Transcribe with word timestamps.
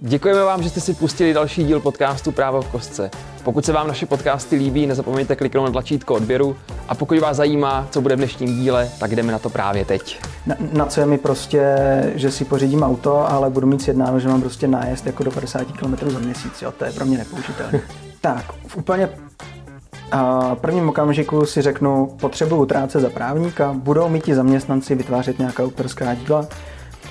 Děkujeme 0.00 0.44
vám, 0.44 0.62
že 0.62 0.70
jste 0.70 0.80
si 0.80 0.94
pustili 0.94 1.34
další 1.34 1.64
díl 1.64 1.80
podcastu 1.80 2.32
Právo 2.32 2.62
v 2.62 2.68
kostce. 2.68 3.10
Pokud 3.44 3.64
se 3.64 3.72
vám 3.72 3.88
naše 3.88 4.06
podcasty 4.06 4.56
líbí, 4.56 4.86
nezapomeňte 4.86 5.36
kliknout 5.36 5.64
na 5.64 5.72
tlačítko 5.72 6.14
odběru 6.14 6.56
a 6.88 6.94
pokud 6.94 7.18
vás 7.18 7.36
zajímá, 7.36 7.88
co 7.90 8.00
bude 8.00 8.14
v 8.14 8.18
dnešním 8.18 8.60
díle, 8.60 8.90
tak 9.00 9.16
jdeme 9.16 9.32
na 9.32 9.38
to 9.38 9.50
právě 9.50 9.84
teď. 9.84 10.20
Na, 10.46 10.56
na 10.72 10.86
co 10.86 11.00
je 11.00 11.06
mi 11.06 11.18
prostě, 11.18 11.76
že 12.14 12.30
si 12.30 12.44
pořídím 12.44 12.82
auto, 12.82 13.30
ale 13.30 13.50
budu 13.50 13.66
mít 13.66 13.82
sjednáno, 13.82 14.20
že 14.20 14.28
mám 14.28 14.40
prostě 14.40 14.68
nájezd 14.68 15.06
jako 15.06 15.24
do 15.24 15.30
50 15.30 15.64
km 15.64 16.10
za 16.10 16.18
měsíc, 16.18 16.62
jo, 16.62 16.72
to 16.72 16.84
je 16.84 16.92
pro 16.92 17.04
mě 17.04 17.18
nepoužitelné. 17.18 17.80
tak, 18.20 18.52
v 18.66 18.76
úplně 18.76 19.08
a 20.12 20.54
prvním 20.54 20.88
okamžiku 20.88 21.46
si 21.46 21.62
řeknu, 21.62 22.16
potřebuji 22.20 22.56
utrácet 22.56 23.02
za 23.02 23.10
právníka, 23.10 23.72
budou 23.72 24.08
mít 24.08 24.24
ti 24.24 24.34
zaměstnanci 24.34 24.94
vytvářet 24.94 25.38
nějaká 25.38 25.64
autorská 25.64 26.14
díla, 26.14 26.46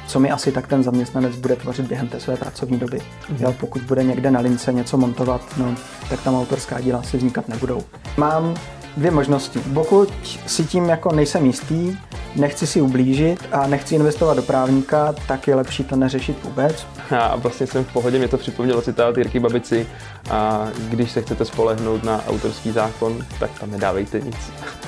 co 0.07 0.19
mi 0.19 0.31
asi 0.31 0.51
tak 0.51 0.67
ten 0.67 0.83
zaměstnanec 0.83 1.35
bude 1.35 1.55
tvořit 1.55 1.85
během 1.85 2.07
té 2.07 2.19
své 2.19 2.37
pracovní 2.37 2.79
doby. 2.79 2.97
Mm-hmm. 2.97 3.35
Jo, 3.39 3.55
pokud 3.59 3.81
bude 3.81 4.03
někde 4.03 4.31
na 4.31 4.39
lince 4.39 4.73
něco 4.73 4.97
montovat, 4.97 5.41
no, 5.57 5.75
tak 6.09 6.21
tam 6.23 6.35
autorská 6.35 6.81
díla 6.81 6.99
asi 6.99 7.17
vznikat 7.17 7.47
nebudou. 7.47 7.83
Mám 8.17 8.55
dvě 8.97 9.11
možnosti. 9.11 9.59
Pokud 9.73 10.13
si 10.45 10.65
tím 10.65 10.89
jako 10.89 11.11
nejsem 11.11 11.45
jistý, 11.45 11.97
nechci 12.35 12.67
si 12.67 12.81
ublížit 12.81 13.39
a 13.51 13.67
nechci 13.67 13.95
investovat 13.95 14.33
do 14.33 14.41
právníka, 14.41 15.15
tak 15.27 15.47
je 15.47 15.55
lepší 15.55 15.83
to 15.83 15.95
neřešit 15.95 16.43
vůbec. 16.43 16.87
A 17.19 17.35
vlastně 17.35 17.67
jsem 17.67 17.83
v 17.83 17.93
pohodě, 17.93 18.17
mě 18.17 18.27
to 18.27 18.37
připomnělo 18.37 18.81
citát 18.81 19.17
Jirky 19.17 19.39
Babici 19.39 19.87
a 20.29 20.67
když 20.89 21.11
se 21.11 21.21
chcete 21.21 21.45
spolehnout 21.45 22.03
na 22.03 22.25
autorský 22.27 22.71
zákon, 22.71 23.25
tak 23.39 23.59
tam 23.59 23.71
nedávejte 23.71 24.19
nic. 24.19 24.35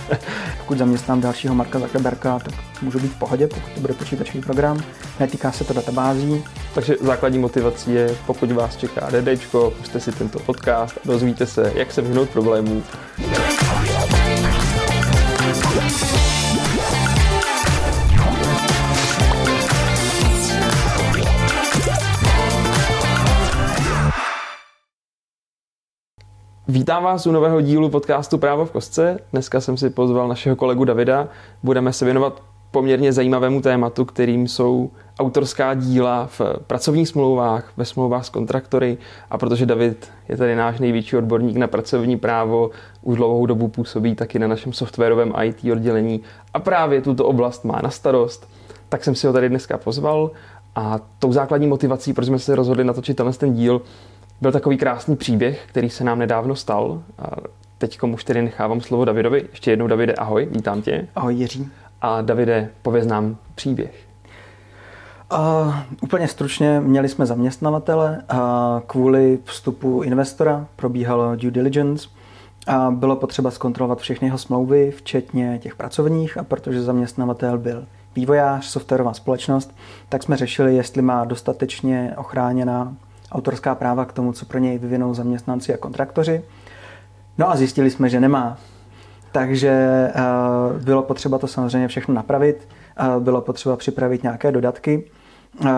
pokud 0.57 0.77
zaměstnám 0.77 1.21
dalšího 1.21 1.55
Marka 1.55 1.79
Zuckerberga, 1.79 2.39
tak 2.39 2.53
můžu 2.81 2.99
být 2.99 3.11
v 3.11 3.19
pohodě, 3.19 3.47
pokud 3.47 3.71
to 3.75 3.81
bude 3.81 3.93
počítačový 3.93 4.41
program. 4.41 4.83
Netýká 5.19 5.51
se 5.51 5.63
to 5.63 5.73
databází. 5.73 6.43
Takže 6.73 6.95
základní 7.01 7.39
motivací 7.39 7.93
je, 7.93 8.15
pokud 8.25 8.51
vás 8.51 8.75
čeká 8.75 9.09
DDčko, 9.09 9.73
puste 9.77 9.99
si 9.99 10.11
tento 10.11 10.39
podcast 10.39 10.97
a 10.97 11.07
dozvíte 11.07 11.45
se, 11.45 11.71
jak 11.75 11.91
se 11.91 12.01
vyhnout 12.01 12.29
problémů. 12.29 12.83
Vítám 26.67 27.03
vás 27.03 27.27
u 27.27 27.31
nového 27.31 27.61
dílu 27.61 27.89
podcastu 27.89 28.37
Právo 28.37 28.65
v 28.65 28.71
kostce. 28.71 29.19
Dneska 29.31 29.61
jsem 29.61 29.77
si 29.77 29.89
pozval 29.89 30.27
našeho 30.27 30.55
kolegu 30.55 30.85
Davida. 30.85 31.27
Budeme 31.63 31.93
se 31.93 32.05
věnovat 32.05 32.43
poměrně 32.71 33.13
zajímavému 33.13 33.61
tématu, 33.61 34.05
kterým 34.05 34.47
jsou 34.47 34.91
autorská 35.19 35.73
díla 35.73 36.27
v 36.27 36.41
pracovních 36.67 37.07
smlouvách, 37.07 37.71
ve 37.77 37.85
smlouvách 37.85 38.25
s 38.25 38.29
kontraktory. 38.29 38.97
A 39.29 39.37
protože 39.37 39.65
David 39.65 40.11
je 40.29 40.37
tady 40.37 40.55
náš 40.55 40.79
největší 40.79 41.17
odborník 41.17 41.57
na 41.57 41.67
pracovní 41.67 42.17
právo, 42.17 42.69
už 43.01 43.17
dlouhou 43.17 43.45
dobu 43.45 43.67
působí 43.67 44.15
taky 44.15 44.39
na 44.39 44.47
našem 44.47 44.73
softwarovém 44.73 45.33
IT 45.43 45.71
oddělení 45.71 46.21
a 46.53 46.59
právě 46.59 47.01
tuto 47.01 47.25
oblast 47.25 47.65
má 47.65 47.79
na 47.83 47.89
starost, 47.89 48.49
tak 48.89 49.03
jsem 49.03 49.15
si 49.15 49.27
ho 49.27 49.33
tady 49.33 49.49
dneska 49.49 49.77
pozval. 49.77 50.31
A 50.75 50.99
tou 51.19 51.33
základní 51.33 51.67
motivací, 51.67 52.13
proč 52.13 52.27
jsme 52.27 52.39
se 52.39 52.55
rozhodli 52.55 52.83
natočit 52.83 53.17
tenhle 53.17 53.33
ten 53.33 53.53
díl, 53.53 53.81
byl 54.41 54.51
takový 54.51 54.77
krásný 54.77 55.15
příběh, 55.15 55.65
který 55.67 55.89
se 55.89 56.03
nám 56.03 56.19
nedávno 56.19 56.55
stal. 56.55 57.01
Teď 57.77 57.99
už 58.03 58.23
tedy 58.23 58.41
nechávám 58.41 58.81
slovo 58.81 59.05
Davidovi. 59.05 59.45
Ještě 59.51 59.71
jednou 59.71 59.87
Davide, 59.87 60.13
ahoj, 60.13 60.47
vítám 60.51 60.81
tě. 60.81 61.07
Ahoj 61.15 61.35
Jiří. 61.35 61.67
A 62.01 62.21
Davide, 62.21 62.69
pověz 62.81 63.07
nám 63.07 63.37
příběh. 63.55 64.05
Uh, 65.33 65.75
úplně 66.01 66.27
stručně, 66.27 66.79
měli 66.79 67.09
jsme 67.09 67.25
zaměstnavatele 67.25 68.21
a 68.29 68.81
kvůli 68.87 69.39
vstupu 69.43 70.01
investora 70.01 70.65
probíhalo 70.75 71.35
due 71.35 71.51
diligence 71.51 72.09
a 72.67 72.91
bylo 72.91 73.15
potřeba 73.15 73.51
zkontrolovat 73.51 73.99
všechny 73.99 74.27
jeho 74.27 74.37
smlouvy, 74.37 74.91
včetně 74.91 75.59
těch 75.61 75.75
pracovních 75.75 76.37
a 76.37 76.43
protože 76.43 76.81
zaměstnavatel 76.81 77.57
byl 77.57 77.85
vývojář, 78.15 78.65
softwarová 78.65 79.13
společnost, 79.13 79.75
tak 80.09 80.23
jsme 80.23 80.37
řešili, 80.37 80.75
jestli 80.75 81.01
má 81.01 81.25
dostatečně 81.25 82.13
ochráněna 82.17 82.95
autorská 83.31 83.75
práva 83.75 84.05
k 84.05 84.13
tomu, 84.13 84.33
co 84.33 84.45
pro 84.45 84.59
něj 84.59 84.77
vyvinou 84.77 85.13
zaměstnanci 85.13 85.73
a 85.73 85.77
kontraktoři. 85.77 86.43
No 87.37 87.49
a 87.49 87.55
zjistili 87.55 87.89
jsme, 87.89 88.09
že 88.09 88.19
nemá. 88.19 88.57
Takže 89.31 90.07
uh, 90.15 90.81
bylo 90.81 91.03
potřeba 91.03 91.37
to 91.37 91.47
samozřejmě 91.47 91.87
všechno 91.87 92.13
napravit, 92.13 92.67
uh, 92.99 93.23
bylo 93.23 93.41
potřeba 93.41 93.75
připravit 93.77 94.23
nějaké 94.23 94.51
dodatky, 94.51 95.03
uh, 95.61 95.69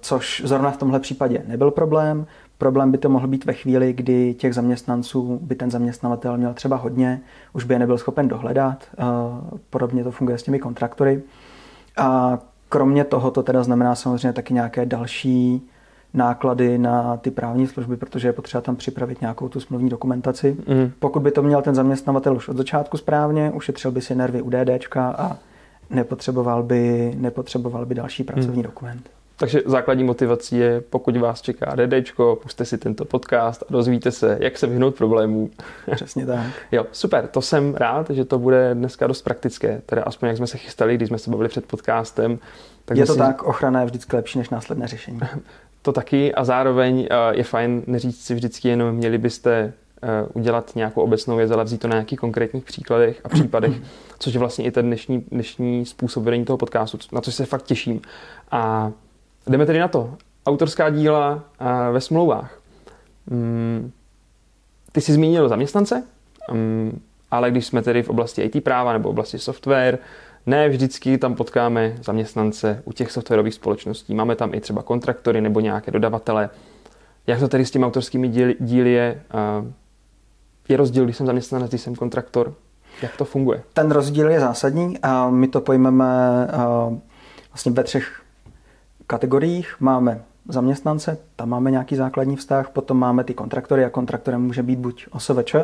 což 0.00 0.42
zrovna 0.44 0.70
v 0.70 0.76
tomhle 0.76 1.00
případě 1.00 1.42
nebyl 1.46 1.70
problém. 1.70 2.26
Problém 2.58 2.92
by 2.92 2.98
to 2.98 3.08
mohl 3.08 3.26
být 3.26 3.44
ve 3.44 3.52
chvíli, 3.52 3.92
kdy 3.92 4.34
těch 4.34 4.54
zaměstnanců 4.54 5.38
by 5.42 5.54
ten 5.54 5.70
zaměstnavatel 5.70 6.36
měl 6.36 6.54
třeba 6.54 6.76
hodně, 6.76 7.20
už 7.52 7.64
by 7.64 7.74
je 7.74 7.78
nebyl 7.78 7.98
schopen 7.98 8.28
dohledat. 8.28 8.84
Podobně 9.70 10.04
to 10.04 10.10
funguje 10.10 10.38
s 10.38 10.42
těmi 10.42 10.58
kontraktory. 10.58 11.22
A 11.96 12.38
kromě 12.68 13.04
toho 13.04 13.30
to 13.30 13.42
teda 13.42 13.62
znamená 13.62 13.94
samozřejmě 13.94 14.32
taky 14.32 14.54
nějaké 14.54 14.86
další 14.86 15.68
náklady 16.14 16.78
na 16.78 17.16
ty 17.16 17.30
právní 17.30 17.66
služby, 17.66 17.96
protože 17.96 18.28
je 18.28 18.32
potřeba 18.32 18.60
tam 18.60 18.76
připravit 18.76 19.20
nějakou 19.20 19.48
tu 19.48 19.60
smluvní 19.60 19.88
dokumentaci. 19.88 20.56
Mm. 20.68 20.92
Pokud 20.98 21.20
by 21.20 21.30
to 21.30 21.42
měl 21.42 21.62
ten 21.62 21.74
zaměstnavatel 21.74 22.36
už 22.36 22.48
od 22.48 22.56
začátku 22.56 22.96
správně, 22.96 23.50
ušetřil 23.54 23.90
by 23.90 24.00
si 24.00 24.14
nervy 24.14 24.42
u 24.42 24.50
DDčka 24.50 25.10
a 25.18 25.36
nepotřeboval 25.90 26.62
by, 26.62 27.12
nepotřeboval 27.16 27.86
by 27.86 27.94
další 27.94 28.24
pracovní 28.24 28.56
mm. 28.56 28.62
dokument. 28.62 29.10
Takže 29.38 29.62
základní 29.66 30.04
motivací 30.04 30.56
je, 30.56 30.80
pokud 30.80 31.16
vás 31.16 31.42
čeká 31.42 31.74
DDčko, 31.74 32.38
puste 32.42 32.64
si 32.64 32.78
tento 32.78 33.04
podcast 33.04 33.62
a 33.62 33.72
dozvíte 33.72 34.10
se, 34.10 34.38
jak 34.40 34.58
se 34.58 34.66
vyhnout 34.66 34.94
problémů. 34.94 35.50
Přesně 35.94 36.26
tak. 36.26 36.46
jo, 36.72 36.86
super, 36.92 37.26
to 37.26 37.42
jsem 37.42 37.74
rád, 37.74 38.10
že 38.10 38.24
to 38.24 38.38
bude 38.38 38.74
dneska 38.74 39.06
dost 39.06 39.22
praktické, 39.22 39.82
teda 39.86 40.02
aspoň 40.02 40.28
jak 40.28 40.36
jsme 40.36 40.46
se 40.46 40.58
chystali, 40.58 40.94
když 40.94 41.08
jsme 41.08 41.18
se 41.18 41.30
bavili 41.30 41.48
před 41.48 41.66
podcastem. 41.66 42.38
Tak 42.84 42.96
je 42.96 43.06
to 43.06 43.12
si... 43.12 43.18
tak, 43.18 43.42
ochrana 43.42 43.80
je 43.80 43.86
vždycky 43.86 44.16
lepší 44.16 44.38
než 44.38 44.50
následné 44.50 44.86
řešení. 44.86 45.20
to 45.88 45.92
taky 45.92 46.34
a 46.34 46.44
zároveň 46.44 47.08
eh, 47.10 47.36
je 47.36 47.44
fajn 47.44 47.82
neříct 47.86 48.20
si 48.20 48.34
vždycky 48.34 48.68
jenom, 48.68 48.94
měli 48.94 49.18
byste 49.18 49.72
eh, 50.02 50.08
udělat 50.32 50.76
nějakou 50.76 51.02
obecnou 51.02 51.36
věc, 51.36 51.50
ale 51.50 51.64
vzít 51.64 51.80
to 51.80 51.88
na 51.88 51.94
nějakých 51.94 52.18
konkrétních 52.18 52.64
příkladech 52.64 53.20
a 53.24 53.28
případech, 53.28 53.72
což 54.18 54.34
je 54.34 54.40
vlastně 54.40 54.64
i 54.64 54.70
ten 54.70 54.86
dnešní, 54.86 55.24
dnešní 55.30 55.86
způsob 55.86 56.24
vedení 56.24 56.44
toho 56.44 56.56
podcastu, 56.56 56.98
na 57.12 57.20
což 57.20 57.34
se 57.34 57.46
fakt 57.46 57.62
těším. 57.62 58.00
A 58.50 58.92
jdeme 59.46 59.66
tedy 59.66 59.78
na 59.78 59.88
to. 59.88 60.14
Autorská 60.46 60.90
díla 60.90 61.44
eh, 61.60 61.92
ve 61.92 62.00
smlouvách. 62.00 62.60
Mm, 63.26 63.90
ty 64.92 65.00
jsi 65.00 65.12
zmínil 65.12 65.48
zaměstnance, 65.48 66.04
mm, 66.52 67.00
ale 67.30 67.50
když 67.50 67.66
jsme 67.66 67.82
tedy 67.82 68.02
v 68.02 68.08
oblasti 68.08 68.42
IT 68.42 68.64
práva 68.64 68.92
nebo 68.92 69.08
oblasti 69.08 69.38
software, 69.38 69.98
ne 70.48 70.68
vždycky 70.68 71.18
tam 71.18 71.34
potkáme 71.34 71.94
zaměstnance 72.02 72.82
u 72.84 72.92
těch 72.92 73.12
softwarových 73.12 73.54
společností. 73.54 74.14
Máme 74.14 74.36
tam 74.36 74.54
i 74.54 74.60
třeba 74.60 74.82
kontraktory 74.82 75.40
nebo 75.40 75.60
nějaké 75.60 75.90
dodavatele. 75.90 76.50
Jak 77.26 77.40
to 77.40 77.48
tedy 77.48 77.66
s 77.66 77.70
těmi 77.70 77.84
autorskými 77.84 78.28
díly, 78.28 78.56
díly 78.60 78.92
je? 78.92 79.22
Je 80.68 80.76
rozdíl, 80.76 81.04
když 81.04 81.16
jsem 81.16 81.26
zaměstnanec, 81.26 81.68
když 81.68 81.80
jsem 81.80 81.94
kontraktor? 81.94 82.54
Jak 83.02 83.16
to 83.16 83.24
funguje? 83.24 83.62
Ten 83.72 83.90
rozdíl 83.90 84.30
je 84.30 84.40
zásadní 84.40 84.98
a 85.02 85.30
my 85.30 85.48
to 85.48 85.60
pojmeme 85.60 86.06
vlastně 87.50 87.72
ve 87.72 87.84
třech 87.84 88.22
kategoriích. 89.06 89.76
Máme 89.80 90.22
zaměstnance, 90.48 91.18
tam 91.36 91.48
máme 91.48 91.70
nějaký 91.70 91.96
základní 91.96 92.36
vztah, 92.36 92.70
potom 92.70 92.98
máme 92.98 93.24
ty 93.24 93.34
kontraktory 93.34 93.84
a 93.84 93.90
kontraktorem 93.90 94.42
může 94.42 94.62
být 94.62 94.78
buď 94.78 95.06
OSVČ, 95.10 95.54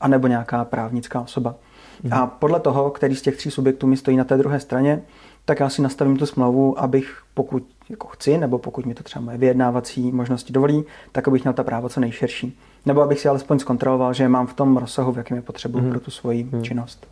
anebo 0.00 0.26
nějaká 0.26 0.64
právnická 0.64 1.20
osoba. 1.20 1.54
Mm. 2.02 2.12
A 2.12 2.26
podle 2.26 2.60
toho, 2.60 2.90
který 2.90 3.16
z 3.16 3.22
těch 3.22 3.36
tří 3.36 3.50
subjektů 3.50 3.86
mi 3.86 3.96
stojí 3.96 4.16
na 4.16 4.24
té 4.24 4.36
druhé 4.36 4.60
straně, 4.60 5.02
tak 5.44 5.60
já 5.60 5.68
si 5.68 5.82
nastavím 5.82 6.16
tu 6.16 6.26
smlouvu, 6.26 6.80
abych 6.80 7.22
pokud 7.34 7.66
jako 7.90 8.06
chci, 8.06 8.38
nebo 8.38 8.58
pokud 8.58 8.86
mi 8.86 8.94
to 8.94 9.02
třeba 9.02 9.24
moje 9.24 9.38
vyjednávací 9.38 10.12
možnosti 10.12 10.52
dovolí, 10.52 10.84
tak 11.12 11.28
abych 11.28 11.44
měl 11.44 11.54
ta 11.54 11.62
práva 11.62 11.88
co 11.88 12.00
nejširší. 12.00 12.58
Nebo 12.86 13.02
abych 13.02 13.20
si 13.20 13.28
alespoň 13.28 13.58
zkontroloval, 13.58 14.14
že 14.14 14.28
mám 14.28 14.46
v 14.46 14.54
tom 14.54 14.76
rozsahu, 14.76 15.12
v 15.12 15.16
jakém 15.18 15.36
je 15.36 15.42
potřebuji 15.42 15.78
mm. 15.78 15.90
pro 15.90 16.00
tu 16.00 16.10
svoji 16.10 16.44
mm. 16.44 16.62
činnost. 16.62 17.06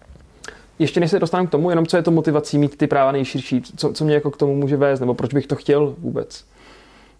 Ještě 0.79 1.01
než 1.01 1.11
se 1.11 1.19
dostanu 1.19 1.47
k 1.47 1.51
tomu, 1.51 1.71
jenom 1.71 1.87
co 1.87 1.97
je 1.97 2.03
to 2.03 2.11
motivací 2.11 2.59
mít 2.59 2.77
ty 2.77 2.87
práva 2.87 3.13
nejširší, 3.13 3.63
co, 3.77 3.93
co 3.93 4.05
mě 4.05 4.15
jako 4.15 4.31
k 4.31 4.37
tomu 4.37 4.57
může 4.57 4.77
vést, 4.77 5.01
nebo 5.01 5.15
proč 5.15 5.35
bych 5.35 5.47
to 5.47 5.57
chtěl 5.57 5.95
vůbec? 5.99 6.45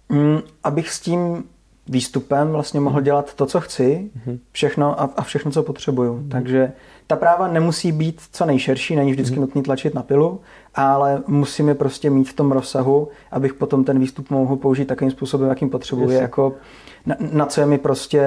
Mm, 0.09 0.41
abych 0.65 0.91
s 0.91 1.01
tím 1.01 1.45
výstupem 1.89 2.49
vlastně 2.49 2.81
mohl 2.81 3.01
dělat 3.01 3.35
to, 3.35 3.47
co 3.47 3.61
chci, 3.61 4.11
mhm. 4.15 4.39
všechno 4.53 5.01
a, 5.01 5.11
a 5.17 5.23
všechno, 5.23 5.51
co 5.51 5.63
potřebuju. 5.63 6.17
Mm. 6.17 6.29
Takže 6.29 6.73
ta 7.07 7.17
práva 7.17 7.49
nemusí 7.49 7.93
být 7.93 8.21
co 8.33 8.47
nejširší, 8.47 8.97
není 8.97 9.13
vždycky 9.13 9.35
mm. 9.35 9.41
nutný 9.41 9.63
tlačit 9.63 9.95
na 9.95 10.03
pilu, 10.03 10.41
ale 10.75 11.23
musím 11.27 11.69
je 11.69 11.75
prostě 11.75 12.11
mít 12.11 12.29
v 12.29 12.35
tom 12.35 12.53
rozsahu, 12.53 13.09
abych 13.31 13.55
potom 13.55 13.85
ten 13.85 13.99
výstup 13.99 14.31
mohl 14.31 14.57
použít 14.57 14.85
takovým 14.85 15.11
způsobem, 15.11 15.49
jakým 15.49 15.71
potřebuji. 15.71 16.11
Jako 16.11 16.55
na, 17.07 17.17
na, 17.33 17.47
co 17.47 17.61
je 17.61 17.67
mi 17.67 17.79
prostě, 17.79 18.23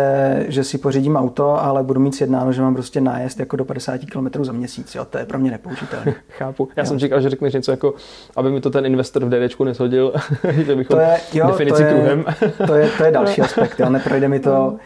že 0.47 0.63
si 0.63 0.77
pořídím 0.77 1.15
auto, 1.15 1.63
ale 1.63 1.83
budu 1.83 1.99
mít 1.99 2.15
sjednáno, 2.15 2.51
že 2.51 2.61
mám 2.61 2.73
prostě 2.73 3.01
nájezd 3.01 3.39
jako 3.39 3.55
do 3.55 3.65
50 3.65 4.01
km 4.11 4.43
za 4.43 4.51
měsíc. 4.51 4.95
Jo, 4.95 5.05
to 5.05 5.17
je 5.17 5.25
pro 5.25 5.39
mě 5.39 5.51
nepoužitelné. 5.51 6.15
Chápu. 6.29 6.69
Já 6.75 6.83
jo. 6.83 6.87
jsem 6.87 6.99
říkal, 6.99 7.21
že 7.21 7.29
řekneš 7.29 7.53
něco 7.53 7.71
jako, 7.71 7.93
aby 8.35 8.51
mi 8.51 8.61
to 8.61 8.69
ten 8.69 8.85
investor 8.85 9.25
v 9.25 9.29
DDčku 9.29 9.63
neshodil, 9.63 10.13
že 10.65 10.75
bychom 10.75 10.97
to 10.97 10.99
je, 10.99 11.17
jo, 11.33 11.47
definici 11.47 11.77
to 11.77 11.83
je, 11.83 11.93
kruhem. 11.93 12.25
to, 12.67 12.73
je, 12.73 12.89
to 12.97 13.03
je 13.03 13.11
další 13.11 13.41
aspekt. 13.47 13.79
Jo. 13.79 13.89
Neprojde 13.89 14.27
mi 14.27 14.39
to, 14.39 14.51
pokud 14.51 14.79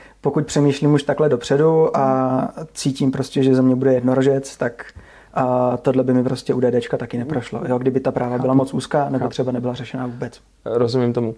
přemýšlím 0.45 0.93
už 0.93 1.03
takhle 1.03 1.29
dopředu 1.29 1.97
a 1.97 2.49
cítím 2.73 3.11
prostě, 3.11 3.43
že 3.43 3.55
ze 3.55 3.61
mě 3.61 3.75
bude 3.75 3.93
jednorožec, 3.93 4.57
tak 4.57 4.85
a 5.33 5.77
tohle 5.77 6.03
by 6.03 6.13
mi 6.13 6.23
prostě 6.23 6.53
u 6.53 6.59
DDčka 6.59 6.97
taky 6.97 7.17
neprošlo. 7.17 7.61
Jo, 7.67 7.77
kdyby 7.77 7.99
ta 7.99 8.11
práva 8.11 8.37
byla 8.37 8.53
moc 8.53 8.73
úzká, 8.73 9.09
nebo 9.09 9.27
třeba 9.27 9.51
nebyla 9.51 9.73
řešená 9.73 10.07
vůbec. 10.07 10.41
Rozumím 10.65 11.13
tomu. 11.13 11.35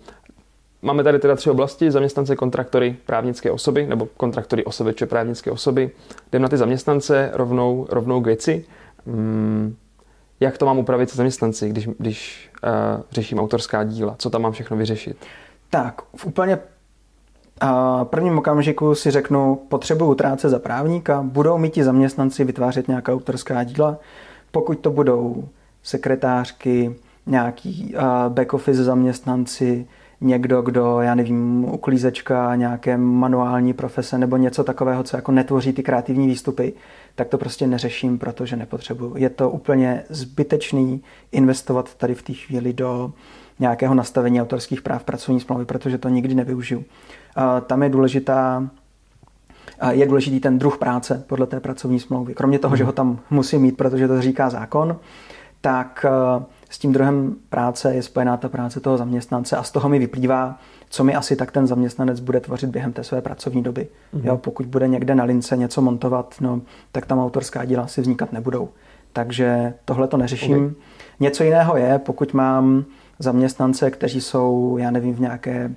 Máme 0.82 1.04
tady 1.04 1.20
teda 1.20 1.36
tři 1.36 1.50
oblasti, 1.50 1.92
zaměstnance, 1.92 2.36
kontraktory, 2.36 2.96
právnické 3.06 3.52
osoby, 3.52 3.88
nebo 3.88 4.08
kontraktory 4.18 4.66
osobeče 4.66 5.06
právnické 5.06 5.52
osoby. 5.52 5.92
Jdem 6.30 6.42
na 6.42 6.48
ty 6.48 6.58
zaměstnance 6.58 7.32
rovnou, 7.34 7.88
rovnou 7.90 8.22
k 8.22 8.26
věci. 8.26 8.66
Hmm, 9.08 9.76
jak 10.40 10.58
to 10.58 10.66
mám 10.66 10.78
upravit 10.78 11.10
se 11.10 11.18
zaměstnanci, 11.18 11.70
když, 11.70 11.90
když 11.98 12.50
uh, 12.64 13.02
řeším 13.12 13.40
autorská 13.40 13.84
díla? 13.84 14.16
Co 14.18 14.30
tam 14.30 14.42
mám 14.42 14.52
všechno 14.52 14.78
vyřešit? 14.78 15.18
Tak, 15.70 16.02
v 16.16 16.26
úplně 16.26 16.60
a 17.62 18.06
prvním 18.06 18.38
okamžiku 18.38 18.96
si 18.96 19.12
řeknu, 19.12 19.56
potřebuju 19.56 20.12
utrácet 20.12 20.52
za 20.52 20.60
právníka, 20.60 21.22
budou 21.24 21.58
mít 21.58 21.74
ti 21.74 21.84
zaměstnanci 21.84 22.44
vytvářet 22.44 22.88
nějaká 22.88 23.14
autorská 23.14 23.64
díla. 23.64 23.98
Pokud 24.52 24.80
to 24.80 24.92
budou 24.92 25.44
sekretářky, 25.84 26.96
nějaký 27.28 27.96
back 28.30 28.54
office 28.54 28.84
zaměstnanci, 28.84 29.88
někdo, 30.22 30.62
kdo, 30.62 31.02
já 31.02 31.16
nevím, 31.16 31.66
uklízečka, 31.66 32.56
nějaké 32.56 32.98
manuální 32.98 33.74
profese 33.74 34.18
nebo 34.18 34.38
něco 34.38 34.64
takového, 34.64 35.04
co 35.04 35.16
jako 35.16 35.32
netvoří 35.32 35.74
ty 35.74 35.84
kreativní 35.84 36.28
výstupy, 36.28 36.74
tak 37.16 37.28
to 37.28 37.38
prostě 37.38 37.68
neřeším, 37.68 38.20
protože 38.20 38.56
nepotřebuju. 38.56 39.18
Je 39.18 39.30
to 39.30 39.50
úplně 39.50 40.04
zbytečný 40.10 41.02
investovat 41.32 41.96
tady 41.96 42.16
v 42.16 42.24
té 42.24 42.34
chvíli 42.34 42.74
do 42.74 43.12
nějakého 43.60 43.96
nastavení 43.96 44.42
autorských 44.42 44.82
práv 44.82 45.04
pracovní 45.04 45.40
smlouvy, 45.40 45.66
protože 45.66 45.98
to 45.98 46.10
nikdy 46.10 46.36
nevyužiju. 46.36 46.84
Tam 47.68 47.84
je 47.84 47.90
důležitá 47.90 48.70
je 49.90 50.06
důležitý 50.06 50.40
ten 50.40 50.60
druh 50.60 50.78
práce 50.78 51.24
podle 51.28 51.48
té 51.48 51.60
pracovní 51.60 52.00
smlouvy. 52.00 52.34
Kromě 52.34 52.60
toho, 52.60 52.76
že 52.76 52.84
ho 52.84 52.92
tam 52.92 53.20
musím 53.30 53.62
mít, 53.62 53.78
protože 53.78 54.08
to 54.08 54.22
říká 54.22 54.50
zákon, 54.50 54.98
tak 55.62 56.06
s 56.70 56.80
tím 56.80 56.94
druhem 56.94 57.36
práce 57.50 57.96
je 57.96 58.04
spojená 58.04 58.38
ta 58.38 58.50
práce 58.50 58.80
toho 58.80 58.98
zaměstnance 58.98 59.58
a 59.58 59.64
z 59.64 59.72
toho 59.72 59.90
mi 59.90 60.00
vyplývá, 60.00 60.60
co 60.90 61.04
mi 61.04 61.16
asi 61.16 61.36
tak 61.36 61.52
ten 61.52 61.68
zaměstnanec 61.68 62.20
bude 62.20 62.40
tvořit 62.40 62.70
během 62.70 62.94
té 62.94 63.04
své 63.04 63.22
pracovní 63.22 63.64
doby. 63.64 63.88
Mm-hmm. 64.14 64.26
Jo, 64.26 64.38
pokud 64.38 64.66
bude 64.66 64.88
někde 64.88 65.16
na 65.16 65.24
lince 65.24 65.58
něco 65.58 65.82
montovat, 65.82 66.36
no, 66.42 66.62
tak 66.92 67.06
tam 67.06 67.20
autorská 67.20 67.66
díla 67.66 67.88
si 67.88 68.02
vznikat 68.02 68.34
nebudou. 68.34 68.70
Takže 69.14 69.74
tohle 69.86 70.08
to 70.08 70.18
neřeším. 70.18 70.66
Okay. 70.66 70.76
Něco 71.20 71.44
jiného 71.44 71.78
je, 71.78 72.00
pokud 72.00 72.34
mám 72.34 72.86
zaměstnance, 73.20 73.92
kteří 73.92 74.22
jsou, 74.22 74.78
já 74.80 74.92
nevím, 74.92 75.14
v 75.14 75.20
nějaké 75.20 75.72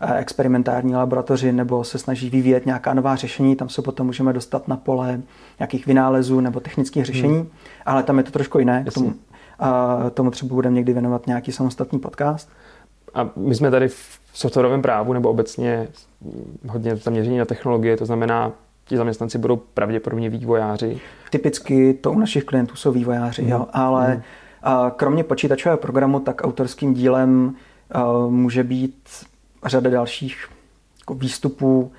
eh, 0.00 0.18
experimentární 0.18 0.94
laboratoři 0.94 1.52
nebo 1.52 1.84
se 1.84 1.98
snaží 1.98 2.30
vyvíjet 2.30 2.66
nějaká 2.66 2.94
nová 2.94 3.16
řešení, 3.16 3.56
tam 3.56 3.68
se 3.68 3.82
potom 3.82 4.06
můžeme 4.06 4.32
dostat 4.32 4.68
na 4.68 4.76
pole 4.76 5.20
nějakých 5.58 5.86
vynálezů 5.86 6.40
nebo 6.40 6.60
technických 6.60 7.04
řešení, 7.04 7.34
hmm. 7.34 7.48
ale 7.86 8.02
tam 8.02 8.18
je 8.18 8.24
to 8.24 8.30
trošku 8.30 8.58
jiné. 8.58 8.84
K 8.90 8.94
tomu, 8.94 9.14
a 9.58 9.96
tomu 10.10 10.30
třeba 10.30 10.54
budeme 10.54 10.74
někdy 10.74 10.92
věnovat 10.92 11.26
nějaký 11.26 11.52
samostatný 11.52 11.98
podcast. 11.98 12.48
A 13.14 13.30
my 13.36 13.54
jsme 13.54 13.70
tady 13.70 13.88
v 13.88 14.20
softwarovém 14.34 14.82
právu 14.82 15.12
nebo 15.12 15.30
obecně 15.30 15.88
hodně 16.68 16.96
zaměření 16.96 17.38
na 17.38 17.44
technologie, 17.44 17.96
to 17.96 18.06
znamená, 18.06 18.52
ti 18.84 18.96
zaměstnanci 18.96 19.38
budou 19.38 19.56
pravděpodobně 19.56 20.30
vývojáři. 20.30 21.00
Typicky 21.30 21.94
to 21.94 22.12
u 22.12 22.18
našich 22.18 22.44
klientů 22.44 22.76
jsou 22.76 22.92
vývojáři, 22.92 23.42
mm. 23.42 23.48
jo, 23.48 23.66
ale 23.72 24.14
mm. 24.14 24.22
A 24.66 24.90
kromě 24.96 25.24
počítačového 25.24 25.78
programu, 25.78 26.20
tak 26.20 26.44
autorským 26.44 26.94
dílem 26.94 27.54
může 28.28 28.64
být 28.64 29.08
řada 29.64 29.90
dalších 29.90 30.48
jako 31.00 31.14
výstupů, 31.14 31.92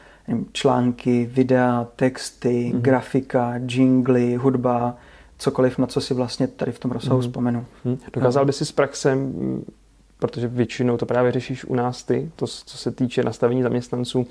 články, 0.51 1.29
videa, 1.33 1.87
texty, 1.95 2.71
mm. 2.73 2.81
grafika, 2.81 3.53
jingly, 3.69 4.35
hudba, 4.35 4.97
cokoliv, 5.37 5.77
na 5.77 5.87
co 5.87 6.01
si 6.01 6.13
vlastně 6.13 6.47
tady 6.47 6.71
v 6.71 6.79
tom 6.79 6.91
rozsahu 6.91 7.17
mm. 7.17 7.21
vzpomenu. 7.21 7.65
Mm. 7.85 7.97
Dokázal 8.13 8.45
by 8.45 8.53
si 8.53 8.65
s 8.65 8.71
praxem, 8.71 9.33
protože 10.19 10.47
většinou 10.47 10.97
to 10.97 11.05
právě 11.05 11.31
řešíš 11.31 11.65
u 11.65 11.75
nás 11.75 12.03
ty, 12.03 12.31
to, 12.35 12.47
co 12.47 12.77
se 12.77 12.91
týče 12.91 13.23
nastavení 13.23 13.63
zaměstnanců, 13.63 14.27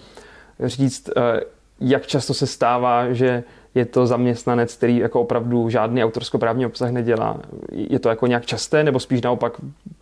říct, 0.61 1.11
eh, 1.17 1.41
jak 1.81 2.07
často 2.07 2.35
se 2.35 2.47
stává, 2.47 3.13
že 3.13 3.45
je 3.77 3.85
to 3.85 4.07
zaměstnanec, 4.07 4.75
který 4.75 4.97
jako 4.97 5.21
opravdu 5.21 5.71
žádný 5.71 6.05
autorskoprávní 6.05 6.67
obsah 6.67 6.91
nedělá. 6.91 7.41
Je 7.73 7.99
to 7.99 8.09
jako 8.09 8.27
nějak 8.27 8.47
časté, 8.47 8.85
nebo 8.85 9.01
spíš 9.01 9.23
naopak 9.23 9.53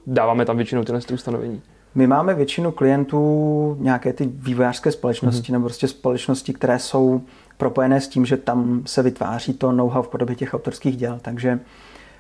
dáváme 0.07 0.45
tam 0.45 0.57
většinou 0.57 0.85
tyhle 0.85 1.01
ustanovení? 1.15 1.63
My 1.95 2.07
máme 2.07 2.35
většinu 2.35 2.73
klientů 2.73 3.77
nějaké 3.81 4.13
ty 4.13 4.27
vývojářské 4.27 4.93
společnosti, 4.93 5.49
mm-hmm. 5.49 5.53
nebo 5.53 5.65
prostě 5.65 5.89
společnosti, 5.89 6.53
které 6.53 6.79
jsou 6.79 7.21
propojené 7.57 8.01
s 8.01 8.09
tím, 8.09 8.27
že 8.27 8.37
tam 8.37 8.83
se 8.87 9.03
vytváří 9.03 9.55
to 9.55 9.73
know-how 9.73 10.03
v 10.03 10.09
podobě 10.09 10.37
těch 10.37 10.55
autorských 10.55 10.97
děl. 10.97 11.19
Takže 11.23 11.59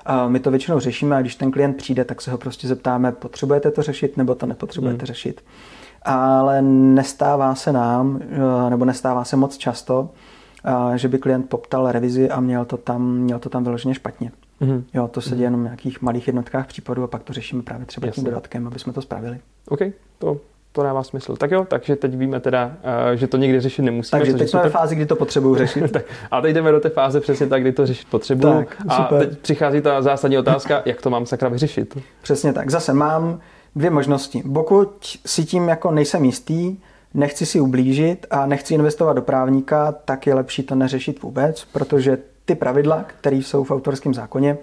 uh, 0.09 0.31
my 0.31 0.41
to 0.41 0.51
většinou 0.51 0.81
řešíme 0.81 1.17
a 1.17 1.21
když 1.21 1.35
ten 1.35 1.51
klient 1.51 1.77
přijde, 1.77 2.05
tak 2.05 2.23
se 2.23 2.31
ho 2.31 2.39
prostě 2.39 2.69
zeptáme, 2.69 3.12
potřebujete 3.12 3.71
to 3.71 3.83
řešit 3.83 4.17
nebo 4.17 4.35
to 4.35 4.47
nepotřebujete 4.47 5.03
mm. 5.03 5.06
řešit. 5.06 5.45
Ale 6.03 6.62
nestává 6.62 7.55
se 7.55 7.73
nám, 7.73 8.15
uh, 8.15 8.71
nebo 8.71 8.85
nestává 8.85 9.25
se 9.25 9.37
moc 9.37 9.56
často, 9.56 10.11
že 10.97 11.09
by 11.09 11.19
klient 11.19 11.49
poptal 11.49 11.93
revizi 11.93 12.31
a 12.31 12.41
měl 12.41 12.65
to 12.65 12.77
tam, 12.77 13.17
měl 13.17 13.39
to 13.39 13.49
tam 13.49 13.65
vyloženě 13.65 13.95
špatně. 13.95 14.33
Mm-hmm. 14.61 14.83
Jo, 14.95 15.09
to 15.09 15.21
se 15.21 15.37
děje 15.37 15.47
jenom 15.47 15.61
v 15.61 15.65
nějakých 15.65 16.03
malých 16.03 16.27
jednotkách 16.27 16.67
případů 16.67 17.03
a 17.03 17.07
pak 17.07 17.23
to 17.23 17.33
řešíme 17.33 17.63
právě 17.63 17.87
třeba 17.87 18.07
Jasně. 18.07 18.21
tím 18.21 18.31
dodatkem, 18.31 18.67
aby 18.67 18.79
jsme 18.79 18.93
to 18.93 19.03
spravili. 19.03 19.39
OK, 19.69 19.81
to 20.19 20.41
to 20.75 20.83
dává 20.83 21.03
smysl. 21.03 21.37
Tak 21.37 21.51
jo, 21.51 21.67
takže 21.69 21.97
teď 21.97 22.17
víme 22.17 22.41
teda, 22.41 22.67
uh, 22.67 23.17
že 23.17 23.27
to 23.27 23.37
někdy 23.37 23.61
řešit 23.61 23.83
nemusíme. 23.83 24.21
Takže 24.21 24.35
teď 24.35 24.51
jsme 24.51 24.63
ve 24.63 24.71
fázi, 24.71 24.95
kdy 24.95 25.07
to 25.07 25.17
potřebuju 25.17 25.55
řešit. 25.55 25.91
tak, 25.93 26.05
a 26.31 26.41
teď 26.41 26.55
jdeme 26.55 26.73
do 26.73 26.81
té 26.81 26.89
fáze 26.89 27.21
přesně 27.21 27.47
tak, 27.47 27.61
kdy 27.61 27.73
to 27.73 27.87
řešit 27.87 28.09
potřebuju. 28.11 28.55
Tak, 28.55 28.77
a 28.89 29.05
teď 29.05 29.39
přichází 29.39 29.81
ta 29.81 30.03
zásadní 30.03 30.39
otázka, 30.39 30.83
jak 30.85 31.03
to 31.03 31.11
mám 31.11 31.27
sakra 31.27 31.49
vyřešit. 31.49 31.99
Přesně 32.23 32.53
tak. 32.53 32.71
Zase 32.71 32.93
mám 32.93 33.41
dvě 33.77 33.91
možnosti. 33.91 34.43
Pokud 34.55 35.19
si 35.27 35.45
tím 35.45 35.69
jako 35.69 35.91
nejsem 35.91 36.25
jistý, 36.25 36.77
nechci 37.15 37.47
si 37.47 37.61
ublížit 37.61 38.27
a 38.31 38.47
nechci 38.47 38.75
investovat 38.75 39.13
do 39.13 39.23
právníka, 39.23 39.93
tak 39.93 40.27
je 40.27 40.35
lepší 40.35 40.63
to 40.63 40.75
neřešit 40.75 41.23
vůbec, 41.23 41.65
protože 41.65 42.19
ty 42.45 42.55
pravidla, 42.55 43.05
které 43.07 43.37
jsou 43.37 43.65
v 43.65 43.71
autorském 43.71 44.15
zákoně, 44.15 44.59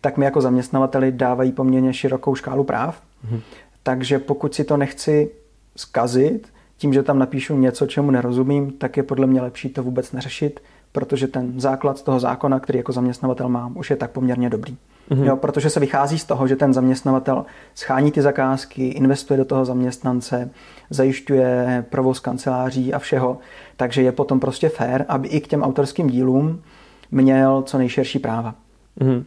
tak 0.00 0.16
mi 0.16 0.24
jako 0.24 0.40
zaměstnavateli 0.40 1.12
dávají 1.12 1.52
poměrně 1.52 1.94
širokou 1.94 2.34
škálu 2.34 2.64
práv. 2.64 3.02
Mhm. 3.30 3.40
Takže 3.82 4.18
pokud 4.18 4.54
si 4.54 4.64
to 4.64 4.76
nechci 4.76 5.30
zkazit, 5.76 6.48
tím, 6.76 6.92
že 6.92 7.02
tam 7.02 7.18
napíšu 7.18 7.56
něco, 7.56 7.86
čemu 7.86 8.10
nerozumím, 8.10 8.70
tak 8.70 8.96
je 8.96 9.02
podle 9.02 9.26
mě 9.26 9.42
lepší 9.42 9.68
to 9.68 9.82
vůbec 9.82 10.12
neřešit, 10.12 10.60
protože 10.92 11.26
ten 11.28 11.60
základ 11.60 12.02
toho 12.02 12.20
zákona, 12.20 12.60
který 12.60 12.78
jako 12.78 12.92
zaměstnavatel 12.92 13.48
mám, 13.48 13.76
už 13.76 13.90
je 13.90 13.96
tak 13.96 14.10
poměrně 14.10 14.50
dobrý. 14.50 14.76
Mm-hmm. 15.10 15.24
Jo, 15.24 15.36
protože 15.36 15.70
se 15.70 15.80
vychází 15.80 16.18
z 16.18 16.24
toho, 16.24 16.48
že 16.48 16.56
ten 16.56 16.72
zaměstnavatel 16.72 17.44
schání 17.74 18.12
ty 18.12 18.22
zakázky, 18.22 18.88
investuje 18.88 19.38
do 19.38 19.44
toho 19.44 19.64
zaměstnance, 19.64 20.50
zajišťuje 20.90 21.84
provoz 21.90 22.20
kanceláří 22.20 22.94
a 22.94 22.98
všeho, 22.98 23.38
takže 23.76 24.02
je 24.02 24.12
potom 24.12 24.40
prostě 24.40 24.68
fér, 24.68 25.04
aby 25.08 25.28
i 25.28 25.40
k 25.40 25.48
těm 25.48 25.62
autorským 25.62 26.06
dílům 26.06 26.62
měl 27.10 27.62
co 27.62 27.78
nejširší 27.78 28.18
práva. 28.18 28.54
Mm-hmm. 29.00 29.24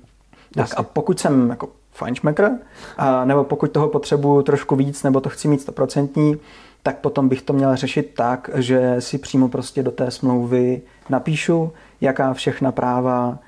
Tak 0.56 0.70
a 0.78 0.84
pokud 0.84 1.20
jsem 1.20 1.50
jako 1.50 1.70
fajnšmekr, 1.92 2.50
a 2.98 3.26
nebo 3.26 3.44
pokud 3.44 3.72
toho 3.72 3.88
potřebuju 3.88 4.42
trošku 4.42 4.76
víc, 4.76 5.04
nebo 5.04 5.22
to 5.22 5.30
chci 5.30 5.48
mít 5.48 5.62
stoprocentní, 5.62 6.38
tak 6.86 6.98
potom 6.98 7.30
bych 7.30 7.42
to 7.42 7.54
měl 7.54 7.76
řešit 7.76 8.14
tak, 8.18 8.50
že 8.54 8.96
si 9.00 9.18
přímo 9.18 9.48
prostě 9.48 9.84
do 9.84 9.92
té 9.92 10.12
smlouvy 10.12 10.82
napíšu, 11.10 11.72
jaká 12.02 12.34
všechna 12.34 12.72
práva 12.72 13.40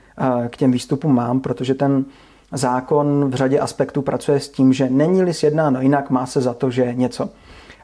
k 0.50 0.58
těm 0.58 0.72
výstupům 0.72 1.16
mám, 1.16 1.40
protože 1.40 1.74
ten 1.74 2.06
zákon 2.52 3.30
v 3.30 3.36
řadě 3.36 3.60
aspektů 3.60 4.02
pracuje 4.02 4.40
s 4.40 4.50
tím, 4.50 4.74
že 4.74 4.90
není-li 4.90 5.34
sjednáno 5.34 5.82
jinak, 5.82 6.10
má 6.10 6.26
se 6.26 6.42
za 6.42 6.54
to, 6.54 6.72
že 6.72 6.94
něco. 6.94 7.30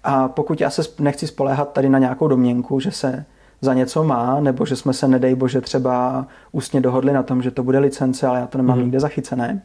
A 0.04 0.28
pokud 0.28 0.62
já 0.62 0.70
se 0.70 0.82
nechci 1.00 1.28
spoléhat 1.28 1.74
tady 1.74 1.90
na 1.90 2.00
nějakou 2.00 2.28
domněnku, 2.28 2.80
že 2.80 2.92
se 2.92 3.26
za 3.62 3.74
něco 3.74 4.04
má, 4.04 4.40
nebo 4.40 4.66
že 4.66 4.76
jsme 4.76 4.94
se, 4.94 5.08
nedej 5.08 5.36
bože, 5.36 5.62
třeba 5.62 6.28
ústně 6.52 6.82
dohodli 6.82 7.14
na 7.14 7.24
tom, 7.24 7.42
že 7.42 7.52
to 7.52 7.64
bude 7.64 7.80
licence, 7.80 8.28
ale 8.28 8.40
já 8.40 8.48
to 8.48 8.58
nemám 8.58 8.78
mm. 8.78 8.84
nikde 8.84 9.00
zachycené, 9.00 9.62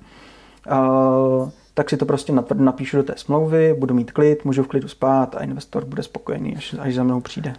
tak 1.79 1.91
si 1.91 1.97
to 1.97 2.07
prostě 2.07 2.33
napíšu 2.55 2.97
do 2.97 3.03
té 3.03 3.15
smlouvy, 3.17 3.75
budu 3.79 3.95
mít 3.95 4.13
klid, 4.13 4.45
můžu 4.45 4.63
v 4.63 4.69
klidu 4.69 4.89
spát 4.89 5.35
a 5.35 5.45
investor 5.45 5.85
bude 5.85 6.03
spokojený, 6.03 6.57
až, 6.57 6.75
až 6.79 6.95
za 6.95 7.03
mnou 7.03 7.21
přijde. 7.21 7.55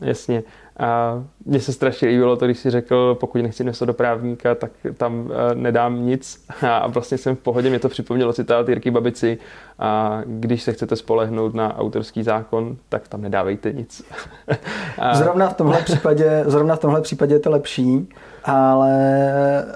Jasně. 0.00 0.42
A 0.78 1.22
mně 1.46 1.60
se 1.60 1.72
strašně 1.72 2.08
líbilo 2.08 2.36
to, 2.36 2.44
když 2.44 2.58
si 2.58 2.70
řekl, 2.70 3.16
pokud 3.20 3.42
nechci 3.42 3.62
investovat 3.62 3.86
do 3.86 3.94
právníka, 3.94 4.54
tak 4.54 4.70
tam 4.96 5.30
eh, 5.30 5.54
nedám 5.54 6.06
nic. 6.06 6.44
A 6.62 6.86
vlastně 6.86 7.18
jsem 7.18 7.36
v 7.36 7.38
pohodě, 7.38 7.70
mě 7.70 7.78
to 7.78 7.88
připomnělo 7.88 8.32
citát 8.32 8.68
Jirky 8.68 8.90
Babici. 8.90 9.38
A 9.78 10.20
když 10.26 10.62
se 10.62 10.72
chcete 10.72 10.96
spolehnout 10.96 11.54
na 11.54 11.78
autorský 11.78 12.22
zákon, 12.22 12.76
tak 12.88 13.08
tam 13.08 13.22
nedávejte 13.22 13.72
nic. 13.72 14.02
a... 14.98 15.14
Zrovna 15.14 15.48
v 15.48 15.54
tomhle 15.54 15.82
případě, 15.82 16.44
zrovna 16.46 16.76
v 16.76 16.78
tomhle 16.78 17.00
případě 17.00 17.34
je 17.34 17.40
to 17.40 17.50
lepší, 17.50 18.08
ale 18.44 18.94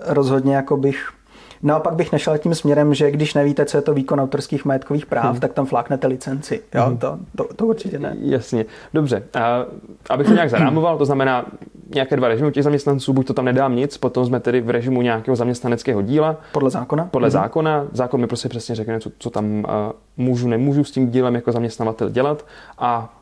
rozhodně 0.06 0.56
jako 0.56 0.76
bych 0.76 1.17
Naopak 1.62 1.94
bych 1.94 2.12
nešel 2.12 2.38
tím 2.38 2.54
směrem, 2.54 2.94
že 2.94 3.10
když 3.10 3.34
nevíte, 3.34 3.64
co 3.64 3.76
je 3.76 3.82
to 3.82 3.94
výkon 3.94 4.20
autorských 4.20 4.64
majetkových 4.64 5.06
práv, 5.06 5.30
hmm. 5.30 5.40
tak 5.40 5.52
tam 5.52 5.66
fláknete 5.66 6.06
licenci. 6.06 6.62
Jo, 6.74 6.82
hmm. 6.86 6.98
to, 6.98 7.18
to, 7.36 7.54
to 7.54 7.66
určitě 7.66 7.98
ne. 7.98 8.16
Jasně. 8.20 8.64
Dobře. 8.94 9.22
A 9.34 9.64
abych 10.10 10.26
to 10.26 10.32
nějak 10.32 10.50
zarámoval, 10.50 10.98
to 10.98 11.04
znamená 11.04 11.46
nějaké 11.94 12.16
dva 12.16 12.28
režimy 12.28 12.52
těch 12.52 12.64
zaměstnanců, 12.64 13.12
buď 13.12 13.26
to 13.26 13.34
tam 13.34 13.44
nedám 13.44 13.76
nic, 13.76 13.96
potom 13.96 14.26
jsme 14.26 14.40
tedy 14.40 14.60
v 14.60 14.70
režimu 14.70 15.02
nějakého 15.02 15.36
zaměstnaneckého 15.36 16.02
díla. 16.02 16.36
Podle 16.52 16.70
zákona? 16.70 17.08
Podle 17.10 17.26
hmm. 17.26 17.32
zákona. 17.32 17.86
Zákon 17.92 18.20
mi 18.20 18.26
prostě 18.26 18.48
přesně 18.48 18.74
řekne, 18.74 19.00
co, 19.00 19.10
co 19.18 19.30
tam 19.30 19.44
uh, 19.44 19.64
můžu, 20.16 20.48
nemůžu 20.48 20.84
s 20.84 20.90
tím 20.90 21.10
dílem 21.10 21.34
jako 21.34 21.52
zaměstnavatel 21.52 22.10
dělat 22.10 22.46
a 22.78 23.14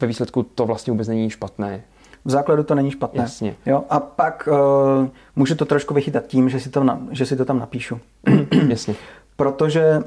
ve 0.00 0.08
výsledku 0.08 0.42
to 0.42 0.66
vlastně 0.66 0.90
vůbec 0.90 1.08
není 1.08 1.30
špatné 1.30 1.82
v 2.24 2.30
základu 2.30 2.62
to 2.62 2.74
není 2.74 2.90
špatné. 2.90 3.22
Jasně. 3.22 3.56
Jo? 3.66 3.84
A 3.90 4.00
pak 4.00 4.48
uh, 4.52 5.08
můžu 5.36 5.54
to 5.54 5.64
trošku 5.64 5.94
vychytat 5.94 6.26
tím, 6.26 6.48
že 6.48 6.60
si 6.60 6.70
to, 6.70 6.84
na, 6.84 7.00
že 7.10 7.26
si 7.26 7.36
to 7.36 7.44
tam 7.44 7.58
napíšu. 7.58 8.00
Jasně. 8.68 8.94
Protože 9.36 10.02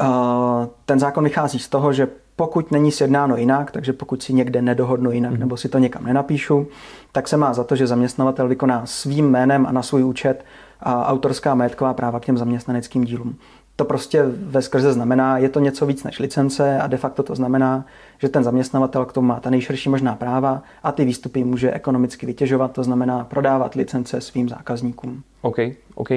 uh, 0.00 0.66
ten 0.84 0.98
zákon 0.98 1.24
vychází 1.24 1.58
z 1.58 1.68
toho, 1.68 1.92
že 1.92 2.08
pokud 2.36 2.70
není 2.70 2.92
sjednáno 2.92 3.36
jinak, 3.36 3.70
takže 3.70 3.92
pokud 3.92 4.22
si 4.22 4.32
někde 4.32 4.62
nedohodnu 4.62 5.10
jinak 5.10 5.32
mm. 5.32 5.38
nebo 5.38 5.56
si 5.56 5.68
to 5.68 5.78
někam 5.78 6.04
nenapíšu, 6.04 6.66
tak 7.12 7.28
se 7.28 7.36
má 7.36 7.54
za 7.54 7.64
to, 7.64 7.76
že 7.76 7.86
zaměstnavatel 7.86 8.48
vykoná 8.48 8.86
svým 8.86 9.30
jménem 9.30 9.66
a 9.66 9.72
na 9.72 9.82
svůj 9.82 10.04
účet 10.04 10.44
a 10.80 11.06
autorská 11.06 11.54
majetková 11.54 11.94
práva 11.94 12.20
k 12.20 12.24
těm 12.24 12.38
zaměstnaneckým 12.38 13.04
dílům 13.04 13.36
to 13.78 13.84
prostě 13.84 14.22
ve 14.26 14.62
skrze 14.62 14.92
znamená, 14.92 15.38
je 15.38 15.48
to 15.48 15.60
něco 15.60 15.86
víc 15.86 16.04
než 16.04 16.18
licence 16.18 16.78
a 16.78 16.86
de 16.86 16.96
facto 16.96 17.22
to 17.22 17.34
znamená, 17.34 17.86
že 18.18 18.28
ten 18.28 18.44
zaměstnavatel 18.44 19.04
k 19.04 19.12
tomu 19.12 19.28
má 19.28 19.40
ta 19.40 19.50
nejširší 19.50 19.88
možná 19.88 20.14
práva 20.14 20.62
a 20.82 20.92
ty 20.92 21.04
výstupy 21.04 21.44
může 21.44 21.72
ekonomicky 21.72 22.26
vytěžovat, 22.26 22.72
to 22.72 22.84
znamená 22.84 23.24
prodávat 23.24 23.74
licence 23.74 24.20
svým 24.20 24.48
zákazníkům. 24.48 25.22
OK, 25.42 25.56
OK. 25.94 26.08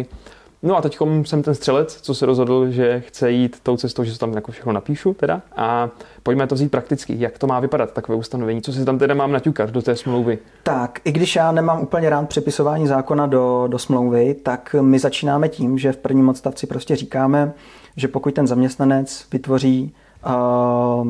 No 0.64 0.78
a 0.78 0.82
teď 0.82 0.98
jsem 1.24 1.44
ten 1.44 1.56
střelec, 1.56 2.02
co 2.02 2.16
se 2.16 2.26
rozhodl, 2.26 2.72
že 2.72 3.00
chce 3.08 3.32
jít 3.32 3.60
tou 3.64 3.78
cestou, 3.78 4.04
že 4.04 4.14
se 4.14 4.20
tam 4.20 4.34
jako 4.34 4.52
všechno 4.52 4.74
napíšu 4.74 5.14
teda. 5.14 5.42
A 5.56 5.90
pojďme 6.24 6.48
to 6.48 6.56
vzít 6.56 6.72
prakticky. 6.72 7.16
Jak 7.20 7.38
to 7.38 7.48
má 7.48 7.60
vypadat, 7.60 7.94
takové 7.94 8.18
ustanovení? 8.18 8.62
Co 8.62 8.74
si 8.74 8.86
tam 8.86 8.98
teda 8.98 9.14
mám 9.14 9.32
naťukat 9.32 9.70
do 9.70 9.82
té 9.82 9.96
smlouvy? 9.96 10.40
Tak, 10.64 11.00
i 11.04 11.12
když 11.12 11.36
já 11.36 11.52
nemám 11.52 11.82
úplně 11.82 12.10
rád 12.10 12.30
přepisování 12.30 12.88
zákona 12.88 13.28
do, 13.28 13.68
do 13.68 13.80
smlouvy, 13.80 14.34
tak 14.34 14.76
my 14.82 15.00
začínáme 15.00 15.50
tím, 15.50 15.78
že 15.78 15.92
v 15.92 15.98
prvním 15.98 16.30
odstavci 16.30 16.68
prostě 16.68 16.96
říkáme, 16.96 17.54
že 17.96 18.08
pokud 18.08 18.34
ten 18.34 18.48
zaměstnanec 18.48 19.26
vytvoří 19.32 19.94
uh, 20.26 21.08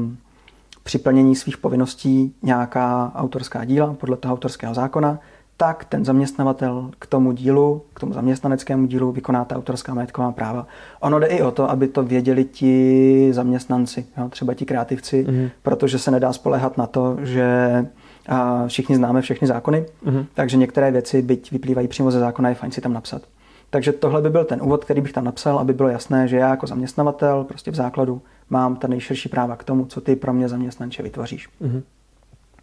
při 0.83 0.97
plnění 0.97 1.35
svých 1.35 1.57
povinností 1.57 2.35
nějaká 2.43 3.11
autorská 3.15 3.65
díla 3.65 3.93
podle 3.93 4.17
toho 4.17 4.33
autorského 4.33 4.73
zákona, 4.73 5.19
tak 5.61 5.85
ten 5.85 6.05
zaměstnavatel 6.05 6.91
k 6.99 7.05
tomu 7.05 7.31
dílu, 7.31 7.81
k 7.93 7.99
tomu 7.99 8.13
zaměstnaneckému 8.13 8.87
dílu 8.87 9.11
vykoná 9.11 9.45
ta 9.45 9.55
autorská 9.55 9.93
majetková 9.93 10.31
práva. 10.31 10.67
Ono 10.99 11.19
jde 11.19 11.27
i 11.27 11.41
o 11.41 11.51
to, 11.51 11.69
aby 11.69 11.87
to 11.87 12.03
věděli 12.03 12.43
ti 12.43 13.29
zaměstnanci, 13.33 14.05
jo, 14.17 14.29
třeba 14.29 14.53
ti 14.53 14.65
kreativci, 14.65 15.25
mm-hmm. 15.25 15.49
protože 15.61 15.99
se 15.99 16.11
nedá 16.11 16.33
spolehat 16.33 16.77
na 16.77 16.87
to, 16.87 17.17
že 17.21 17.85
a 18.27 18.67
všichni 18.67 18.95
známe 18.95 19.21
všechny 19.21 19.47
zákony, 19.47 19.85
mm-hmm. 20.05 20.25
takže 20.33 20.57
některé 20.57 20.91
věci, 20.91 21.21
byť 21.21 21.51
vyplývají 21.51 21.87
přímo 21.87 22.11
ze 22.11 22.19
zákona, 22.19 22.49
je 22.49 22.55
fajn 22.55 22.71
si 22.71 22.81
tam 22.81 22.93
napsat. 22.93 23.21
Takže 23.69 23.91
tohle 23.91 24.21
by 24.21 24.29
byl 24.29 24.45
ten 24.45 24.61
úvod, 24.61 24.85
který 24.85 25.01
bych 25.01 25.13
tam 25.13 25.23
napsal, 25.23 25.59
aby 25.59 25.73
bylo 25.73 25.89
jasné, 25.89 26.27
že 26.27 26.37
já 26.37 26.49
jako 26.49 26.67
zaměstnavatel 26.67 27.43
prostě 27.43 27.71
v 27.71 27.75
základu 27.75 28.21
mám 28.49 28.75
ta 28.75 28.87
nejširší 28.87 29.29
práva 29.29 29.55
k 29.55 29.63
tomu, 29.63 29.85
co 29.85 30.01
ty 30.01 30.15
pro 30.15 30.33
mě 30.33 30.49
zaměstnanče 30.49 31.03
vytvoříš. 31.03 31.49
Mm-hmm. 31.61 31.81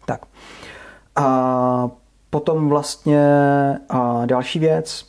Tak. 0.05 0.21
A 1.15 1.89
Potom 2.29 2.69
vlastně 2.69 3.23
a 3.89 4.25
další 4.25 4.59
věc, 4.59 5.05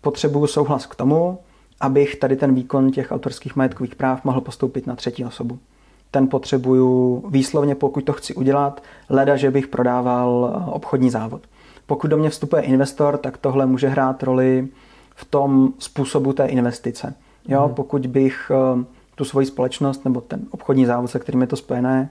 potřebuju 0.00 0.46
souhlas 0.46 0.86
k 0.86 0.94
tomu, 0.94 1.38
abych 1.80 2.16
tady 2.16 2.36
ten 2.36 2.54
výkon 2.54 2.90
těch 2.90 3.12
autorských 3.12 3.56
majetkových 3.56 3.94
práv 3.94 4.24
mohl 4.24 4.40
postoupit 4.40 4.86
na 4.86 4.96
třetí 4.96 5.24
osobu. 5.24 5.58
Ten 6.10 6.28
potřebuju 6.28 7.22
výslovně, 7.30 7.74
pokud 7.74 8.04
to 8.04 8.12
chci 8.12 8.34
udělat, 8.34 8.82
leda, 9.08 9.36
že 9.36 9.50
bych 9.50 9.68
prodával 9.68 10.62
obchodní 10.66 11.10
závod. 11.10 11.42
Pokud 11.86 12.08
do 12.08 12.16
mě 12.16 12.30
vstupuje 12.30 12.62
investor, 12.62 13.18
tak 13.18 13.38
tohle 13.38 13.66
může 13.66 13.88
hrát 13.88 14.22
roli 14.22 14.68
v 15.14 15.24
tom 15.24 15.72
způsobu 15.78 16.32
té 16.32 16.46
investice. 16.46 17.14
Jo, 17.48 17.62
hmm. 17.64 17.74
Pokud 17.74 18.06
bych 18.06 18.50
eh, 18.54 18.84
tu 19.14 19.24
svoji 19.24 19.46
společnost 19.46 20.04
nebo 20.04 20.20
ten 20.20 20.40
obchodní 20.50 20.86
závod, 20.86 21.10
se 21.10 21.18
kterým 21.18 21.40
je 21.40 21.46
to 21.46 21.56
spojené, 21.56 22.10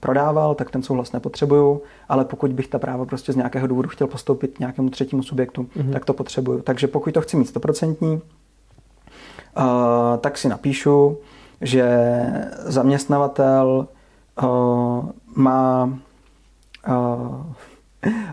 prodával, 0.00 0.54
tak 0.54 0.70
ten 0.70 0.82
souhlas 0.82 1.12
nepotřebuju, 1.12 1.82
ale 2.08 2.24
pokud 2.24 2.52
bych 2.52 2.68
ta 2.68 2.78
práva 2.78 3.04
prostě 3.04 3.32
z 3.32 3.36
nějakého 3.36 3.66
důvodu 3.66 3.88
chtěl 3.88 4.06
postoupit 4.06 4.60
nějakému 4.60 4.90
třetímu 4.90 5.22
subjektu, 5.22 5.62
mm-hmm. 5.62 5.92
tak 5.92 6.04
to 6.04 6.12
potřebuju. 6.12 6.62
Takže 6.62 6.86
pokud 6.86 7.14
to 7.14 7.20
chci 7.20 7.36
mít 7.36 7.48
stoprocentní, 7.48 8.20
tak 10.20 10.38
si 10.38 10.48
napíšu, 10.48 11.18
že 11.60 11.96
zaměstnavatel 12.64 13.86
má 15.34 15.98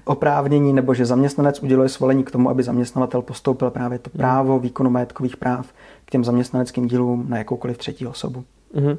oprávnění 0.06 0.74
nebo 0.74 0.94
že 0.94 1.06
zaměstnanec 1.06 1.64
uděluje 1.64 1.90
svolení 1.90 2.24
k 2.24 2.32
tomu, 2.32 2.50
aby 2.50 2.64
zaměstnavatel 2.64 3.22
postoupil 3.22 3.70
právě 3.70 4.00
to 4.00 4.10
mhm. 4.14 4.18
právo 4.18 4.60
výkonu 4.60 4.90
majetkových 4.90 5.38
práv 5.38 5.68
k 6.06 6.12
těm 6.12 6.24
zaměstnaneckým 6.24 6.88
dílům 6.88 7.26
na 7.30 7.38
jakoukoliv 7.38 7.78
třetí 7.78 8.08
osobu. 8.08 8.44
Mm-hmm. 8.76 8.98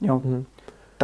Jo. 0.00 0.18
Mm-hmm 0.18 0.44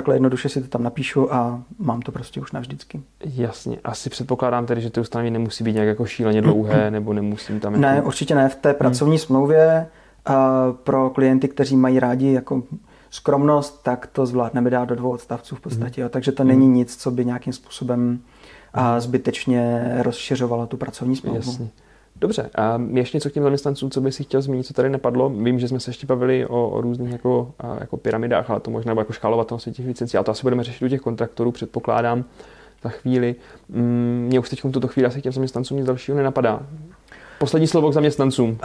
takhle 0.01 0.15
jednoduše 0.15 0.49
si 0.49 0.63
to 0.63 0.69
tam 0.69 0.83
napíšu 0.83 1.35
a 1.35 1.63
mám 1.79 2.03
to 2.03 2.13
prostě 2.13 2.41
už 2.41 2.53
navždycky. 2.53 3.03
Jasně. 3.25 3.79
Asi 3.85 4.11
předpokládám 4.11 4.67
tedy, 4.67 4.81
že 4.81 4.91
ty 4.91 5.01
ustanovení 5.01 5.31
nemusí 5.31 5.65
být 5.65 5.73
nějak 5.73 5.89
jako 5.89 6.07
šíleně 6.07 6.43
dlouhé, 6.43 6.91
nebo 6.91 7.13
nemusím 7.13 7.61
tam... 7.61 7.73
Jako... 7.73 7.83
Ne, 7.83 8.03
určitě 8.03 8.35
ne. 8.35 8.49
V 8.49 8.55
té 8.55 8.75
pracovní 8.75 9.13
hmm. 9.13 9.19
smlouvě 9.19 9.87
pro 10.85 11.11
klienty, 11.11 11.49
kteří 11.49 11.77
mají 11.77 12.01
rádi 12.01 12.33
jako 12.33 12.63
skromnost, 13.11 13.83
tak 13.83 14.07
to 14.07 14.27
zvládneme 14.27 14.71
dát 14.71 14.85
do 14.85 14.95
dvou 14.95 15.11
odstavců 15.11 15.57
v 15.57 15.61
podstatě. 15.61 16.03
Hmm. 16.03 16.11
Takže 16.11 16.33
to 16.33 16.45
není 16.45 16.69
nic, 16.69 16.97
co 16.97 17.11
by 17.11 17.25
nějakým 17.25 17.53
způsobem 17.53 18.21
a 18.75 19.01
zbytečně 19.01 19.93
rozšiřovalo 19.99 20.67
tu 20.67 20.77
pracovní 20.77 21.17
smlouvu. 21.17 21.37
Jasně. 21.37 21.69
Dobře, 22.21 22.51
a 22.55 22.81
ještě 22.93 23.17
něco 23.17 23.31
k 23.31 23.33
těm 23.33 23.43
zaměstnancům, 23.43 23.91
co 23.91 24.01
by 24.01 24.13
si 24.13 24.25
chtěl 24.25 24.43
zmínit, 24.43 24.67
co 24.67 24.75
tady 24.75 24.91
nepadlo? 24.91 25.31
Vím, 25.31 25.59
že 25.59 25.69
jsme 25.69 25.81
se 25.81 25.91
ještě 25.91 26.07
bavili 26.07 26.47
o, 26.47 26.69
o 26.69 26.81
různých 26.81 27.13
jako, 27.13 27.53
jako 27.81 27.97
pyramidách, 27.97 28.51
ale 28.51 28.61
to 28.61 28.71
možná 28.71 28.95
jako 28.99 29.13
škálovatelnosti 29.13 29.73
těch 29.73 29.87
licencí, 29.87 30.17
ale 30.17 30.25
to 30.25 30.31
asi 30.31 30.43
budeme 30.43 30.65
řešit 30.65 30.85
u 30.85 30.89
těch 30.89 31.01
kontraktorů, 31.01 31.53
předpokládám, 31.53 32.25
za 32.83 32.89
chvíli. 32.89 33.35
Mm, 33.69 34.25
mě 34.27 34.41
už 34.41 34.51
teď 34.51 34.65
v 34.65 34.73
tuto 34.73 34.89
chvíli 34.89 35.07
asi 35.07 35.21
k 35.21 35.23
těm 35.23 35.33
zaměstnancům 35.33 35.77
nic 35.77 35.87
dalšího 35.87 36.17
nenapadá. 36.17 36.61
Poslední 37.39 37.67
slovo 37.67 37.91
k 37.91 37.93
zaměstnancům. 37.93 38.51
Uh, 38.51 38.59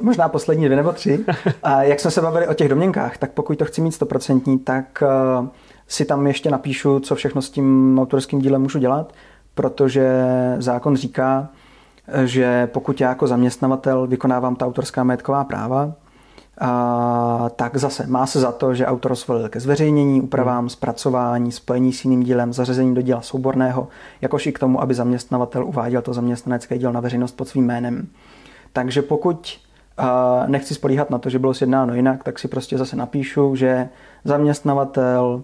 možná 0.00 0.28
poslední 0.28 0.64
dvě 0.64 0.76
nebo 0.76 0.92
tři. 0.92 1.24
uh, 1.28 1.80
jak 1.80 2.00
jsme 2.00 2.10
se 2.10 2.20
bavili 2.20 2.48
o 2.48 2.54
těch 2.54 2.68
domněnkách, 2.68 3.18
tak 3.18 3.30
pokud 3.30 3.58
to 3.58 3.64
chci 3.64 3.80
mít 3.80 3.92
stoprocentní, 3.92 4.58
tak 4.58 5.02
uh, 5.40 5.46
si 5.88 6.04
tam 6.04 6.26
ještě 6.26 6.50
napíšu, 6.50 7.00
co 7.00 7.14
všechno 7.14 7.42
s 7.42 7.50
tím 7.50 7.98
autorským 8.00 8.38
dílem 8.38 8.62
můžu 8.62 8.78
dělat, 8.78 9.12
protože 9.54 10.24
zákon 10.58 10.96
říká, 10.96 11.48
že 12.24 12.66
pokud 12.66 13.00
já 13.00 13.08
jako 13.08 13.26
zaměstnavatel 13.26 14.06
vykonávám 14.06 14.56
ta 14.56 14.66
autorská 14.66 15.04
majetková 15.04 15.44
práva, 15.44 15.92
a, 16.60 17.50
tak 17.56 17.76
zase 17.76 18.06
má 18.06 18.26
se 18.26 18.40
za 18.40 18.52
to, 18.52 18.74
že 18.74 18.86
autor 18.86 19.16
svolil 19.16 19.48
ke 19.48 19.60
zveřejnění, 19.60 20.20
úpravám, 20.20 20.58
hmm. 20.58 20.68
zpracování, 20.68 21.52
spojení 21.52 21.92
s 21.92 22.04
jiným 22.04 22.22
dílem, 22.22 22.52
zařazení 22.52 22.94
do 22.94 23.02
díla 23.02 23.20
souborného, 23.20 23.88
jakož 24.20 24.46
i 24.46 24.52
k 24.52 24.58
tomu, 24.58 24.82
aby 24.82 24.94
zaměstnavatel 24.94 25.66
uváděl 25.66 26.02
to 26.02 26.14
zaměstnanecké 26.14 26.78
díl 26.78 26.92
na 26.92 27.00
veřejnost 27.00 27.36
pod 27.36 27.48
svým 27.48 27.66
jménem. 27.66 28.08
Takže 28.72 29.02
pokud 29.02 29.58
a, 29.96 30.44
nechci 30.46 30.74
spolíhat 30.74 31.10
na 31.10 31.18
to, 31.18 31.30
že 31.30 31.38
bylo 31.38 31.54
sjednáno 31.54 31.94
jinak, 31.94 32.24
tak 32.24 32.38
si 32.38 32.48
prostě 32.48 32.78
zase 32.78 32.96
napíšu, 32.96 33.56
že 33.56 33.88
zaměstnavatel 34.24 35.42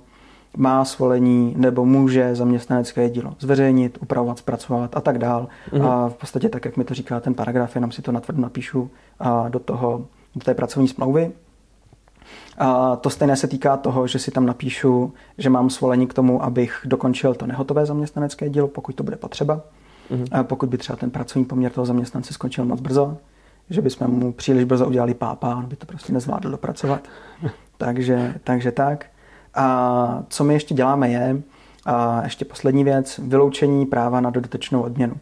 má 0.57 0.85
svolení 0.85 1.55
nebo 1.57 1.85
může 1.85 2.35
zaměstnanecké 2.35 3.11
dílo 3.11 3.35
zveřejnit, 3.39 3.99
upravovat, 4.01 4.39
zpracovat 4.39 4.97
a 4.97 5.01
tak 5.01 5.19
dál. 5.19 5.49
Mm-hmm. 5.73 5.87
A 5.87 6.09
v 6.09 6.15
podstatě 6.15 6.49
tak, 6.49 6.65
jak 6.65 6.77
mi 6.77 6.85
to 6.85 6.95
říká 6.95 7.21
ten 7.21 7.35
paragraf, 7.35 7.75
jenom 7.75 7.93
si 7.93 8.03
to 8.03 8.13
natvrdo 8.13 8.43
napíšu 8.43 8.91
a 9.19 9.49
do, 9.49 9.59
toho, 9.59 10.07
do 10.37 10.45
té 10.45 10.55
pracovní 10.55 10.89
smlouvy. 10.89 11.33
A 12.59 12.97
to 12.97 13.11
stejné 13.11 13.37
se 13.37 13.47
týká 13.47 13.77
toho, 13.77 14.07
že 14.07 14.19
si 14.19 14.31
tam 14.31 14.47
napíšu, 14.47 15.13
že 15.39 15.51
mám 15.51 15.71
svolení 15.71 16.07
k 16.07 16.15
tomu, 16.15 16.45
abych 16.45 16.81
dokončil 16.85 17.35
to 17.35 17.47
nehotové 17.47 17.87
zaměstnanecké 17.87 18.49
dílo, 18.49 18.69
pokud 18.69 18.95
to 18.95 19.03
bude 19.03 19.17
potřeba. 19.17 19.61
Mm-hmm. 20.11 20.27
A 20.33 20.43
pokud 20.43 20.69
by 20.69 20.79
třeba 20.79 20.97
ten 20.97 21.11
pracovní 21.11 21.45
poměr 21.45 21.73
toho 21.73 21.87
zaměstnance 21.87 22.35
skončil 22.35 22.65
moc 22.65 22.81
brzo, 22.81 23.17
že 23.71 23.83
bychom 23.83 24.11
mu 24.11 24.33
příliš 24.33 24.65
brzo 24.65 24.87
udělali 24.87 25.15
pápa, 25.15 25.57
on 25.57 25.67
by 25.67 25.77
to 25.77 25.87
prostě 25.87 26.13
nezvládl 26.13 26.51
dopracovat. 26.51 27.09
takže, 27.77 28.35
takže 28.45 28.73
tak. 28.73 29.07
A 29.55 30.23
co 30.29 30.45
my 30.45 30.55
ještě 30.55 30.75
děláme 30.75 31.09
je, 31.09 31.43
A 31.85 32.21
ještě 32.25 32.45
poslední 32.45 32.85
věc, 32.85 33.21
vyloučení 33.23 33.87
práva 33.87 34.21
na 34.21 34.31
dodatečnou 34.31 34.83
odměnu. 34.83 35.15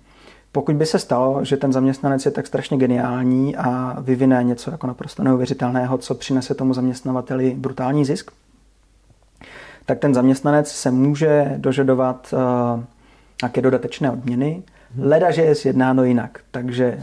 Pokud 0.53 0.75
by 0.77 0.87
se 0.87 0.99
stalo, 0.99 1.45
že 1.45 1.57
ten 1.57 1.73
zaměstnanec 1.73 2.25
je 2.25 2.31
tak 2.31 2.47
strašně 2.47 2.79
geniální 2.79 3.57
a 3.57 3.97
vyvine 4.01 4.45
něco 4.45 4.71
jako 4.71 4.87
naprosto 4.87 5.23
neuvěřitelného, 5.23 5.99
co 5.99 6.15
přinese 6.15 6.55
tomu 6.55 6.75
zaměstnavateli 6.75 7.55
brutální 7.59 8.05
zisk, 8.05 8.31
tak 9.87 9.99
ten 9.99 10.15
zaměstnanec 10.15 10.71
se 10.71 10.91
může 10.91 11.55
dožadovat 11.57 12.33
uh, 12.33 12.83
nějaké 13.43 13.63
dodatečné 13.63 14.11
odměny, 14.11 14.63
leda, 14.99 15.31
že 15.31 15.43
je 15.43 15.55
sjednáno 15.55 16.05
jinak. 16.05 16.41
Takže 16.51 17.01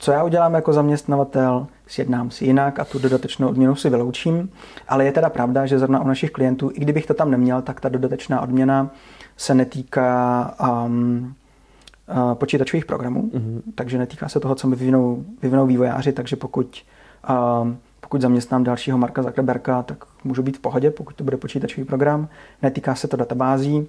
co 0.00 0.12
já 0.12 0.24
udělám 0.24 0.54
jako 0.54 0.72
zaměstnavatel, 0.72 1.66
sjednám 1.86 2.30
si 2.30 2.44
jinak 2.44 2.78
a 2.78 2.84
tu 2.84 2.98
dodatečnou 2.98 3.48
odměnu 3.48 3.74
si 3.74 3.90
vyloučím. 3.90 4.50
Ale 4.88 5.04
je 5.04 5.12
teda 5.12 5.30
pravda, 5.30 5.66
že 5.66 5.78
zrovna 5.78 6.00
u 6.00 6.06
našich 6.06 6.30
klientů, 6.30 6.70
i 6.74 6.80
kdybych 6.80 7.06
to 7.06 7.14
tam 7.14 7.30
neměl, 7.30 7.62
tak 7.62 7.80
ta 7.80 7.88
dodatečná 7.88 8.40
odměna 8.40 8.90
se 9.36 9.54
netýká 9.54 10.54
um, 10.84 11.34
uh, 12.08 12.34
počítačových 12.34 12.84
programů, 12.84 13.30
mm-hmm. 13.34 13.62
takže 13.74 13.98
netýká 13.98 14.28
se 14.28 14.40
toho, 14.40 14.54
co 14.54 14.68
mi 14.68 14.76
vyvinou, 14.76 15.24
vyvinou 15.42 15.66
vývojáři, 15.66 16.12
takže 16.12 16.36
pokud, 16.36 16.82
um, 17.62 17.78
pokud 18.10 18.20
zaměstnám 18.20 18.64
dalšího 18.64 18.98
Marka 18.98 19.22
Zuckerberga, 19.22 19.82
tak 19.82 20.04
můžu 20.24 20.42
být 20.42 20.56
v 20.56 20.60
pohodě, 20.60 20.90
pokud 20.90 21.14
to 21.14 21.24
bude 21.24 21.36
počítačový 21.36 21.84
program. 21.84 22.28
Netýká 22.62 22.94
se 22.94 23.08
to 23.08 23.16
databází, 23.16 23.88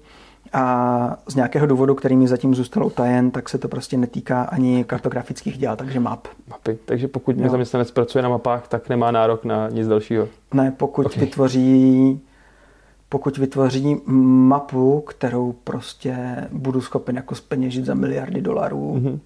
a 0.52 1.16
z 1.28 1.34
nějakého 1.34 1.66
důvodu, 1.66 1.94
který 1.94 2.16
mi 2.16 2.28
zatím 2.28 2.54
zůstal 2.54 2.86
utajen, 2.86 3.30
tak 3.30 3.48
se 3.48 3.58
to 3.58 3.68
prostě 3.68 3.96
netýká 3.96 4.42
ani 4.42 4.84
kartografických 4.84 5.58
děl, 5.58 5.76
takže 5.76 6.00
map. 6.00 6.28
Mapy. 6.50 6.78
Takže 6.84 7.08
pokud 7.08 7.36
mi 7.36 7.48
zaměstnanec 7.48 7.90
pracuje 7.90 8.22
na 8.22 8.28
mapách, 8.28 8.68
tak 8.68 8.88
nemá 8.88 9.10
nárok 9.10 9.44
na 9.44 9.68
nic 9.68 9.88
dalšího. 9.88 10.28
Ne, 10.54 10.70
pokud 10.76 11.06
okay. 11.06 11.20
vytvoří 11.20 12.20
pokud 13.08 13.38
vytvoří 13.38 13.96
mapu, 14.06 15.00
kterou 15.00 15.52
prostě 15.52 16.36
budu 16.52 16.80
schopen 16.80 17.16
jako 17.16 17.34
speněžit 17.34 17.84
za 17.84 17.94
miliardy 17.94 18.40
dolarů, 18.40 18.94
mm-hmm 18.96 19.18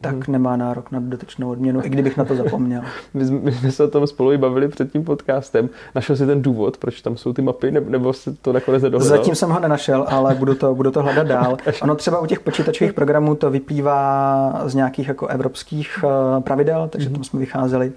tak 0.00 0.14
hmm. 0.14 0.24
nemá 0.28 0.56
nárok 0.56 0.90
na 0.90 1.00
dodatečnou 1.00 1.50
odměnu, 1.50 1.84
i 1.84 1.88
kdybych 1.88 2.16
na 2.16 2.24
to 2.24 2.36
zapomněl. 2.36 2.82
my, 3.14 3.24
my 3.30 3.52
jsme 3.52 3.72
se 3.72 3.84
o 3.84 3.88
tom 3.88 4.06
spolu 4.06 4.32
i 4.32 4.38
bavili 4.38 4.68
před 4.68 4.92
tím 4.92 5.04
podcastem. 5.04 5.68
Našel 5.94 6.16
jsi 6.16 6.26
ten 6.26 6.42
důvod, 6.42 6.76
proč 6.76 7.02
tam 7.02 7.16
jsou 7.16 7.32
ty 7.32 7.42
mapy, 7.42 7.70
nebo, 7.70 7.90
nebo 7.90 8.12
se 8.12 8.34
to 8.34 8.52
nakonec 8.52 8.82
nedohledal? 8.82 9.18
Zatím 9.18 9.34
jsem 9.34 9.50
ho 9.50 9.60
nenašel, 9.60 10.06
ale 10.08 10.34
budu 10.34 10.54
to, 10.54 10.74
budu 10.74 10.90
to 10.90 11.02
hledat 11.02 11.26
dál. 11.26 11.56
Ono 11.82 11.94
třeba 11.94 12.20
u 12.20 12.26
těch 12.26 12.40
počítačových 12.40 12.92
programů 12.92 13.34
to 13.34 13.50
vyplývá 13.50 14.62
z 14.66 14.74
nějakých 14.74 15.08
jako 15.08 15.26
evropských 15.26 16.04
uh, 16.04 16.42
pravidel, 16.42 16.88
takže 16.88 17.08
hmm. 17.08 17.14
tam 17.14 17.24
jsme 17.24 17.40
vycházeli 17.40 17.92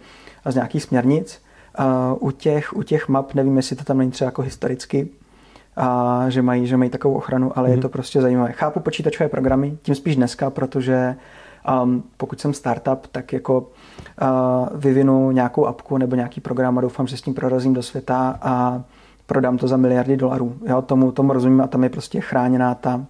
z 0.46 0.56
nějakých 0.56 0.84
směrnic. 0.84 1.42
Uh, 1.80 2.28
u, 2.28 2.32
těch, 2.32 2.76
u 2.76 2.84
těch 2.84 3.10
map, 3.10 3.34
nevím, 3.34 3.58
jestli 3.58 3.76
to 3.76 3.84
tam 3.84 3.98
není 3.98 4.12
třeba 4.12 4.28
jako 4.28 4.42
historicky, 4.42 5.10
a 5.78 6.26
že 6.30 6.42
mají, 6.42 6.68
že 6.68 6.78
mají 6.78 6.90
takovou 6.90 7.16
ochranu, 7.16 7.52
ale 7.56 7.68
mm. 7.68 7.72
je 7.72 7.78
mhm. 7.78 7.82
to 7.82 7.90
prostě 7.90 8.22
zajímavé. 8.22 8.52
Chápu 8.52 8.80
počítačové 8.80 9.30
programy, 9.30 9.78
tím 9.82 9.96
spíš 9.96 10.16
dneska, 10.16 10.50
protože 10.50 11.16
Um, 11.84 12.04
pokud 12.18 12.40
jsem 12.40 12.54
startup, 12.54 13.08
tak 13.12 13.34
jako 13.34 13.60
uh, 13.60 13.68
vyvinu 14.80 15.32
nějakou 15.32 15.66
apku 15.66 15.98
nebo 15.98 16.16
nějaký 16.16 16.42
program 16.42 16.78
a 16.78 16.82
doufám, 16.82 17.08
že 17.08 17.18
s 17.18 17.22
tím 17.22 17.34
prorazím 17.34 17.74
do 17.74 17.84
světa 17.84 18.40
a 18.42 18.84
prodám 19.26 19.58
to 19.58 19.68
za 19.68 19.78
miliardy 19.78 20.18
dolarů. 20.18 20.56
Jo, 20.68 20.82
tomu, 20.82 21.12
tomu 21.12 21.34
rozumím 21.34 21.62
a 21.62 21.68
tam 21.68 21.84
je 21.84 21.90
prostě 21.90 22.22
chráněná 22.22 22.76
ta 22.76 23.06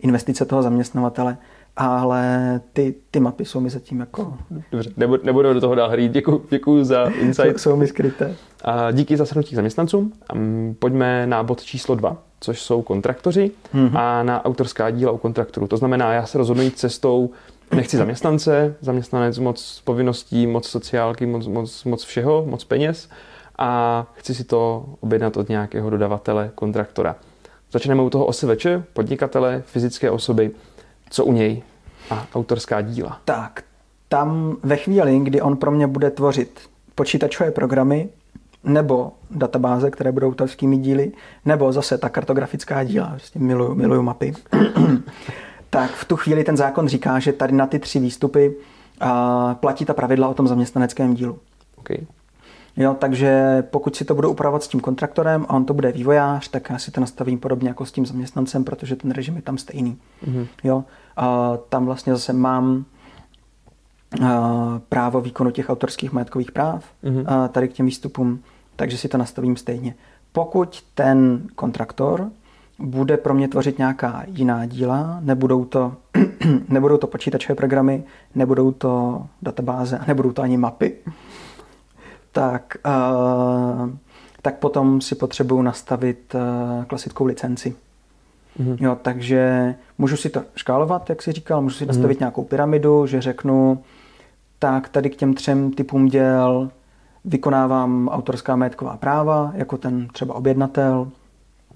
investice 0.00 0.44
toho 0.44 0.62
zaměstnavatele 0.62 1.36
ale 1.78 2.60
ty, 2.72 2.94
ty 3.10 3.20
mapy 3.20 3.44
jsou 3.44 3.60
mi 3.60 3.70
zatím 3.70 4.00
jako... 4.00 4.34
Dobře, 4.72 4.90
nebudu, 4.96 5.22
nebudu 5.24 5.54
do 5.54 5.60
toho 5.60 5.74
dál 5.74 5.90
hrít. 5.90 6.12
Děkuji, 6.12 6.46
děkuji 6.50 6.84
za 6.84 7.04
insight. 7.20 7.58
jsou 7.60 7.76
mi 7.76 7.86
skryté. 7.86 8.34
A 8.64 8.90
díky 8.90 9.16
za 9.16 9.24
shrnutí 9.24 9.54
zaměstnancům. 9.54 10.12
Pojďme 10.78 11.26
na 11.26 11.42
bod 11.42 11.62
číslo 11.62 11.94
dva, 11.94 12.16
což 12.40 12.60
jsou 12.60 12.82
kontraktoři 12.82 13.50
mm-hmm. 13.74 13.98
a 13.98 14.22
na 14.22 14.44
autorská 14.44 14.90
díla 14.90 15.12
u 15.12 15.18
kontraktorů. 15.18 15.66
To 15.66 15.76
znamená, 15.76 16.12
já 16.12 16.26
se 16.26 16.38
rozhodnu 16.38 16.62
jít 16.62 16.78
cestou, 16.78 17.30
nechci 17.74 17.96
zaměstnance, 17.96 18.74
zaměstnanec 18.80 19.38
moc 19.38 19.82
povinností, 19.84 20.46
moc 20.46 20.68
sociálky, 20.68 21.26
moc, 21.26 21.46
moc, 21.46 21.84
moc 21.84 22.04
všeho, 22.04 22.44
moc 22.46 22.64
peněz 22.64 23.08
a 23.58 24.06
chci 24.14 24.34
si 24.34 24.44
to 24.44 24.86
objednat 25.00 25.36
od 25.36 25.48
nějakého 25.48 25.90
dodavatele, 25.90 26.50
kontraktora. 26.54 27.16
Začneme 27.72 28.02
u 28.02 28.10
toho 28.10 28.26
OSVČ, 28.26 28.66
podnikatele, 28.92 29.62
fyzické 29.66 30.10
osoby. 30.10 30.50
Co 31.10 31.24
u 31.24 31.32
něj? 31.32 31.62
A 32.10 32.26
autorská 32.34 32.80
díla. 32.80 33.20
Tak, 33.24 33.64
tam 34.08 34.56
ve 34.62 34.76
chvíli, 34.76 35.18
kdy 35.18 35.40
on 35.40 35.56
pro 35.56 35.70
mě 35.70 35.86
bude 35.86 36.10
tvořit 36.10 36.60
počítačové 36.94 37.50
programy, 37.50 38.08
nebo 38.64 39.12
databáze, 39.30 39.90
které 39.90 40.12
budou 40.12 40.28
autorskými 40.28 40.76
díly, 40.76 41.12
nebo 41.44 41.72
zase 41.72 41.98
ta 41.98 42.08
kartografická 42.08 42.84
díla, 42.84 43.06
prostě 43.10 43.38
miluju, 43.38 43.74
miluju 43.74 44.02
mapy, 44.02 44.34
tak 45.70 45.90
v 45.90 46.04
tu 46.04 46.16
chvíli 46.16 46.44
ten 46.44 46.56
zákon 46.56 46.88
říká, 46.88 47.18
že 47.18 47.32
tady 47.32 47.52
na 47.52 47.66
ty 47.66 47.78
tři 47.78 47.98
výstupy 48.00 48.56
a, 49.00 49.54
platí 49.54 49.84
ta 49.84 49.94
pravidla 49.94 50.28
o 50.28 50.34
tom 50.34 50.48
zaměstnaneckém 50.48 51.14
dílu. 51.14 51.38
Okay. 51.76 51.98
Jo, 52.78 52.96
takže 52.98 53.62
pokud 53.70 53.96
si 53.96 54.04
to 54.04 54.14
budu 54.14 54.30
upravovat 54.30 54.62
s 54.62 54.68
tím 54.68 54.80
kontraktorem 54.80 55.46
a 55.48 55.54
on 55.54 55.64
to 55.64 55.74
bude 55.74 55.92
vývojář, 55.92 56.48
tak 56.48 56.70
já 56.70 56.78
si 56.78 56.90
to 56.90 57.00
nastavím 57.00 57.38
podobně 57.38 57.68
jako 57.68 57.86
s 57.86 57.92
tím 57.92 58.06
zaměstnancem, 58.06 58.64
protože 58.64 58.96
ten 58.96 59.10
režim 59.10 59.36
je 59.36 59.42
tam 59.42 59.58
stejný. 59.58 59.98
Mm-hmm. 60.26 60.46
Jo, 60.64 60.84
a 61.16 61.56
tam 61.68 61.86
vlastně 61.86 62.12
zase 62.12 62.32
mám 62.32 62.84
a, 64.24 64.80
právo 64.88 65.20
výkonu 65.20 65.50
těch 65.50 65.70
autorských 65.70 66.12
majetkových 66.12 66.52
práv 66.52 66.84
mm-hmm. 67.04 67.24
a, 67.26 67.48
tady 67.48 67.68
k 67.68 67.72
těm 67.72 67.86
výstupům, 67.86 68.42
takže 68.76 68.98
si 68.98 69.08
to 69.08 69.18
nastavím 69.18 69.56
stejně. 69.56 69.94
Pokud 70.32 70.82
ten 70.94 71.42
kontraktor 71.54 72.30
bude 72.78 73.16
pro 73.16 73.34
mě 73.34 73.48
tvořit 73.48 73.78
nějaká 73.78 74.22
jiná 74.26 74.66
díla, 74.66 75.18
nebudou 75.20 75.64
to, 75.64 75.92
nebudou 76.68 76.96
to 76.96 77.06
počítačové 77.06 77.54
programy, 77.54 78.04
nebudou 78.34 78.72
to 78.72 79.22
databáze 79.42 79.98
a 79.98 80.04
nebudou 80.06 80.32
to 80.32 80.42
ani 80.42 80.56
mapy, 80.56 80.96
tak, 82.38 82.76
uh, 82.86 83.90
tak 84.42 84.58
potom 84.58 85.00
si 85.00 85.14
potřebuju 85.14 85.62
nastavit 85.62 86.34
uh, 86.34 86.84
klasickou 86.84 87.24
licenci. 87.24 87.74
Mm-hmm. 88.60 88.76
Jo, 88.80 88.96
takže 89.02 89.74
můžu 89.98 90.16
si 90.16 90.30
to 90.30 90.42
škálovat, 90.56 91.10
jak 91.10 91.22
jsi 91.22 91.32
říkal, 91.32 91.62
můžu 91.62 91.76
si 91.76 91.84
mm-hmm. 91.84 91.88
nastavit 91.88 92.18
nějakou 92.18 92.44
pyramidu, 92.44 93.06
že 93.06 93.20
řeknu, 93.20 93.82
tak 94.58 94.88
tady 94.88 95.10
k 95.10 95.16
těm 95.16 95.34
třem 95.34 95.72
typům 95.72 96.06
děl 96.06 96.70
vykonávám 97.24 98.08
autorská 98.08 98.56
majetková 98.56 98.96
práva, 98.96 99.52
jako 99.54 99.76
ten 99.76 100.08
třeba 100.08 100.34
objednatel 100.34 101.10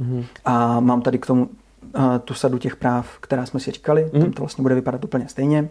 mm-hmm. 0.01 0.25
a 0.45 0.81
mám 0.81 1.03
tady 1.03 1.19
k 1.19 1.27
tomu 1.27 1.45
uh, 1.45 2.19
tu 2.25 2.35
sadu 2.35 2.59
těch 2.59 2.77
práv, 2.77 3.19
která 3.21 3.47
jsme 3.47 3.61
si 3.61 3.71
říkali, 3.71 4.05
mm-hmm. 4.05 4.21
tam 4.21 4.33
to 4.33 4.43
vlastně 4.43 4.63
bude 4.63 4.75
vypadat 4.75 5.05
úplně 5.05 5.29
stejně. 5.29 5.69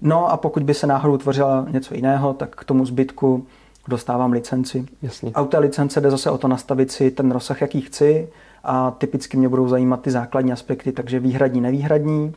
No 0.00 0.32
a 0.32 0.36
pokud 0.36 0.62
by 0.62 0.74
se 0.74 0.86
náhodou 0.86 1.16
tvořila 1.16 1.66
něco 1.70 1.94
jiného, 1.94 2.34
tak 2.34 2.56
k 2.56 2.64
tomu 2.64 2.86
zbytku 2.86 3.46
dostávám 3.90 4.32
licenci. 4.32 4.86
Jasně. 5.02 5.30
A 5.34 5.42
u 5.42 5.46
té 5.46 5.58
licence 5.58 6.00
jde 6.00 6.10
zase 6.10 6.30
o 6.30 6.38
to 6.38 6.48
nastavit 6.48 6.90
si 6.90 7.10
ten 7.10 7.30
rozsah, 7.30 7.60
jaký 7.60 7.80
chci 7.80 8.28
a 8.64 8.90
typicky 8.90 9.36
mě 9.36 9.48
budou 9.48 9.68
zajímat 9.68 10.02
ty 10.02 10.10
základní 10.10 10.52
aspekty, 10.52 10.92
takže 10.92 11.20
výhradní, 11.20 11.60
nevýhradní, 11.60 12.34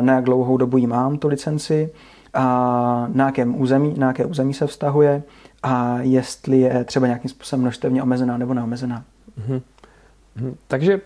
na 0.00 0.14
jak 0.14 0.24
dlouhou 0.24 0.56
dobu 0.56 0.76
ji 0.76 0.86
mám, 0.86 1.18
tu 1.18 1.28
licenci, 1.28 1.90
a 2.34 3.08
na 3.12 3.26
jakém 3.26 3.60
území, 3.60 3.94
na 3.98 4.06
jaké 4.06 4.24
území 4.24 4.54
se 4.54 4.66
vztahuje 4.66 5.22
a 5.62 5.98
jestli 6.00 6.60
je 6.60 6.84
třeba 6.84 7.06
nějakým 7.06 7.30
způsobem 7.30 7.60
množstevně 7.60 8.02
omezená 8.02 8.38
nebo 8.38 8.54
neomezená. 8.54 9.04
Mm-hmm. 9.40 9.62
Takže 10.68 11.00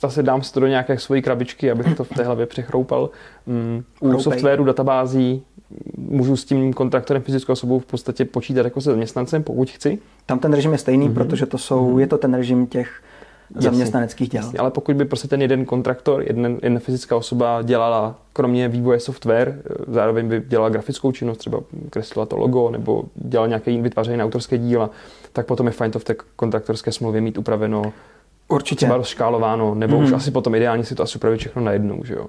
zase 0.00 0.22
dám 0.22 0.42
si 0.42 0.52
to 0.52 0.60
do 0.60 0.66
nějaké 0.66 0.98
svojí 0.98 1.22
krabičky, 1.22 1.70
abych 1.70 1.96
to 1.96 2.04
v 2.04 2.08
té 2.08 2.24
hlavě 2.24 2.46
přechroupal. 2.46 3.10
Mm, 3.46 3.84
u 4.00 4.18
softwaru, 4.20 4.64
databází 4.64 5.42
můžu 5.96 6.36
s 6.36 6.44
tím 6.44 6.72
kontraktorem 6.72 7.22
fyzickou 7.22 7.52
osobou 7.52 7.78
v 7.78 7.86
podstatě 7.86 8.24
počítat 8.24 8.64
jako 8.64 8.80
se 8.80 8.90
zaměstnancem, 8.90 9.42
pokud 9.42 9.70
chci. 9.70 9.98
Tam 10.26 10.38
ten 10.38 10.52
režim 10.52 10.72
je 10.72 10.78
stejný, 10.78 11.08
mm-hmm. 11.08 11.14
protože 11.14 11.46
to 11.46 11.58
jsou, 11.58 11.94
mm-hmm. 11.94 11.98
je 11.98 12.06
to 12.06 12.18
ten 12.18 12.34
režim 12.34 12.66
těch 12.66 13.02
zaměstnaneckých 13.56 14.28
děl. 14.28 14.42
Jasně, 14.42 14.58
ale 14.58 14.70
pokud 14.70 14.96
by 14.96 15.04
prostě 15.04 15.28
ten 15.28 15.42
jeden 15.42 15.64
kontraktor, 15.64 16.22
jeden, 16.22 16.58
jedna 16.62 16.80
fyzická 16.80 17.16
osoba 17.16 17.62
dělala 17.62 18.18
kromě 18.32 18.68
vývoje 18.68 19.00
software, 19.00 19.62
zároveň 19.88 20.28
by 20.28 20.42
dělala 20.46 20.68
grafickou 20.68 21.12
činnost, 21.12 21.38
třeba 21.38 21.60
kreslila 21.90 22.26
to 22.26 22.36
logo 22.36 22.70
nebo 22.70 23.04
dělala 23.14 23.48
nějaké 23.48 23.82
vytváření 23.82 24.16
na 24.16 24.24
autorské 24.24 24.58
díla, 24.58 24.90
tak 25.32 25.46
potom 25.46 25.66
je 25.66 25.72
fajn 25.72 25.92
to 25.92 25.98
v 25.98 26.04
té 26.04 26.14
kontraktorské 26.36 26.92
smlouvě 26.92 27.20
mít 27.20 27.38
upraveno 27.38 27.92
Určitě. 28.50 28.76
Třeba 28.76 28.96
rozškálováno, 28.96 29.74
nebo 29.74 29.96
mm. 29.96 30.04
už 30.04 30.10
mhm. 30.10 30.16
asi 30.16 30.30
potom 30.30 30.54
ideálně 30.54 30.84
si 30.84 30.94
to 30.94 31.02
asi 31.02 31.18
upravit 31.18 31.38
všechno 31.38 31.62
najednou, 31.62 32.04
že 32.04 32.14
jo? 32.14 32.26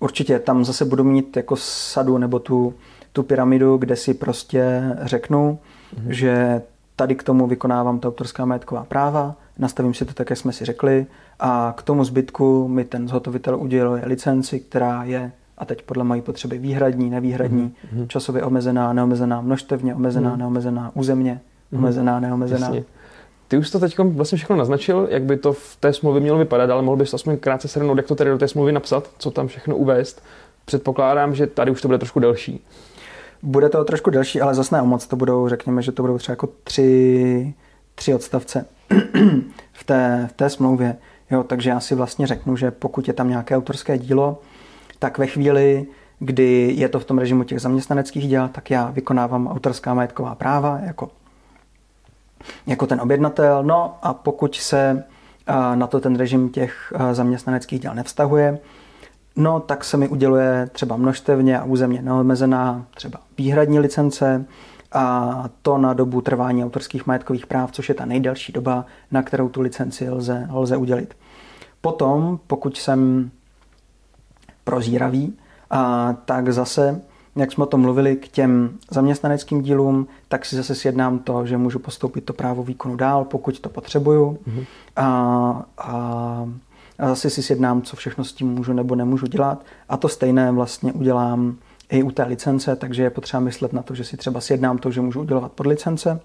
Určitě, 0.00 0.38
tam 0.38 0.64
zase 0.64 0.84
budu 0.84 1.04
mít 1.04 1.36
jako 1.36 1.56
sadu 1.56 2.18
nebo 2.18 2.38
tu, 2.38 2.74
tu 3.12 3.22
pyramidu, 3.22 3.76
kde 3.76 3.96
si 3.96 4.14
prostě 4.14 4.82
řeknu, 5.02 5.58
mm. 5.98 6.12
že 6.12 6.62
tady 6.96 7.14
k 7.14 7.22
tomu 7.22 7.46
vykonávám 7.46 7.98
ta 7.98 8.08
autorská 8.08 8.44
majetková 8.44 8.84
práva, 8.84 9.34
nastavím 9.58 9.94
si 9.94 10.04
to 10.04 10.14
tak, 10.14 10.30
jak 10.30 10.38
jsme 10.38 10.52
si 10.52 10.64
řekli 10.64 11.06
a 11.40 11.74
k 11.76 11.82
tomu 11.82 12.04
zbytku 12.04 12.68
mi 12.68 12.84
ten 12.84 13.08
zhotovitel 13.08 13.56
uděluje 13.56 14.02
licenci, 14.06 14.60
která 14.60 15.04
je 15.04 15.32
a 15.58 15.64
teď 15.64 15.82
podle 15.82 16.04
mojí 16.04 16.20
potřeby 16.22 16.58
výhradní, 16.58 17.10
nevýhradní, 17.10 17.74
mm. 17.92 18.08
časově 18.08 18.42
omezená, 18.42 18.92
neomezená, 18.92 19.40
množstevně 19.40 19.94
omezená, 19.94 20.30
mm. 20.30 20.38
neomezená, 20.38 20.90
územně, 20.94 21.40
mm. 21.72 21.78
omezená, 21.78 22.20
neomezená. 22.20 22.66
Jasně. 22.66 22.84
Ty 23.48 23.58
už 23.58 23.70
to 23.70 23.78
teď 23.78 23.98
vlastně 23.98 24.36
všechno 24.36 24.56
naznačil, 24.56 25.08
jak 25.10 25.22
by 25.22 25.36
to 25.36 25.52
v 25.52 25.76
té 25.80 25.92
smlouvě 25.92 26.20
mělo 26.20 26.38
vypadat, 26.38 26.70
ale 26.70 26.82
mohl 26.82 26.96
bys 26.96 27.14
aspoň 27.14 27.36
krátce 27.36 27.68
shrnout, 27.68 27.96
jak 27.96 28.06
to 28.06 28.14
tedy 28.14 28.30
do 28.30 28.38
té 28.38 28.48
smlouvy 28.48 28.72
napsat, 28.72 29.10
co 29.18 29.30
tam 29.30 29.48
všechno 29.48 29.76
uvést. 29.76 30.22
Předpokládám, 30.64 31.34
že 31.34 31.46
tady 31.46 31.70
už 31.70 31.82
to 31.82 31.88
bude 31.88 31.98
trošku 31.98 32.20
delší. 32.20 32.64
Bude 33.42 33.68
to 33.68 33.84
trošku 33.84 34.10
delší, 34.10 34.40
ale 34.40 34.54
zase 34.54 34.74
ne 34.74 34.82
o 34.82 34.86
moc. 34.86 35.06
To 35.06 35.16
budou, 35.16 35.48
řekněme, 35.48 35.82
že 35.82 35.92
to 35.92 36.02
budou 36.02 36.18
třeba 36.18 36.32
jako 36.32 36.48
tři, 36.64 37.54
tři 37.94 38.14
odstavce 38.14 38.66
v 39.72 39.84
té, 39.84 40.28
v 40.30 40.32
té 40.32 40.50
smlouvě. 40.50 40.96
Jo, 41.30 41.42
takže 41.42 41.70
já 41.70 41.80
si 41.80 41.94
vlastně 41.94 42.26
řeknu, 42.26 42.56
že 42.56 42.70
pokud 42.70 43.08
je 43.08 43.14
tam 43.14 43.28
nějaké 43.28 43.56
autorské 43.56 43.98
dílo, 43.98 44.40
tak 44.98 45.18
ve 45.18 45.26
chvíli, 45.26 45.86
kdy 46.18 46.74
je 46.76 46.88
to 46.88 47.00
v 47.00 47.04
tom 47.04 47.18
režimu 47.18 47.44
těch 47.44 47.60
zaměstnaneckých 47.60 48.28
děl, 48.28 48.48
tak 48.48 48.70
já 48.70 48.90
vykonávám 48.90 49.48
autorská 49.48 49.94
majetková 49.94 50.34
práva 50.34 50.78
jako, 50.86 51.10
jako 52.66 52.86
ten 52.86 53.00
objednatel. 53.00 53.62
No 53.62 53.98
a 54.02 54.14
pokud 54.14 54.54
se 54.54 55.04
na 55.74 55.86
to 55.86 56.00
ten 56.00 56.16
režim 56.16 56.48
těch 56.48 56.92
zaměstnaneckých 57.12 57.80
děl 57.80 57.94
nevztahuje, 57.94 58.58
no 59.36 59.60
tak 59.60 59.84
se 59.84 59.96
mi 59.96 60.08
uděluje 60.08 60.68
třeba 60.72 60.96
množstevně 60.96 61.58
a 61.58 61.64
územně 61.64 62.02
neomezená 62.02 62.86
třeba 62.94 63.18
výhradní 63.38 63.78
licence 63.78 64.44
a 64.92 65.44
to 65.62 65.78
na 65.78 65.92
dobu 65.92 66.20
trvání 66.20 66.64
autorských 66.64 67.06
majetkových 67.06 67.46
práv, 67.46 67.72
což 67.72 67.88
je 67.88 67.94
ta 67.94 68.04
nejdelší 68.04 68.52
doba, 68.52 68.84
na 69.10 69.22
kterou 69.22 69.48
tu 69.48 69.60
licenci 69.60 70.10
lze, 70.10 70.48
lze 70.52 70.76
udělit. 70.76 71.16
Potom, 71.80 72.38
pokud 72.46 72.76
jsem 72.76 73.30
prozíravý, 74.64 75.36
a 75.70 76.12
tak 76.24 76.52
zase, 76.52 77.00
jak 77.36 77.52
jsme 77.52 77.64
o 77.64 77.66
tom 77.66 77.80
mluvili, 77.80 78.16
k 78.16 78.28
těm 78.28 78.70
zaměstnaneckým 78.90 79.62
dílům, 79.62 80.06
tak 80.28 80.44
si 80.44 80.56
zase 80.56 80.74
sjednám 80.74 81.18
to, 81.18 81.46
že 81.46 81.56
můžu 81.56 81.78
postoupit 81.78 82.20
to 82.20 82.32
právo 82.32 82.62
výkonu 82.62 82.96
dál, 82.96 83.24
pokud 83.24 83.60
to 83.60 83.68
potřebuju. 83.68 84.38
Mm-hmm. 84.48 84.64
A, 84.96 85.06
a, 85.78 86.48
a 86.98 87.08
zase 87.08 87.30
si 87.30 87.42
sjednám, 87.42 87.82
co 87.82 87.96
všechno 87.96 88.24
s 88.24 88.32
tím 88.32 88.48
můžu 88.48 88.72
nebo 88.72 88.94
nemůžu 88.94 89.26
dělat. 89.26 89.64
A 89.88 89.96
to 89.96 90.08
stejné 90.08 90.52
vlastně 90.52 90.92
udělám 90.92 91.56
i 91.90 92.02
u 92.02 92.10
té 92.10 92.22
licence, 92.22 92.76
takže 92.76 93.02
je 93.02 93.10
potřeba 93.10 93.40
myslet 93.40 93.72
na 93.72 93.82
to, 93.82 93.94
že 93.94 94.04
si 94.04 94.16
třeba 94.16 94.40
sjednám 94.40 94.78
to, 94.78 94.90
že 94.90 95.00
můžu 95.00 95.20
udělovat 95.20 95.52
podlicence 95.52 96.20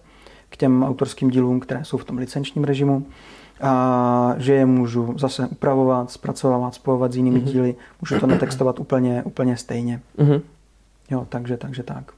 k 0.49 0.57
těm 0.57 0.83
autorským 0.83 1.29
dílům, 1.29 1.59
které 1.59 1.85
jsou 1.85 1.97
v 1.97 2.05
tom 2.05 2.17
licenčním 2.17 2.63
režimu 2.63 3.05
a 3.61 4.35
že 4.37 4.53
je 4.53 4.65
můžu 4.65 5.13
zase 5.17 5.47
upravovat, 5.47 6.11
zpracovávat, 6.11 6.75
spojovat 6.75 7.13
s 7.13 7.15
jinými 7.15 7.39
mm-hmm. 7.39 7.51
díly, 7.51 7.75
můžu 8.01 8.19
to 8.19 8.27
natextovat 8.27 8.79
úplně, 8.79 9.23
úplně 9.23 9.57
stejně. 9.57 10.01
Mm-hmm. 10.17 10.41
Jo, 11.11 11.25
takže, 11.29 11.57
takže 11.57 11.83
tak. 11.83 12.11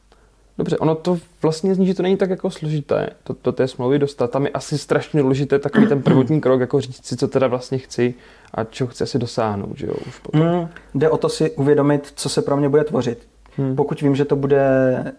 Dobře, 0.58 0.78
ono 0.78 0.96
to 0.96 1.18
vlastně 1.42 1.76
zní, 1.76 1.86
že 1.86 1.94
to 1.94 2.04
není 2.04 2.18
tak 2.18 2.30
jako 2.30 2.50
složité, 2.50 3.10
to, 3.24 3.34
to 3.34 3.52
té 3.52 3.68
smlouvy 3.68 4.00
dostat. 4.00 4.32
Tam 4.32 4.46
je 4.46 4.52
asi 4.52 4.78
strašně 4.78 5.22
důležité 5.22 5.60
takový 5.60 5.88
ten 5.88 6.02
prvotní 6.02 6.42
krok, 6.42 6.62
jako 6.62 6.82
říct 6.82 7.06
si, 7.06 7.18
co 7.18 7.28
teda 7.28 7.48
vlastně 7.48 7.78
chci 7.78 8.14
a 8.54 8.64
čeho 8.64 8.88
chci 8.88 9.04
asi 9.04 9.20
dosáhnout, 9.20 9.78
že 9.78 9.88
jo, 9.88 9.94
už 10.08 10.20
potom. 10.20 10.42
Mm, 10.42 10.68
jde 10.96 11.10
o 11.10 11.18
to 11.18 11.30
si 11.30 11.52
uvědomit, 11.52 12.14
co 12.16 12.30
se 12.30 12.42
pro 12.42 12.58
mě 12.58 12.70
bude 12.70 12.84
tvořit. 12.84 13.28
Hmm. 13.58 13.76
Pokud 13.76 14.02
vím, 14.02 14.16
že 14.16 14.26
to 14.26 14.36
bude 14.36 14.66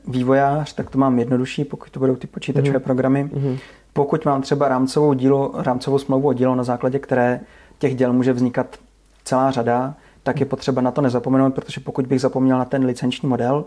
vývojář, 0.09 0.73
tak 0.75 0.91
to 0.91 0.99
mám 0.99 1.19
jednodušší, 1.19 1.65
pokud 1.65 1.91
to 1.91 2.01
budou 2.01 2.17
ty 2.17 2.27
počítačové 2.27 2.79
hmm. 2.79 2.85
programy. 2.85 3.31
Hmm. 3.35 3.59
Pokud 3.93 4.25
mám 4.25 4.43
třeba 4.43 4.69
rámcovou, 4.69 5.13
dílo, 5.13 5.53
rámcovou 5.55 5.99
smlouvu 5.99 6.29
o 6.29 6.33
dílo, 6.33 6.55
na 6.55 6.65
základě 6.65 6.99
které 6.99 7.41
těch 7.79 7.97
děl 7.97 8.13
může 8.13 8.33
vznikat 8.33 8.77
celá 9.25 9.51
řada, 9.51 9.95
tak 10.23 10.41
je 10.41 10.47
potřeba 10.47 10.83
na 10.83 10.91
to 10.91 11.01
nezapomenout, 11.01 11.55
protože 11.55 11.81
pokud 11.81 12.07
bych 12.07 12.21
zapomněl 12.21 12.59
na 12.59 12.65
ten 12.65 12.85
licenční 12.85 13.29
model, 13.29 13.65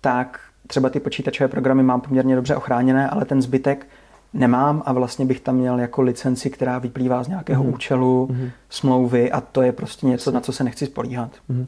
tak 0.00 0.40
třeba 0.66 0.90
ty 0.90 1.00
počítačové 1.00 1.48
programy 1.48 1.82
mám 1.82 2.00
poměrně 2.00 2.36
dobře 2.36 2.56
ochráněné, 2.56 3.10
ale 3.10 3.24
ten 3.24 3.42
zbytek 3.42 3.86
nemám 4.34 4.82
a 4.86 4.92
vlastně 4.92 5.26
bych 5.26 5.40
tam 5.40 5.56
měl 5.56 5.80
jako 5.80 6.02
licenci, 6.02 6.50
která 6.50 6.78
vyplývá 6.78 7.22
z 7.22 7.28
nějakého 7.28 7.64
mm. 7.64 7.74
účelu, 7.74 8.28
mm. 8.30 8.50
smlouvy 8.70 9.32
a 9.32 9.40
to 9.40 9.62
je 9.62 9.72
prostě 9.72 10.06
něco, 10.06 10.30
na 10.30 10.40
co 10.40 10.52
se 10.52 10.64
nechci 10.64 10.86
spolíhat. 10.86 11.30
Mm. 11.48 11.66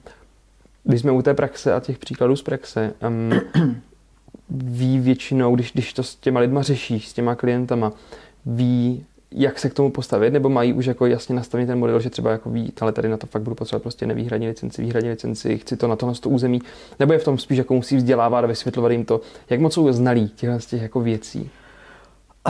Když 0.85 1.01
jsme 1.01 1.13
u 1.13 1.23
té 1.23 1.35
praxe 1.35 1.75
a 1.75 1.81
těch 1.81 1.99
příkladů 1.99 2.37
z 2.37 2.43
praxe, 2.43 2.93
um, 3.09 3.33
ví 4.51 4.99
většinou, 4.99 5.55
když, 5.55 5.73
když 5.73 5.93
to 5.93 6.03
s 6.03 6.17
těma 6.17 6.41
lidma 6.41 6.63
řeší, 6.63 7.01
s 7.01 7.13
těma 7.13 7.35
klientama, 7.35 7.93
ví, 8.47 9.05
jak 9.33 9.59
se 9.59 9.71
k 9.71 9.75
tomu 9.75 9.91
postavit, 9.91 10.33
nebo 10.33 10.49
mají 10.49 10.73
už 10.73 10.87
jako 10.87 11.07
jasně 11.07 11.35
nastavený 11.35 11.67
ten 11.67 11.79
model, 11.79 12.01
že 12.01 12.11
třeba 12.11 12.31
jako 12.31 12.51
ví, 12.51 12.73
ale 12.81 12.93
tady 12.93 13.09
na 13.09 13.17
to 13.17 13.27
fakt 13.27 13.43
budu 13.43 13.57
potřebovat 13.57 13.83
prostě 13.83 14.07
nevýhradní 14.07 14.49
licenci, 14.49 14.83
výhradní 14.83 15.11
licenci, 15.11 15.59
chci 15.59 15.77
to 15.77 15.89
na 15.89 15.97
to, 15.97 16.07
na 16.07 16.13
to 16.21 16.29
území, 16.29 16.61
nebo 16.99 17.13
je 17.13 17.19
v 17.19 17.25
tom 17.25 17.39
spíš 17.39 17.59
jako 17.59 17.75
musí 17.75 17.97
vzdělávat 17.97 18.45
a 18.45 18.47
vysvětlovat 18.47 18.93
jim 18.93 19.05
to, 19.05 19.21
jak 19.51 19.61
moc 19.61 19.75
jsou 19.75 19.93
znalí 19.93 20.29
těchto 20.29 20.61
z 20.61 20.67
těch 20.67 20.83
jako 20.83 21.01
věcí. 21.01 21.51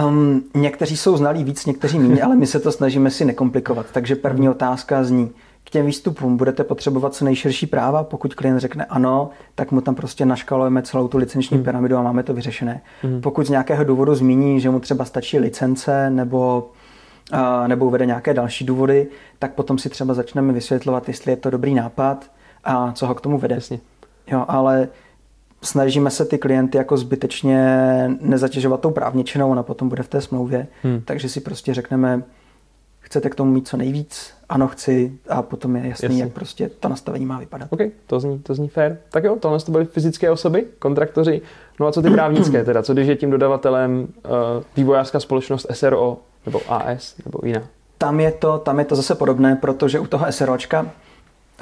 Um, 0.06 0.44
někteří 0.54 0.96
jsou 0.96 1.16
znalí 1.16 1.44
víc, 1.44 1.66
někteří 1.66 1.98
méně, 1.98 2.22
ale 2.22 2.36
my 2.36 2.46
se 2.46 2.60
to 2.60 2.72
snažíme 2.72 3.10
si 3.10 3.24
nekomplikovat. 3.24 3.86
Takže 3.92 4.16
první 4.16 4.48
otázka 4.48 5.04
zní, 5.04 5.30
k 5.64 5.70
těm 5.70 5.86
výstupům 5.86 6.36
budete 6.36 6.64
potřebovat 6.64 7.14
co 7.14 7.24
nejširší 7.24 7.66
práva. 7.66 8.04
Pokud 8.04 8.34
klient 8.34 8.58
řekne 8.58 8.84
ano, 8.84 9.30
tak 9.54 9.72
mu 9.72 9.80
tam 9.80 9.94
prostě 9.94 10.26
naškalujeme 10.26 10.82
celou 10.82 11.08
tu 11.08 11.18
licenční 11.18 11.56
hmm. 11.56 11.64
pyramidu 11.64 11.96
a 11.96 12.02
máme 12.02 12.22
to 12.22 12.34
vyřešené. 12.34 12.80
Hmm. 13.02 13.20
Pokud 13.20 13.46
z 13.46 13.50
nějakého 13.50 13.84
důvodu 13.84 14.14
zmíní, 14.14 14.60
že 14.60 14.70
mu 14.70 14.80
třeba 14.80 15.04
stačí 15.04 15.38
licence 15.38 16.10
nebo 16.10 16.70
nebo 17.66 17.86
uvede 17.86 18.06
nějaké 18.06 18.34
další 18.34 18.64
důvody, 18.64 19.08
tak 19.38 19.54
potom 19.54 19.78
si 19.78 19.88
třeba 19.88 20.14
začneme 20.14 20.52
vysvětlovat, 20.52 21.08
jestli 21.08 21.32
je 21.32 21.36
to 21.36 21.50
dobrý 21.50 21.74
nápad 21.74 22.30
a 22.64 22.92
co 22.92 23.06
ho 23.06 23.14
k 23.14 23.20
tomu 23.20 23.38
vede. 23.38 23.54
Jasně. 23.54 23.80
Jo, 24.26 24.44
ale 24.48 24.88
snažíme 25.62 26.10
se 26.10 26.24
ty 26.24 26.38
klienty 26.38 26.78
jako 26.78 26.96
zbytečně 26.96 27.58
nezatěžovat 28.20 28.80
tou 28.80 28.90
právničinou, 28.90 29.50
ona 29.50 29.62
potom 29.62 29.88
bude 29.88 30.02
v 30.02 30.08
té 30.08 30.20
smlouvě, 30.20 30.66
hmm. 30.82 31.02
takže 31.04 31.28
si 31.28 31.40
prostě 31.40 31.74
řekneme, 31.74 32.22
chcete 33.10 33.30
k 33.30 33.34
tomu 33.34 33.52
mít 33.52 33.68
co 33.68 33.76
nejvíc, 33.76 34.32
ano 34.48 34.68
chci 34.68 35.18
a 35.28 35.42
potom 35.42 35.76
je 35.76 35.88
jasný, 35.88 36.06
Jasně. 36.06 36.22
jak 36.22 36.32
prostě 36.32 36.70
to 36.80 36.88
nastavení 36.88 37.26
má 37.26 37.38
vypadat. 37.38 37.68
OK, 37.70 37.80
to 38.06 38.20
zní, 38.20 38.38
to 38.38 38.54
zní 38.54 38.68
fair. 38.68 38.96
Tak 39.10 39.24
jo, 39.24 39.36
tohle 39.40 39.60
to 39.60 39.72
byly 39.72 39.84
fyzické 39.84 40.30
osoby, 40.30 40.66
kontraktoři. 40.78 41.42
No 41.80 41.86
a 41.86 41.92
co 41.92 42.02
ty 42.02 42.10
právnické 42.10 42.64
teda? 42.64 42.82
Co 42.82 42.92
když 42.92 43.08
je 43.08 43.16
tím 43.16 43.30
dodavatelem 43.30 44.00
uh, 44.00 44.30
vývojářská 44.76 45.20
společnost 45.20 45.66
SRO 45.72 46.18
nebo 46.46 46.60
AS 46.68 47.16
nebo 47.24 47.38
jiná? 47.44 47.62
Tam 47.98 48.20
je, 48.20 48.32
to, 48.32 48.58
tam 48.58 48.78
je 48.78 48.84
to 48.84 48.96
zase 48.96 49.14
podobné, 49.14 49.56
protože 49.56 50.00
u 50.00 50.06
toho 50.06 50.32
SROčka 50.32 50.86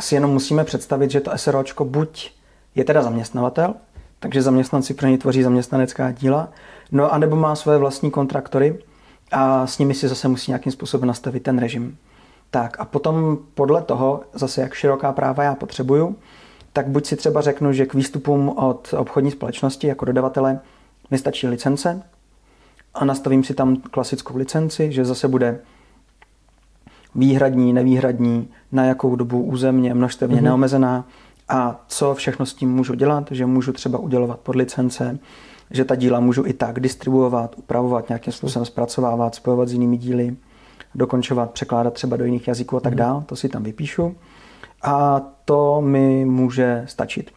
si 0.01 0.15
jenom 0.15 0.31
musíme 0.31 0.65
představit, 0.65 1.11
že 1.11 1.21
to 1.21 1.31
SROčko 1.37 1.85
buď 1.85 2.33
je 2.75 2.85
teda 2.85 3.03
zaměstnavatel, 3.03 3.75
takže 4.21 4.43
zaměstnanci 4.43 4.95
pro 4.95 5.09
ně 5.09 5.19
tvoří 5.19 5.43
zaměstnanecká 5.43 6.13
díla, 6.13 6.49
no 6.93 7.13
a 7.13 7.19
nebo 7.19 7.37
má 7.37 7.55
své 7.55 7.79
vlastní 7.79 8.11
kontraktory, 8.11 8.79
a 9.33 9.67
s 9.67 9.79
nimi 9.79 9.95
si 9.95 10.09
zase 10.09 10.29
musí 10.29 10.51
nějakým 10.51 10.73
způsobem 10.73 11.09
nastavit 11.09 11.43
ten 11.43 11.59
režim. 11.59 11.97
Tak 12.51 12.81
a 12.81 12.85
potom 12.85 13.39
podle 13.55 13.83
toho, 13.83 14.21
zase 14.33 14.61
jak 14.61 14.75
široká 14.75 15.13
práva 15.13 15.43
já 15.43 15.55
potřebuju, 15.55 16.17
tak 16.73 16.89
buď 16.89 17.07
si 17.07 17.17
třeba 17.17 17.41
řeknu, 17.41 17.73
že 17.73 17.87
k 17.87 17.95
výstupům 17.95 18.49
od 18.49 18.95
obchodní 18.99 19.31
společnosti 19.31 19.87
jako 19.87 20.05
dodavatele 20.05 20.61
mi 21.11 21.19
stačí 21.19 21.49
licence 21.49 22.03
a 22.95 23.05
nastavím 23.05 23.45
si 23.45 23.55
tam 23.55 23.77
klasickou 23.77 24.37
licenci, 24.37 24.93
že 24.93 25.05
zase 25.05 25.29
bude 25.29 25.61
výhradní, 27.15 27.73
nevýhradní, 27.73 28.49
na 28.73 28.85
jakou 28.85 29.17
dobu 29.17 29.43
územně, 29.43 29.95
množstevně 29.95 30.41
mm-hmm. 30.41 30.45
neomezená 30.45 31.05
a 31.49 31.85
co 31.89 32.15
všechno 32.15 32.47
s 32.47 32.55
tím 32.55 32.71
můžu 32.71 32.95
dělat, 32.95 33.29
že 33.31 33.47
můžu 33.47 33.73
třeba 33.73 33.99
udělovat 33.99 34.41
pod 34.41 34.57
licence, 34.57 35.19
že 35.71 35.85
ta 35.85 35.95
díla 35.95 36.21
můžu 36.21 36.47
i 36.47 36.53
tak 36.53 36.81
distribuovat, 36.81 37.55
upravovat, 37.59 38.09
nějakým 38.09 38.33
způsobem 38.33 38.67
zpracovávat, 38.67 39.35
spojovat 39.35 39.69
s 39.69 39.73
jinými 39.73 39.97
díly, 39.97 40.37
dokončovat, 40.95 41.51
překládat 41.51 41.95
třeba 41.95 42.17
do 42.17 42.25
jiných 42.25 42.49
jazyků 42.49 42.77
a 42.77 42.81
tak 42.81 42.93
mhm. 42.93 42.99
dále. 42.99 43.23
To 43.27 43.37
si 43.37 43.49
tam 43.49 43.63
vypíšu. 43.63 44.17
A 44.83 45.21
to 45.45 45.81
mi 45.81 46.25
může 46.25 46.85
stačit. 46.87 47.31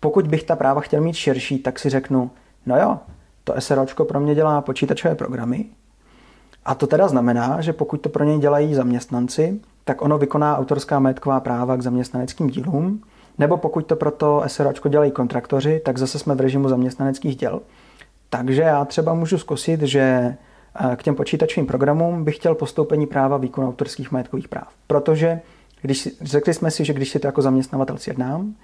Pokud 0.00 0.26
bych 0.26 0.42
ta 0.42 0.56
práva 0.56 0.80
chtěl 0.80 1.00
mít 1.00 1.14
širší, 1.14 1.58
tak 1.58 1.78
si 1.78 1.90
řeknu, 1.90 2.30
no 2.66 2.76
jo, 2.76 2.98
to 3.44 3.54
SROčko 3.58 4.04
pro 4.04 4.20
mě 4.20 4.34
dělá 4.34 4.60
počítačové 4.60 5.14
programy. 5.14 5.64
A 6.64 6.74
to 6.74 6.86
teda 6.86 7.08
znamená, 7.08 7.60
že 7.60 7.72
pokud 7.72 8.00
to 8.00 8.08
pro 8.08 8.24
něj 8.24 8.38
dělají 8.38 8.74
zaměstnanci, 8.74 9.60
tak 9.84 10.02
ono 10.02 10.18
vykoná 10.18 10.58
autorská 10.58 10.98
majetková 10.98 11.40
práva 11.40 11.76
k 11.76 11.82
zaměstnaneckým 11.82 12.46
dílům 12.46 13.02
nebo 13.38 13.56
pokud 13.56 13.86
to 13.86 13.96
pro 13.96 14.10
to 14.10 14.42
SROčko 14.46 14.88
dělají 14.88 15.10
kontraktoři, 15.10 15.80
tak 15.84 15.98
zase 15.98 16.18
jsme 16.18 16.34
v 16.34 16.40
režimu 16.40 16.68
zaměstnaneckých 16.68 17.36
děl. 17.36 17.60
Takže 18.30 18.62
já 18.62 18.84
třeba 18.84 19.14
můžu 19.14 19.38
zkusit, 19.38 19.82
že 19.82 20.00
eh, 20.00 20.96
k 20.96 21.02
těm 21.02 21.14
počítačovým 21.14 21.66
programům 21.66 22.24
bych 22.24 22.36
chtěl 22.36 22.54
postoupení 22.54 23.06
práva 23.06 23.36
výkonu 23.36 23.68
autorských 23.68 24.12
majetkových 24.12 24.48
práv. 24.48 24.68
Protože 24.86 25.40
když 25.82 26.08
řekli 26.20 26.54
jsme 26.54 26.70
si, 26.70 26.84
že 26.84 26.92
když 26.92 27.08
si 27.08 27.18
to 27.18 27.26
jako 27.26 27.42
zaměstnavatel 27.42 27.98
sjednám, 27.98 28.54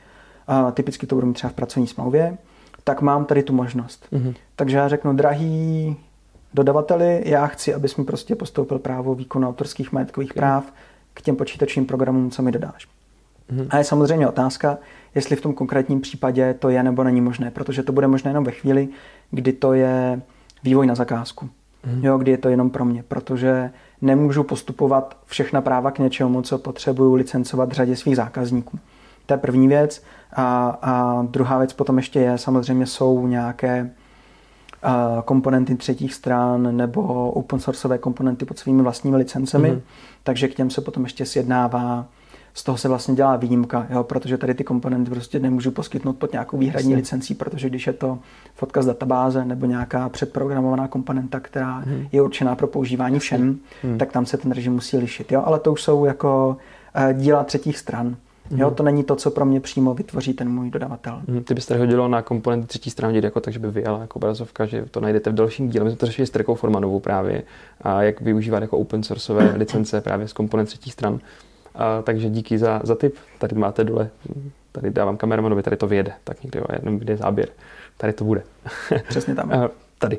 a 0.46 0.70
typicky 0.70 1.06
to 1.06 1.14
budu 1.14 1.26
mít 1.26 1.34
třeba 1.34 1.50
v 1.50 1.54
pracovní 1.54 1.86
smlouvě, 1.86 2.38
tak 2.84 3.00
mám 3.00 3.24
tady 3.24 3.42
tu 3.42 3.52
možnost. 3.52 4.06
Mm-hmm. 4.12 4.34
Takže 4.56 4.76
já 4.76 4.88
řeknu, 4.88 5.12
drahý 5.12 5.96
dodavateli, 6.54 7.22
já 7.24 7.46
chci, 7.46 7.74
abys 7.74 7.96
mi 7.96 8.04
prostě 8.04 8.36
postoupil 8.36 8.78
právo 8.78 9.14
výkonu 9.14 9.48
autorských 9.48 9.92
majetkových 9.92 10.30
okay. 10.30 10.40
práv 10.40 10.72
k 11.14 11.22
těm 11.22 11.36
počítačovým 11.36 11.86
programům, 11.86 12.30
co 12.30 12.42
mi 12.42 12.52
dodáš. 12.52 12.88
Mm-hmm. 13.52 13.66
A 13.70 13.78
je 13.78 13.84
samozřejmě 13.84 14.28
otázka, 14.28 14.78
jestli 15.14 15.36
v 15.36 15.40
tom 15.40 15.54
konkrétním 15.54 16.00
případě 16.00 16.54
to 16.54 16.68
je 16.68 16.82
nebo 16.82 17.04
není 17.04 17.20
možné, 17.20 17.50
protože 17.50 17.82
to 17.82 17.92
bude 17.92 18.06
možné 18.06 18.30
jenom 18.30 18.44
ve 18.44 18.52
chvíli, 18.52 18.88
kdy 19.30 19.52
to 19.52 19.72
je 19.72 20.22
vývoj 20.64 20.86
na 20.86 20.94
zakázku. 20.94 21.48
mm. 21.86 22.04
jo, 22.04 22.18
kdy 22.18 22.30
je 22.30 22.38
to 22.38 22.48
jenom 22.48 22.70
pro 22.70 22.84
mě, 22.84 23.02
protože 23.08 23.70
nemůžu 24.02 24.42
postupovat 24.42 25.16
všechna 25.26 25.60
práva 25.60 25.90
k 25.90 25.98
něčemu, 25.98 26.42
co 26.42 26.58
potřebuju 26.58 27.14
licencovat 27.14 27.72
řadě 27.72 27.96
svých 27.96 28.16
zákazníků. 28.16 28.78
To 29.26 29.34
je 29.34 29.38
první 29.38 29.68
věc. 29.68 30.02
A, 30.32 30.78
a 30.82 31.22
druhá 31.22 31.58
věc 31.58 31.72
potom 31.72 31.96
ještě 31.96 32.20
je, 32.20 32.38
samozřejmě 32.38 32.86
jsou 32.86 33.26
nějaké 33.26 33.90
komponenty 35.24 35.76
třetích 35.76 36.14
stran 36.14 36.76
nebo 36.76 37.30
open 37.30 37.60
sourceové 37.60 37.98
komponenty 37.98 38.44
pod 38.44 38.58
svými 38.58 38.82
vlastními 38.82 39.16
licencemi, 39.16 39.72
mm-hmm. 39.72 39.80
takže 40.22 40.48
k 40.48 40.54
těm 40.54 40.70
se 40.70 40.80
potom 40.80 41.02
ještě 41.02 41.26
sjednává 41.26 42.06
z 42.54 42.64
toho 42.64 42.78
se 42.78 42.88
vlastně 42.88 43.14
dělá 43.14 43.36
výjimka, 43.36 43.86
jo, 43.90 44.04
protože 44.04 44.38
tady 44.38 44.54
ty 44.54 44.64
komponenty 44.64 45.10
prostě 45.10 45.38
nemůžu 45.38 45.70
poskytnout 45.70 46.12
pod 46.12 46.32
nějakou 46.32 46.58
výhradní 46.58 46.90
Jasně. 46.90 46.96
licencí, 46.96 47.34
protože 47.34 47.68
když 47.68 47.86
je 47.86 47.92
to 47.92 48.18
fotka 48.54 48.82
z 48.82 48.86
databáze 48.86 49.44
nebo 49.44 49.66
nějaká 49.66 50.08
předprogramovaná 50.08 50.88
komponenta, 50.88 51.40
která 51.40 51.78
hmm. 51.78 52.06
je 52.12 52.22
určená 52.22 52.54
pro 52.54 52.66
používání 52.66 53.18
všem, 53.18 53.58
hmm. 53.82 53.98
tak 53.98 54.12
tam 54.12 54.26
se 54.26 54.36
ten 54.36 54.52
režim 54.52 54.72
musí 54.72 54.96
lišit. 54.96 55.32
Jo? 55.32 55.42
Ale 55.46 55.60
to 55.60 55.72
už 55.72 55.82
jsou 55.82 56.04
jako 56.04 56.56
uh, 56.96 57.12
díla 57.12 57.44
třetích 57.44 57.78
stran. 57.78 58.16
Jo, 58.56 58.66
mhm. 58.66 58.74
to 58.74 58.82
není 58.82 59.04
to, 59.04 59.16
co 59.16 59.30
pro 59.30 59.44
mě 59.44 59.60
přímo 59.60 59.94
vytvoří 59.94 60.32
ten 60.32 60.48
můj 60.48 60.70
dodavatel. 60.70 61.22
Hmm, 61.28 61.44
ty 61.44 61.54
byste 61.54 61.78
hodilo 61.78 62.08
na 62.08 62.22
komponenty 62.22 62.66
třetí 62.66 62.90
strany 62.90 63.20
jako 63.24 63.40
tak, 63.40 63.52
že 63.52 63.58
by 63.58 63.70
vyjela 63.70 64.00
jako 64.00 64.16
obrazovka, 64.16 64.66
že 64.66 64.84
to 64.90 65.00
najdete 65.00 65.30
v 65.30 65.34
dalším 65.34 65.68
díle. 65.68 65.84
My 65.84 65.90
jsme 65.90 65.96
to 65.96 66.06
řešili 66.06 66.26
s 66.26 66.30
Trekou 66.30 66.54
Formanovou 66.54 67.00
právě 67.00 67.42
a 67.80 68.02
jak 68.02 68.20
využívat 68.20 68.62
jako 68.62 68.78
open 68.78 69.02
sourceové 69.02 69.52
licence 69.56 70.00
právě 70.00 70.28
z 70.28 70.32
komponent 70.32 70.68
třetích 70.68 70.92
stran. 70.92 71.20
A, 71.80 72.02
takže 72.02 72.30
díky 72.30 72.58
za, 72.58 72.80
za 72.84 72.94
tip. 72.94 73.14
Tady 73.38 73.56
máte 73.56 73.84
dole, 73.84 74.10
tady 74.72 74.90
dávám 74.90 75.16
kameramanovi, 75.16 75.62
tady 75.62 75.76
to 75.76 75.86
vyjede, 75.86 76.12
tak 76.24 76.42
někde, 76.44 76.60
jo, 76.60 76.64
jenom 76.72 76.98
kde 76.98 77.12
je 77.12 77.16
záběr. 77.16 77.48
Tady 77.96 78.12
to 78.12 78.24
bude. 78.24 78.42
Přesně 79.08 79.34
tam. 79.34 79.52
a, 79.54 79.70
tady. 79.98 80.18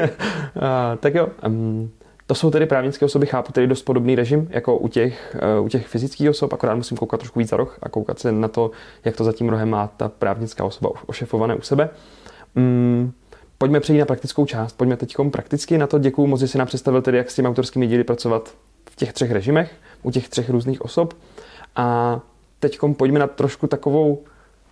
a, 0.60 0.96
tak 0.96 1.14
jo, 1.14 1.28
um, 1.46 1.90
to 2.26 2.34
jsou 2.34 2.50
tedy 2.50 2.66
právnické 2.66 3.04
osoby, 3.04 3.26
chápu 3.26 3.52
tedy 3.52 3.66
dost 3.66 3.82
podobný 3.82 4.14
režim 4.14 4.48
jako 4.50 4.78
u 4.78 4.88
těch, 4.88 5.36
uh, 5.58 5.64
u 5.64 5.68
těch 5.68 5.86
fyzických 5.86 6.30
osob, 6.30 6.52
akorát 6.52 6.74
musím 6.74 6.96
koukat 6.96 7.20
trošku 7.20 7.38
víc 7.38 7.48
za 7.48 7.56
roh 7.56 7.78
a 7.82 7.88
koukat 7.88 8.18
se 8.18 8.32
na 8.32 8.48
to, 8.48 8.70
jak 9.04 9.16
to 9.16 9.24
za 9.24 9.32
tím 9.32 9.48
rohem 9.48 9.70
má 9.70 9.86
ta 9.86 10.08
právnická 10.08 10.64
osoba 10.64 10.90
ošefované 11.06 11.54
u 11.54 11.60
sebe. 11.60 11.90
Um, 12.56 13.12
pojďme 13.58 13.80
přejít 13.80 13.98
na 13.98 14.04
praktickou 14.04 14.46
část. 14.46 14.72
Pojďme 14.72 14.96
teď 14.96 15.16
prakticky 15.30 15.78
na 15.78 15.86
to. 15.86 15.98
Děkuji 15.98 16.26
moc, 16.26 16.40
že 16.40 16.48
si 16.48 16.58
nám 16.58 16.66
představil 16.66 17.02
tedy, 17.02 17.18
jak 17.18 17.30
s 17.30 17.34
těmi 17.34 17.48
autorskými 17.48 17.86
díly 17.86 18.04
pracovat 18.04 18.54
v 18.90 18.96
těch 18.96 19.12
třech 19.12 19.30
režimech 19.30 19.70
u 20.02 20.10
těch 20.10 20.28
třech 20.28 20.50
různých 20.50 20.82
osob. 20.82 21.14
A 21.76 22.20
teď 22.60 22.78
pojďme 22.96 23.18
na 23.18 23.26
trošku 23.26 23.66
takovou 23.66 24.22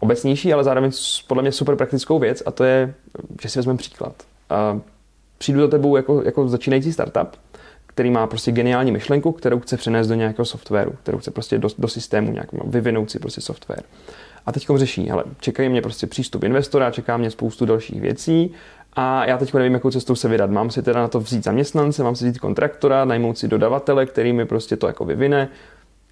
obecnější, 0.01 0.53
ale 0.53 0.65
zároveň 0.65 0.91
podle 1.27 1.43
mě 1.43 1.53
super 1.53 1.77
praktickou 1.77 2.19
věc 2.19 2.43
a 2.47 2.51
to 2.51 2.65
je, 2.65 2.95
že 3.43 3.49
si 3.49 3.59
vezmeme 3.59 3.77
příklad. 3.77 4.15
A 4.51 4.81
přijdu 5.39 5.61
za 5.61 5.69
tebou 5.69 5.97
jako, 5.97 6.23
jako 6.23 6.49
začínající 6.49 6.93
startup, 6.93 7.29
který 7.87 8.11
má 8.11 8.27
prostě 8.27 8.53
geniální 8.53 8.93
myšlenku, 8.93 9.33
kterou 9.33 9.61
chce 9.61 9.77
přenést 9.77 10.09
do 10.09 10.15
nějakého 10.15 10.47
softwaru, 10.47 10.93
kterou 11.03 11.19
chce 11.19 11.31
prostě 11.31 11.59
do, 11.59 11.69
do 11.79 11.89
systému 11.89 12.33
nějak 12.33 12.49
vyvinout 12.65 13.11
si 13.11 13.19
prostě 13.19 13.41
software. 13.41 13.83
A 14.47 14.53
teď 14.53 14.67
řeší, 14.77 15.09
hele, 15.09 15.25
čekají 15.41 15.69
mě 15.69 15.83
prostě 15.83 16.07
přístup 16.07 16.45
investora, 16.45 16.91
čeká 16.91 17.17
mě 17.17 17.31
spoustu 17.31 17.67
dalších 17.67 18.01
věcí 18.01 18.53
a 18.93 19.25
já 19.25 19.39
teď 19.39 19.55
nevím, 19.55 19.75
jakou 19.75 19.91
cestou 19.91 20.15
se 20.15 20.29
vydat. 20.29 20.51
Mám 20.51 20.71
si 20.71 20.83
teda 20.83 21.01
na 21.01 21.09
to 21.09 21.21
vzít 21.21 21.45
zaměstnance, 21.45 22.03
mám 22.03 22.17
si 22.17 22.25
vzít 22.25 22.39
kontraktora, 22.39 23.05
najmout 23.05 23.39
si 23.39 23.49
dodavatele, 23.49 24.07
který 24.07 24.33
mi 24.33 24.47
prostě 24.47 24.77
to 24.77 24.87
jako 24.87 25.05
vyvine. 25.05 25.49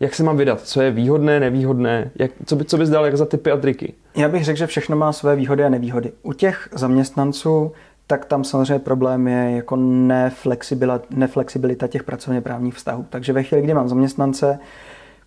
Jak 0.01 0.15
se 0.15 0.23
mám 0.23 0.37
vydat? 0.37 0.61
Co 0.61 0.83
je 0.83 0.91
výhodné, 0.91 1.41
nevýhodné? 1.41 2.11
Jak, 2.15 2.31
co, 2.47 2.57
by, 2.57 2.65
co 2.65 2.77
bys 2.77 2.89
dal 2.89 3.05
jako 3.05 3.17
za 3.17 3.27
typy 3.27 3.51
a 3.51 3.57
triky? 3.57 3.95
Já 4.17 4.29
bych 4.29 4.45
řekl, 4.45 4.59
že 4.59 4.67
všechno 4.67 4.97
má 4.97 5.13
své 5.13 5.37
výhody 5.37 5.65
a 5.65 5.69
nevýhody. 5.69 6.13
U 6.23 6.33
těch 6.33 6.69
zaměstnanců 6.73 7.73
tak 8.07 8.25
tam 8.25 8.45
samozřejmě 8.45 8.79
problém 8.79 9.29
je 9.29 9.57
jako 9.57 9.77
neflexibilita, 9.77 11.07
neflexibilita 11.11 11.87
těch 11.87 12.03
pracovně 12.03 12.41
právních 12.41 12.75
vztahů. 12.75 13.07
Takže 13.11 13.33
ve 13.33 13.43
chvíli, 13.43 13.63
kdy 13.63 13.75
mám 13.75 13.89
zaměstnance, 13.89 14.59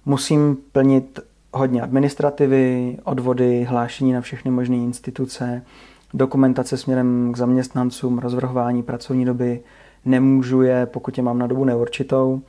musím 0.05 0.57
plnit 0.71 1.19
hodně 1.57 1.81
administrativy, 1.81 2.97
odvody, 3.03 3.63
hlášení 3.63 4.13
na 4.13 4.21
všechny 4.21 4.51
možné 4.51 4.75
instituce, 4.75 5.63
dokumentace 6.13 6.77
směrem 6.77 7.31
k 7.33 7.37
zaměstnancům, 7.37 8.19
rozvrhování 8.19 8.83
pracovní 8.83 9.25
doby, 9.25 9.59
nemůžu 10.05 10.61
je, 10.61 10.85
pokud 10.85 11.17
je 11.17 11.23
mám 11.23 11.39
na 11.39 11.47
dobu 11.47 11.65
neurčitou, 11.65 12.41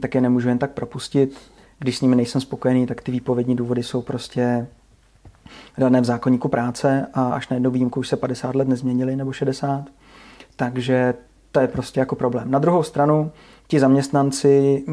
tak 0.00 0.14
je 0.14 0.20
nemůžu 0.20 0.48
jen 0.48 0.58
tak 0.58 0.70
propustit. 0.70 1.38
Když 1.78 1.98
s 1.98 2.00
nimi 2.00 2.16
nejsem 2.16 2.40
spokojený, 2.40 2.86
tak 2.86 3.00
ty 3.00 3.12
výpovědní 3.12 3.56
důvody 3.56 3.82
jsou 3.82 4.02
prostě 4.02 4.66
dané 5.78 6.00
v 6.00 6.04
zákonníku 6.04 6.48
práce 6.48 7.06
a 7.14 7.28
až 7.28 7.48
na 7.48 7.54
jednu 7.54 7.70
výjimku 7.70 8.00
už 8.00 8.08
se 8.08 8.16
50 8.16 8.54
let 8.54 8.68
nezměnili 8.68 9.16
nebo 9.16 9.32
60. 9.32 9.84
Takže 10.56 11.14
to 11.54 11.60
je 11.60 11.68
prostě 11.68 12.00
jako 12.00 12.16
problém. 12.16 12.50
Na 12.50 12.58
druhou 12.58 12.82
stranu, 12.82 13.30
ti 13.66 13.80
zaměstnanci 13.80 14.84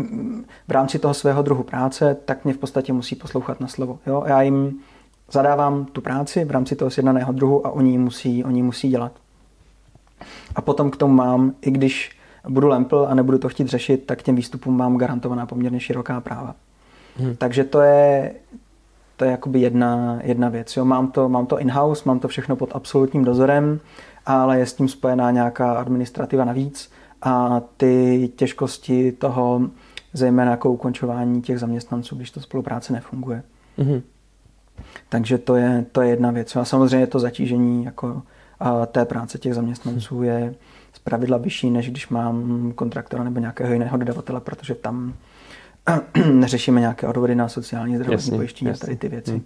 v 0.67 0.71
rámci 0.71 1.00
toho 1.00 1.13
svého 1.13 1.41
druhu 1.41 1.63
práce, 1.63 2.17
tak 2.26 2.45
mě 2.45 2.54
v 2.54 2.58
podstatě 2.58 2.93
musí 2.93 3.15
poslouchat 3.15 3.60
na 3.60 3.67
slovo. 3.67 4.00
Jo? 4.08 4.24
Já 4.28 4.41
jim 4.41 4.80
zadávám 5.32 5.86
tu 5.86 6.02
práci 6.02 6.45
v 6.45 6.52
rámci 6.52 6.76
toho 6.76 6.91
sjednaného 6.91 7.34
druhu 7.34 7.67
a 7.67 7.69
oni 7.69 7.91
ji 7.91 7.97
musí, 7.97 8.43
oni 8.43 8.63
musí 8.63 8.89
dělat. 8.89 9.12
A 10.56 10.62
potom 10.62 10.91
k 10.91 10.97
tomu 10.97 11.13
mám, 11.13 11.54
i 11.62 11.71
když 11.71 12.17
budu 12.50 12.67
lempl 12.67 13.08
a 13.10 13.13
nebudu 13.13 13.38
to 13.38 13.50
chtít 13.50 13.67
řešit, 13.67 14.06
tak 14.06 14.21
těm 14.21 14.36
výstupům 14.36 14.78
mám 14.78 14.97
garantovaná 14.97 15.45
poměrně 15.45 15.80
široká 15.80 16.21
práva. 16.21 16.56
Hmm. 17.17 17.36
Takže 17.36 17.63
to 17.63 17.82
je, 17.82 18.34
to 19.17 19.26
je 19.26 19.32
jakoby 19.32 19.60
jedna, 19.60 20.19
jedna 20.24 20.50
věc. 20.50 20.78
Jo. 20.78 20.86
Mám 20.86 21.12
to, 21.12 21.30
mám 21.30 21.45
to 21.45 21.60
in-house, 21.60 22.04
mám 22.06 22.19
to 22.19 22.28
všechno 22.28 22.56
pod 22.56 22.69
absolutním 22.74 23.24
dozorem, 23.24 23.80
ale 24.26 24.60
je 24.60 24.66
s 24.66 24.74
tím 24.74 24.88
spojená 24.88 25.32
nějaká 25.32 25.74
administrativa 25.74 26.46
navíc 26.46 26.92
a 27.22 27.62
ty 27.78 28.30
těžkosti 28.36 29.12
toho, 29.12 29.62
zejména 30.14 30.52
jako 30.52 30.72
ukončování 30.72 31.42
těch 31.42 31.60
zaměstnanců, 31.60 32.16
když 32.16 32.32
to 32.32 32.42
spolupráce 32.42 32.94
nefunguje. 32.94 33.44
Mm-hmm. 33.80 34.02
Takže 35.10 35.38
to 35.38 35.56
je, 35.56 35.86
to 35.92 36.02
je 36.02 36.10
jedna 36.10 36.32
věc. 36.32 36.56
A 36.56 36.66
samozřejmě 36.66 37.08
to 37.08 37.20
zatížení 37.20 37.86
jako 37.86 38.22
a 38.62 38.86
té 38.86 39.06
práce 39.06 39.38
těch 39.38 39.54
zaměstnanců 39.54 40.24
je 40.24 40.56
z 40.94 41.00
pravidla 41.00 41.38
vyšší, 41.38 41.70
než 41.70 41.90
když 41.90 42.10
mám 42.10 42.72
kontraktora 42.76 43.24
nebo 43.24 43.40
nějakého 43.40 43.74
jiného 43.74 43.98
dodavatele, 43.98 44.42
protože 44.42 44.76
tam 44.76 45.14
neřešíme 46.32 46.80
nějaké 46.80 47.08
odvody 47.08 47.36
na 47.36 47.50
sociální 47.50 47.98
zdravotní 47.98 48.32
pojištění 48.32 48.72
a 48.72 48.78
tady 48.78 48.96
ty 48.96 49.10
věci. 49.10 49.32
Hmm. 49.32 49.44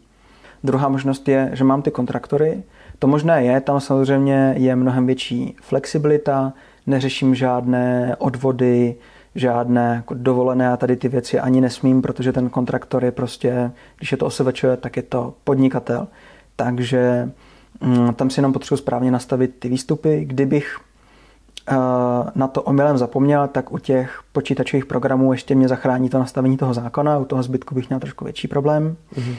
Druhá 0.65 0.89
možnost 0.89 1.27
je, 1.27 1.49
že 1.53 1.63
mám 1.63 1.81
ty 1.81 1.91
kontraktory. 1.91 2.63
To 2.99 3.07
možné 3.07 3.43
je, 3.43 3.61
tam 3.61 3.79
samozřejmě 3.79 4.53
je 4.57 4.75
mnohem 4.75 5.05
větší 5.05 5.55
flexibilita, 5.61 6.53
neřeším 6.87 7.35
žádné 7.35 8.15
odvody, 8.19 8.95
žádné 9.35 9.93
jako 9.95 10.13
dovolené 10.13 10.71
a 10.71 10.77
tady 10.77 10.95
ty 10.95 11.07
věci 11.07 11.39
ani 11.39 11.61
nesmím, 11.61 12.01
protože 12.01 12.31
ten 12.31 12.49
kontraktor 12.49 13.05
je 13.05 13.11
prostě, 13.11 13.71
když 13.97 14.11
je 14.11 14.17
to 14.17 14.25
OSVČ, 14.25 14.65
tak 14.79 14.97
je 14.97 15.03
to 15.03 15.33
podnikatel. 15.43 16.07
Takže 16.55 17.29
mm, 17.81 18.13
tam 18.13 18.29
si 18.29 18.39
jenom 18.39 18.53
potřebuji 18.53 18.77
správně 18.77 19.11
nastavit 19.11 19.55
ty 19.59 19.69
výstupy. 19.69 20.25
Kdybych 20.25 20.77
uh, 21.71 21.75
na 22.35 22.47
to 22.47 22.61
omylem 22.61 22.97
zapomněl, 22.97 23.47
tak 23.47 23.71
u 23.71 23.77
těch 23.77 24.21
počítačových 24.31 24.85
programů 24.85 25.33
ještě 25.33 25.55
mě 25.55 25.67
zachrání 25.67 26.09
to 26.09 26.19
nastavení 26.19 26.57
toho 26.57 26.73
zákona, 26.73 27.17
u 27.17 27.25
toho 27.25 27.43
zbytku 27.43 27.75
bych 27.75 27.89
měl 27.89 27.99
trošku 27.99 28.23
větší 28.23 28.47
problém. 28.47 28.95
Mm-hmm 29.15 29.35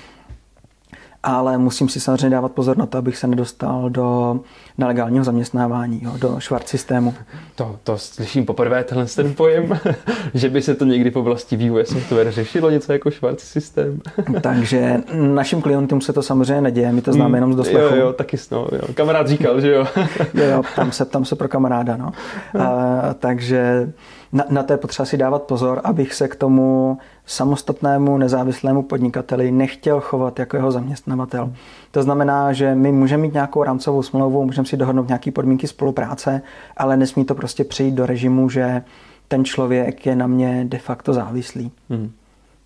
ale 1.26 1.58
musím 1.58 1.88
si 1.88 2.00
samozřejmě 2.00 2.30
dávat 2.30 2.52
pozor 2.52 2.78
na 2.78 2.86
to, 2.86 2.98
abych 2.98 3.16
se 3.16 3.26
nedostal 3.26 3.90
do 3.90 4.40
nelegálního 4.78 5.24
zaměstnávání, 5.24 6.00
jo, 6.02 6.12
do 6.18 6.40
švart 6.40 6.68
systému. 6.68 7.14
To, 7.54 7.76
to 7.84 7.98
slyším 7.98 8.46
poprvé, 8.46 8.84
tenhle 8.84 9.06
ten 9.06 9.34
pojem, 9.34 9.78
že 10.34 10.48
by 10.48 10.62
se 10.62 10.74
to 10.74 10.84
někdy 10.84 11.10
v 11.10 11.16
oblasti 11.16 11.56
vývoje 11.56 11.86
software 11.86 12.30
řešilo 12.30 12.70
něco 12.70 12.92
jako 12.92 13.10
švart 13.10 13.40
systém. 13.40 14.00
Takže 14.40 15.00
našim 15.12 15.62
klientům 15.62 16.00
se 16.00 16.12
to 16.12 16.22
samozřejmě 16.22 16.60
neděje, 16.60 16.92
my 16.92 17.02
to 17.02 17.12
známe 17.12 17.28
mm, 17.28 17.34
jenom 17.34 17.52
z 17.52 17.56
doslechu. 17.56 17.94
Jo, 17.94 18.00
jo, 18.00 18.12
taky 18.12 18.36
no, 18.50 18.68
jo. 18.72 18.94
Kamarád 18.94 19.28
říkal, 19.28 19.60
že 19.60 19.72
jo. 19.72 19.86
jo, 20.34 20.44
jo, 20.44 20.62
tam 20.76 20.92
se, 20.92 21.04
tam 21.04 21.24
se 21.24 21.36
pro 21.36 21.48
kamaráda, 21.48 21.96
no. 21.96 22.12
A, 22.60 23.14
takže 23.14 23.92
na, 24.32 24.44
na 24.50 24.62
to 24.62 24.72
je 24.72 24.76
potřeba 24.76 25.06
si 25.06 25.16
dávat 25.16 25.42
pozor, 25.42 25.80
abych 25.84 26.14
se 26.14 26.28
k 26.28 26.36
tomu 26.36 26.98
samostatnému 27.26 28.18
nezávislému 28.18 28.82
podnikateli 28.82 29.50
nechtěl 29.50 30.00
chovat 30.00 30.38
jako 30.38 30.56
jeho 30.56 30.72
zaměstnavatel. 30.72 31.52
To 31.90 32.02
znamená, 32.02 32.52
že 32.52 32.74
my 32.74 32.92
můžeme 32.92 33.22
mít 33.22 33.32
nějakou 33.32 33.62
rámcovou 33.62 34.02
smlouvu, 34.02 34.44
můžeme 34.44 34.66
si 34.66 34.76
dohodnout 34.76 35.08
nějaké 35.08 35.30
podmínky 35.30 35.66
spolupráce, 35.66 36.42
ale 36.76 36.96
nesmí 36.96 37.24
to 37.24 37.34
prostě 37.34 37.64
přejít 37.64 37.94
do 37.94 38.06
režimu, 38.06 38.50
že 38.50 38.82
ten 39.28 39.44
člověk 39.44 40.06
je 40.06 40.16
na 40.16 40.26
mě 40.26 40.64
de 40.68 40.78
facto 40.78 41.12
závislý. 41.12 41.72
Hmm. 41.90 42.10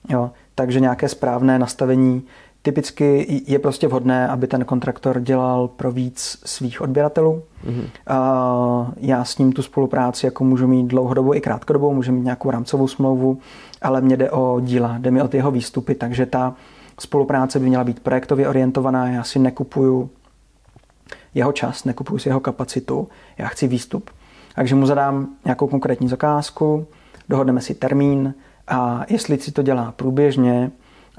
Jo, 0.08 0.30
takže 0.54 0.80
nějaké 0.80 1.08
správné 1.08 1.58
nastavení 1.58 2.22
Typicky 2.62 3.42
je 3.46 3.58
prostě 3.58 3.88
vhodné, 3.88 4.28
aby 4.28 4.46
ten 4.46 4.64
kontraktor 4.64 5.20
dělal 5.20 5.68
pro 5.68 5.92
víc 5.92 6.38
svých 6.44 6.80
odběratelů. 6.80 7.42
Mm-hmm. 7.66 7.86
A 8.06 8.92
já 8.96 9.24
s 9.24 9.38
ním 9.38 9.52
tu 9.52 9.62
spolupráci 9.62 10.26
jako 10.26 10.44
můžu 10.44 10.66
mít 10.66 10.86
dlouhodobou 10.86 11.34
i 11.34 11.40
krátkodobou, 11.40 11.94
můžu 11.94 12.12
mít 12.12 12.24
nějakou 12.24 12.50
rámcovou 12.50 12.88
smlouvu, 12.88 13.38
ale 13.82 14.00
mě 14.00 14.16
jde 14.16 14.30
o 14.30 14.60
díla, 14.60 14.98
jde 14.98 15.10
mi 15.10 15.22
o 15.22 15.28
ty 15.28 15.36
jeho 15.36 15.50
výstupy, 15.50 15.94
takže 15.94 16.26
ta 16.26 16.54
spolupráce 17.00 17.58
by 17.58 17.66
měla 17.68 17.84
být 17.84 18.00
projektově 18.00 18.48
orientovaná, 18.48 19.08
já 19.08 19.24
si 19.24 19.38
nekupuju 19.38 20.10
jeho 21.34 21.52
čas, 21.52 21.84
nekupuju 21.84 22.18
si 22.18 22.28
jeho 22.28 22.40
kapacitu, 22.40 23.08
já 23.38 23.48
chci 23.48 23.68
výstup. 23.68 24.10
Takže 24.54 24.74
mu 24.74 24.86
zadám 24.86 25.28
nějakou 25.44 25.66
konkrétní 25.66 26.08
zakázku, 26.08 26.86
dohodneme 27.28 27.60
si 27.60 27.74
termín 27.74 28.34
a 28.68 29.04
jestli 29.08 29.38
si 29.38 29.52
to 29.52 29.62
dělá 29.62 29.92
průběžně, 29.96 30.70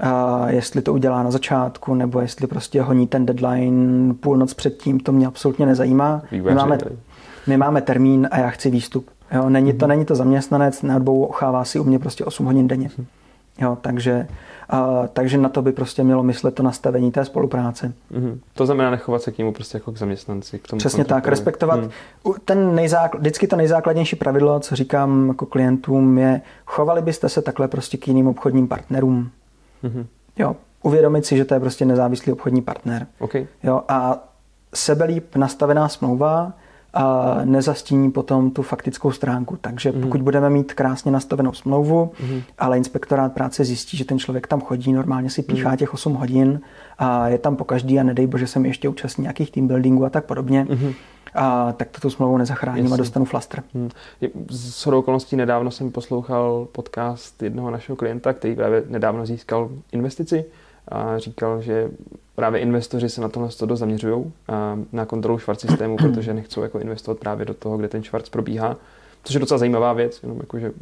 a 0.02 0.44
jestli 0.50 0.82
to 0.82 0.92
udělá 0.92 1.22
na 1.22 1.30
začátku, 1.30 1.94
nebo 1.94 2.20
jestli 2.20 2.46
prostě 2.46 2.82
honí 2.82 3.06
ten 3.06 3.26
deadline 3.26 4.14
půlnoc 4.14 4.54
předtím, 4.54 5.00
to 5.00 5.12
mě 5.12 5.26
absolutně 5.26 5.66
nezajímá. 5.66 6.22
My 6.30 6.54
máme, 6.54 6.78
my 7.46 7.56
máme 7.56 7.82
termín 7.82 8.28
a 8.30 8.38
já 8.38 8.50
chci 8.50 8.70
výstup. 8.70 9.10
Jo, 9.32 9.48
není, 9.48 9.72
to, 9.72 9.86
mhm. 9.86 9.88
není 9.88 10.04
to 10.04 10.14
zaměstnanec, 10.14 10.82
neodbouchává 10.82 11.64
si 11.64 11.78
u 11.78 11.84
mě 11.84 11.98
prostě 11.98 12.24
8 12.24 12.46
hodin 12.46 12.68
denně. 12.68 12.88
Mm-hmm. 12.88 13.04
Jo, 13.58 13.78
takže, 13.80 14.28
a, 14.68 15.06
takže 15.12 15.38
na 15.38 15.48
to 15.48 15.62
by 15.62 15.72
prostě 15.72 16.04
mělo 16.04 16.22
myslet 16.22 16.54
to 16.54 16.62
nastavení 16.62 17.12
té 17.12 17.24
spolupráce. 17.24 17.92
Mm-hmm. 18.12 18.38
To 18.54 18.66
znamená 18.66 18.90
nechovat 18.90 19.22
se 19.22 19.32
k 19.32 19.38
němu 19.38 19.52
prostě 19.52 19.76
jako 19.76 19.92
k 19.92 19.98
zaměstnanci. 19.98 20.58
K 20.58 20.68
tomu 20.68 20.78
Přesně 20.78 21.04
tak, 21.04 21.28
respektovat. 21.28 21.80
Mm. 21.80 21.90
Ten 22.44 22.74
nejzáklad, 22.74 23.20
vždycky 23.20 23.46
to 23.46 23.56
nejzákladnější 23.56 24.16
pravidlo, 24.16 24.60
co 24.60 24.76
říkám 24.76 25.28
jako 25.28 25.46
klientům, 25.46 26.18
je 26.18 26.40
chovali 26.66 27.02
byste 27.02 27.28
se 27.28 27.42
takhle 27.42 27.68
prostě 27.68 27.96
k 27.96 28.08
jiným 28.08 28.26
obchodním 28.26 28.68
partnerům. 28.68 29.30
Mm-hmm. 29.84 30.06
Jo, 30.38 30.56
uvědomit 30.82 31.26
si, 31.26 31.36
že 31.36 31.44
to 31.44 31.54
je 31.54 31.60
prostě 31.60 31.84
nezávislý 31.84 32.32
obchodní 32.32 32.62
partner. 32.62 33.06
Okay. 33.18 33.46
Jo, 33.62 33.82
a 33.88 34.28
sebelíp 34.74 35.36
nastavená 35.36 35.88
smlouva 35.88 36.52
a 36.94 37.38
nezastíní 37.44 38.10
potom 38.10 38.50
tu 38.50 38.62
faktickou 38.62 39.12
stránku. 39.12 39.58
Takže 39.60 39.92
mm. 39.92 40.02
pokud 40.02 40.22
budeme 40.22 40.50
mít 40.50 40.74
krásně 40.74 41.12
nastavenou 41.12 41.52
smlouvu, 41.52 42.12
mm. 42.22 42.42
ale 42.58 42.76
inspektorát 42.76 43.32
práce 43.32 43.64
zjistí, 43.64 43.96
že 43.96 44.04
ten 44.04 44.18
člověk 44.18 44.46
tam 44.46 44.60
chodí, 44.60 44.92
normálně 44.92 45.30
si 45.30 45.42
píchá 45.42 45.70
mm. 45.70 45.76
těch 45.76 45.94
8 45.94 46.14
hodin 46.14 46.60
a 46.98 47.28
je 47.28 47.38
tam 47.38 47.56
po 47.56 47.64
každý 47.64 48.00
a 48.00 48.02
nedej 48.02 48.26
bože 48.26 48.46
jsem 48.46 48.66
ještě 48.66 48.88
účastní 48.88 49.22
nějakých 49.22 49.50
team 49.50 49.66
buildingů 49.66 50.04
a 50.04 50.10
tak 50.10 50.24
podobně, 50.24 50.66
mm. 50.70 50.92
a 51.34 51.72
tak 51.72 51.88
to 51.88 52.00
tu 52.00 52.10
smlouvu 52.10 52.38
nezachráním 52.38 52.84
Jasně. 52.84 52.94
a 52.94 52.96
dostanu 52.96 53.24
flastr. 53.24 53.62
Hmm. 53.74 53.90
Z 54.50 54.86
okolností 54.86 55.36
nedávno 55.36 55.70
jsem 55.70 55.90
poslouchal 55.90 56.68
podcast 56.72 57.42
jednoho 57.42 57.70
našeho 57.70 57.96
klienta, 57.96 58.32
který 58.32 58.54
právě 58.54 58.84
nedávno 58.88 59.26
získal 59.26 59.70
investici 59.92 60.44
a 60.88 61.18
říkal, 61.18 61.62
že 61.62 61.90
právě 62.34 62.60
investoři 62.60 63.08
se 63.08 63.20
na 63.20 63.28
tohle 63.28 63.48
dost 63.64 63.78
zaměřují 63.78 64.32
na 64.92 65.06
kontrolu 65.06 65.38
švart 65.38 65.60
systému, 65.60 65.96
protože 65.96 66.34
nechcou 66.34 66.62
jako 66.62 66.78
investovat 66.78 67.18
právě 67.18 67.46
do 67.46 67.54
toho, 67.54 67.76
kde 67.76 67.88
ten 67.88 68.02
švart 68.02 68.30
probíhá. 68.30 68.76
Což 69.24 69.34
je 69.34 69.40
docela 69.40 69.58
zajímavá 69.58 69.92
věc, 69.92 70.22
jenom 70.22 70.38
jako, 70.38 70.58
že, 70.58 70.72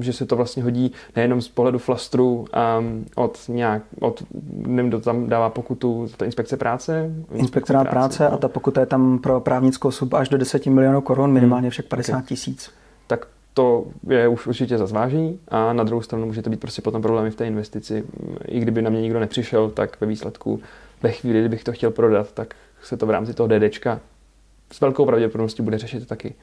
že 0.00 0.12
se 0.12 0.26
to 0.26 0.36
vlastně 0.36 0.62
hodí 0.62 0.92
nejenom 1.16 1.42
z 1.42 1.48
pohledu 1.48 1.78
flastru 1.78 2.44
um, 2.78 3.06
od 3.14 3.38
nějak, 3.48 3.82
od, 4.00 4.22
nevím, 4.52 4.88
kdo 4.88 5.00
tam 5.00 5.28
dává 5.28 5.50
pokutu, 5.50 6.08
to 6.16 6.24
inspekce 6.24 6.56
práce? 6.56 7.10
Inspektorát 7.34 7.88
práce, 7.88 8.18
práce 8.18 8.24
no. 8.24 8.32
a 8.32 8.36
ta 8.36 8.48
pokuta 8.48 8.80
je 8.80 8.86
tam 8.86 9.18
pro 9.18 9.40
právnickou 9.40 9.88
osobu 9.88 10.16
až 10.16 10.28
do 10.28 10.38
10 10.38 10.66
milionů 10.66 11.00
korun, 11.00 11.32
minimálně 11.32 11.70
však 11.70 11.86
50 11.86 12.24
tisíc. 12.24 12.68
Okay. 12.68 12.76
Tak 13.06 13.26
to 13.56 13.84
je 14.08 14.28
už 14.28 14.46
určitě 14.46 14.78
za 14.78 14.86
zvážení 14.86 15.38
a 15.48 15.72
na 15.72 15.84
druhou 15.84 16.02
stranu 16.02 16.26
může 16.26 16.42
to 16.42 16.50
být 16.50 16.60
prostě 16.60 16.82
potom 16.82 17.02
problémy 17.02 17.30
v 17.30 17.34
té 17.34 17.46
investici. 17.46 18.04
I 18.48 18.60
kdyby 18.60 18.82
na 18.82 18.90
mě 18.90 19.00
nikdo 19.00 19.20
nepřišel, 19.20 19.70
tak 19.70 20.00
ve 20.00 20.06
výsledku 20.06 20.60
ve 21.02 21.12
chvíli, 21.12 21.40
kdybych 21.40 21.64
to 21.64 21.72
chtěl 21.72 21.90
prodat, 21.90 22.32
tak 22.32 22.54
se 22.82 22.96
to 22.96 23.06
v 23.06 23.10
rámci 23.10 23.34
toho 23.34 23.48
DDčka 23.48 24.00
s 24.72 24.80
velkou 24.80 25.06
pravděpodobností 25.06 25.62
bude 25.62 25.78
řešit 25.78 26.06
taky. 26.06 26.34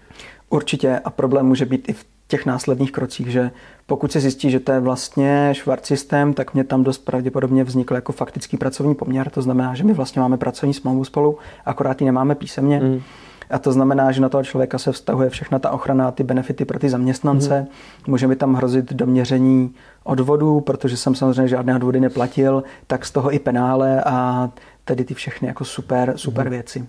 Určitě 0.50 1.00
a 1.00 1.10
problém 1.10 1.46
může 1.46 1.66
být 1.66 1.90
i 1.90 1.94
v 1.94 2.06
těch 2.28 2.46
následných 2.46 2.92
krocích, 2.92 3.28
že 3.28 3.52
pokud 3.86 4.12
se 4.12 4.20
zjistí, 4.20 4.52
že 4.52 4.60
to 4.60 4.72
je 4.72 4.80
vlastně 4.80 5.50
švart 5.52 5.86
systém, 5.86 6.34
tak 6.34 6.54
mě 6.54 6.64
tam 6.64 6.84
dost 6.84 6.98
pravděpodobně 6.98 7.64
vznikl 7.64 7.96
jako 7.96 8.12
faktický 8.12 8.58
pracovní 8.58 8.96
poměr. 8.96 9.30
To 9.30 9.42
znamená, 9.42 9.76
že 9.76 9.84
my 9.84 9.94
vlastně 9.94 10.22
máme 10.22 10.38
pracovní 10.38 10.74
smlouvu 10.74 11.04
spolu, 11.04 11.38
akorát 11.66 12.02
ji 12.02 12.06
nemáme 12.06 12.36
písemně. 12.36 12.80
Mm. 12.80 13.02
A 13.50 13.60
to 13.60 13.72
znamená, 13.72 14.12
že 14.12 14.22
na 14.22 14.30
toho 14.30 14.44
člověka 14.44 14.78
se 14.78 14.92
vztahuje 14.92 15.30
všechna 15.30 15.60
ta 15.60 15.72
ochrana, 15.72 16.12
ty 16.12 16.24
benefity 16.24 16.66
pro 16.66 16.80
ty 16.80 16.90
zaměstnance. 16.90 17.60
Mm. 17.60 17.68
Může 18.08 18.28
mi 18.28 18.36
tam 18.36 18.54
hrozit 18.54 18.94
doměření 18.94 19.74
odvodů, 20.04 20.62
protože 20.62 20.98
jsem 20.98 21.16
samozřejmě 21.16 21.48
žádné 21.48 21.76
odvody 21.76 22.00
neplatil, 22.00 22.64
tak 22.88 23.06
z 23.06 23.12
toho 23.12 23.34
i 23.34 23.40
penále 23.40 24.04
a 24.06 24.50
tedy 24.86 25.04
ty 25.04 25.14
všechny 25.14 25.48
jako 25.48 25.66
super, 25.66 26.14
super 26.16 26.46
mm. 26.46 26.52
věci. 26.52 26.86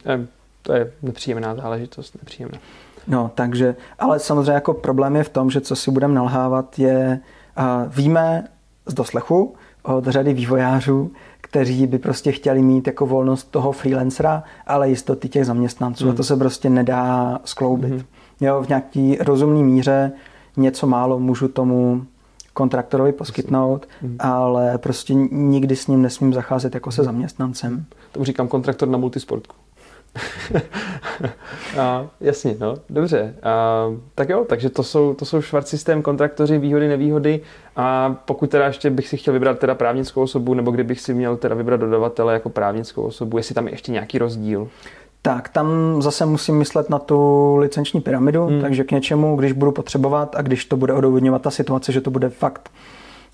To 0.63 0.73
je 0.73 0.93
nepříjemná 1.03 1.55
záležitost, 1.55 2.15
nepříjemná. 2.23 2.59
No, 3.09 3.31
takže, 3.35 3.77
ale 3.99 4.19
samozřejmě 4.19 4.53
jako 4.53 4.75
problém 4.75 5.17
je 5.17 5.25
v 5.25 5.29
tom, 5.29 5.51
že 5.51 5.61
co 5.61 5.77
si 5.77 5.91
budeme 5.91 6.15
nalhávat 6.15 6.79
je, 6.79 7.21
uh, 7.59 7.93
víme 7.95 8.49
z 8.87 8.95
doslechu 8.95 9.55
od 9.83 10.07
řady 10.07 10.35
vývojářů, 10.35 11.13
kteří 11.55 11.87
by 11.87 11.99
prostě 11.99 12.33
chtěli 12.33 12.63
mít 12.63 12.87
jako 12.87 13.07
volnost 13.07 13.51
toho 13.51 13.73
freelancera, 13.73 14.43
ale 14.67 14.89
jistoty 14.89 15.29
těch 15.29 15.47
zaměstnanců. 15.47 16.05
Mm. 16.05 16.11
A 16.11 16.15
to 16.15 16.25
se 16.25 16.37
prostě 16.37 16.71
nedá 16.71 17.39
skloubit. 17.45 17.93
Mm. 17.93 18.03
Jo, 18.41 18.63
v 18.63 18.69
nějaký 18.69 19.17
rozumný 19.21 19.63
míře 19.63 20.13
něco 20.57 20.87
málo 20.87 21.19
můžu 21.19 21.49
tomu 21.49 22.07
kontraktorovi 22.53 23.13
poskytnout, 23.13 23.89
mm. 24.03 24.17
ale 24.19 24.79
prostě 24.79 25.15
nikdy 25.31 25.77
s 25.77 25.87
ním 25.87 26.03
nesmím 26.03 26.33
zacházet 26.33 26.75
jako 26.75 26.91
se 26.91 27.03
mhm. 27.03 27.07
zaměstnancem. 27.07 27.85
Tomu 28.13 28.25
říkám 28.25 28.49
kontraktor 28.49 28.89
na 28.89 28.99
multisportku. 28.99 29.57
a, 31.81 32.07
jasně, 32.21 32.57
no, 32.61 32.75
dobře. 32.91 33.35
A, 33.43 33.85
tak 34.15 34.29
jo, 34.29 34.45
takže 34.49 34.71
to 34.71 34.83
jsou, 34.83 35.15
to 35.15 35.25
jsou 35.25 35.43
švart 35.43 35.69
systém, 35.69 36.03
kontraktoři, 36.03 36.59
výhody, 36.59 36.89
nevýhody. 36.89 37.41
A 37.77 38.17
pokud 38.25 38.51
teda 38.51 38.67
ještě 38.67 38.91
bych 38.91 39.09
si 39.09 39.17
chtěl 39.17 39.35
vybrat 39.35 39.59
teda 39.59 39.75
právnickou 39.75 40.23
osobu, 40.23 40.55
nebo 40.55 40.71
kdybych 40.71 41.01
si 41.01 41.15
měl 41.15 41.37
teda 41.37 41.55
vybrat 41.55 41.81
dodavatele 41.81 42.33
jako 42.33 42.49
právnickou 42.49 43.03
osobu, 43.03 43.37
jestli 43.37 43.55
tam 43.55 43.67
je 43.67 43.75
ještě 43.75 43.93
nějaký 43.93 44.19
rozdíl? 44.19 44.69
Tak, 45.23 45.49
tam 45.49 45.67
zase 46.03 46.27
musím 46.27 46.59
myslet 46.59 46.91
na 46.91 46.99
tu 46.99 47.57
licenční 47.57 48.01
pyramidu, 48.01 48.47
hmm. 48.47 48.61
takže 48.61 48.85
k 48.85 48.93
něčemu, 48.93 49.37
když 49.37 49.53
budu 49.53 49.73
potřebovat 49.73 50.37
a 50.37 50.43
když 50.43 50.65
to 50.65 50.77
bude 50.77 50.93
odůvodňovat 50.93 51.43
ta 51.43 51.51
situace, 51.51 51.93
že 51.93 52.01
to 52.01 52.11
bude 52.11 52.29
fakt 52.29 52.71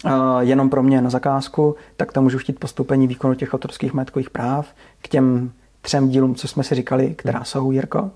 uh, 0.05 0.13
jenom 0.41 0.71
pro 0.71 0.83
mě 0.83 1.03
na 1.03 1.11
zakázku, 1.11 1.77
tak 1.97 2.13
tam 2.13 2.25
můžu 2.25 2.39
chtít 2.39 2.59
postoupení 2.59 3.07
výkonu 3.07 3.35
těch 3.35 3.55
autorských 3.55 3.93
majetkových 3.93 4.31
práv 4.31 4.67
k 5.03 5.09
těm 5.09 5.53
třem 5.81 6.09
dílům, 6.09 6.35
co 6.35 6.49
jsme 6.49 6.63
si 6.63 6.75
říkali, 6.75 7.15
která 7.15 7.45
jsou, 7.45 7.73
Jirko? 7.73 8.11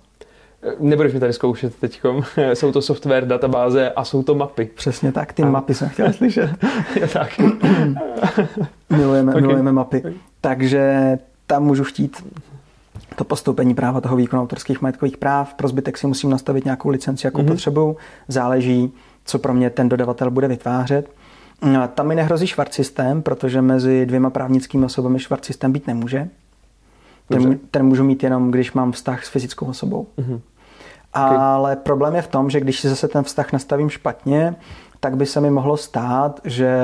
Nebudeš 0.78 1.12
mi 1.14 1.20
tady 1.20 1.32
zkoušet 1.32 1.74
teď. 1.74 2.00
jsou 2.54 2.72
to 2.72 2.82
software, 2.82 3.26
databáze 3.26 3.90
a 3.90 4.04
jsou 4.04 4.22
to 4.22 4.34
mapy. 4.34 4.70
Přesně 4.74 5.12
tak, 5.12 5.32
ty 5.32 5.42
a... 5.42 5.46
mapy 5.46 5.74
jsem 5.74 5.88
chtěl 5.88 6.12
slyšet. 6.12 6.50
tak. 7.12 7.40
milujeme, 8.90 9.32
okay. 9.32 9.42
milujeme 9.42 9.72
mapy. 9.72 10.02
Takže 10.40 11.18
tam 11.46 11.64
můžu 11.64 11.84
chtít 11.84 12.24
to 13.16 13.24
postoupení 13.24 13.74
práva 13.74 14.00
toho 14.00 14.16
výkonu 14.16 14.42
autorských 14.42 14.82
majetkových 14.82 15.16
práv. 15.16 15.54
Pro 15.54 15.68
zbytek 15.68 15.98
si 15.98 16.06
musím 16.06 16.30
nastavit 16.30 16.64
nějakou 16.64 16.88
licenci, 16.88 17.26
jakou 17.26 17.42
mm-hmm. 17.42 17.48
potřebuju. 17.48 17.96
Záleží, 18.28 18.92
co 19.24 19.38
pro 19.38 19.54
mě 19.54 19.70
ten 19.70 19.88
dodavatel 19.88 20.30
bude 20.30 20.48
vytvářet. 20.48 21.10
Tam 21.94 22.06
mi 22.06 22.14
nehrozí 22.14 22.46
švart 22.46 22.74
systém, 22.74 23.22
protože 23.22 23.62
mezi 23.62 24.06
dvěma 24.06 24.30
právnickými 24.30 24.84
osobami 24.84 25.18
švart 25.18 25.44
systém 25.44 25.72
být 25.72 25.86
nemůže. 25.86 26.28
Ten, 27.28 27.58
ten 27.70 27.86
můžu 27.86 28.04
mít 28.04 28.22
jenom, 28.22 28.50
když 28.50 28.72
mám 28.72 28.92
vztah 28.92 29.24
s 29.24 29.28
fyzickou 29.28 29.66
osobou. 29.66 30.06
Mm-hmm. 30.18 30.40
Okay. 31.16 31.36
Ale 31.36 31.76
problém 31.76 32.14
je 32.14 32.22
v 32.22 32.28
tom, 32.28 32.50
že 32.50 32.60
když 32.60 32.80
si 32.80 32.88
zase 32.88 33.08
ten 33.08 33.24
vztah 33.24 33.52
nastavím 33.52 33.90
špatně, 33.90 34.56
tak 35.00 35.16
by 35.16 35.26
se 35.26 35.40
mi 35.40 35.50
mohlo 35.50 35.76
stát, 35.76 36.40
že 36.44 36.78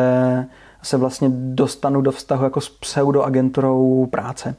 se 0.83 0.97
vlastně 0.97 1.29
dostanu 1.33 2.01
do 2.01 2.13
vztahu 2.13 2.45
jako 2.45 2.61
s 2.61 2.69
pseudoagenturou 2.69 4.07
práce. 4.07 4.55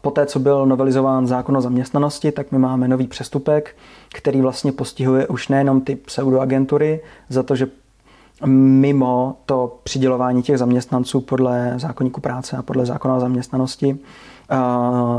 Poté, 0.00 0.26
co 0.26 0.38
byl 0.38 0.66
novelizován 0.66 1.26
zákon 1.26 1.56
o 1.56 1.60
zaměstnanosti, 1.60 2.32
tak 2.32 2.52
my 2.52 2.58
máme 2.58 2.88
nový 2.88 3.06
přestupek, 3.06 3.76
který 4.14 4.40
vlastně 4.40 4.72
postihuje 4.72 5.26
už 5.26 5.48
nejenom 5.48 5.80
ty 5.80 5.96
pseudoagentury 5.96 7.00
za 7.28 7.42
to, 7.42 7.56
že 7.56 7.66
mimo 8.46 9.36
to 9.46 9.78
přidělování 9.82 10.42
těch 10.42 10.58
zaměstnanců 10.58 11.20
podle 11.20 11.74
zákonníku 11.76 12.20
práce 12.20 12.56
a 12.56 12.62
podle 12.62 12.86
zákona 12.86 13.16
o 13.16 13.20
zaměstnanosti 13.20 13.98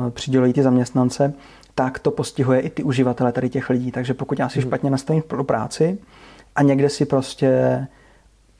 přidělují 0.09 0.53
ty 0.53 0.63
zaměstnance, 0.63 1.33
tak 1.75 1.99
to 1.99 2.11
postihuje 2.11 2.59
i 2.59 2.69
ty 2.69 2.83
uživatele 2.83 3.31
tady 3.31 3.49
těch 3.49 3.69
lidí. 3.69 3.91
Takže 3.91 4.13
pokud 4.13 4.39
já 4.39 4.49
si 4.49 4.59
hmm. 4.59 4.69
špatně 4.69 4.89
nastavím 4.89 5.23
pro 5.27 5.43
práci 5.43 5.97
a 6.55 6.63
někde 6.63 6.89
si 6.89 7.05
prostě 7.05 7.87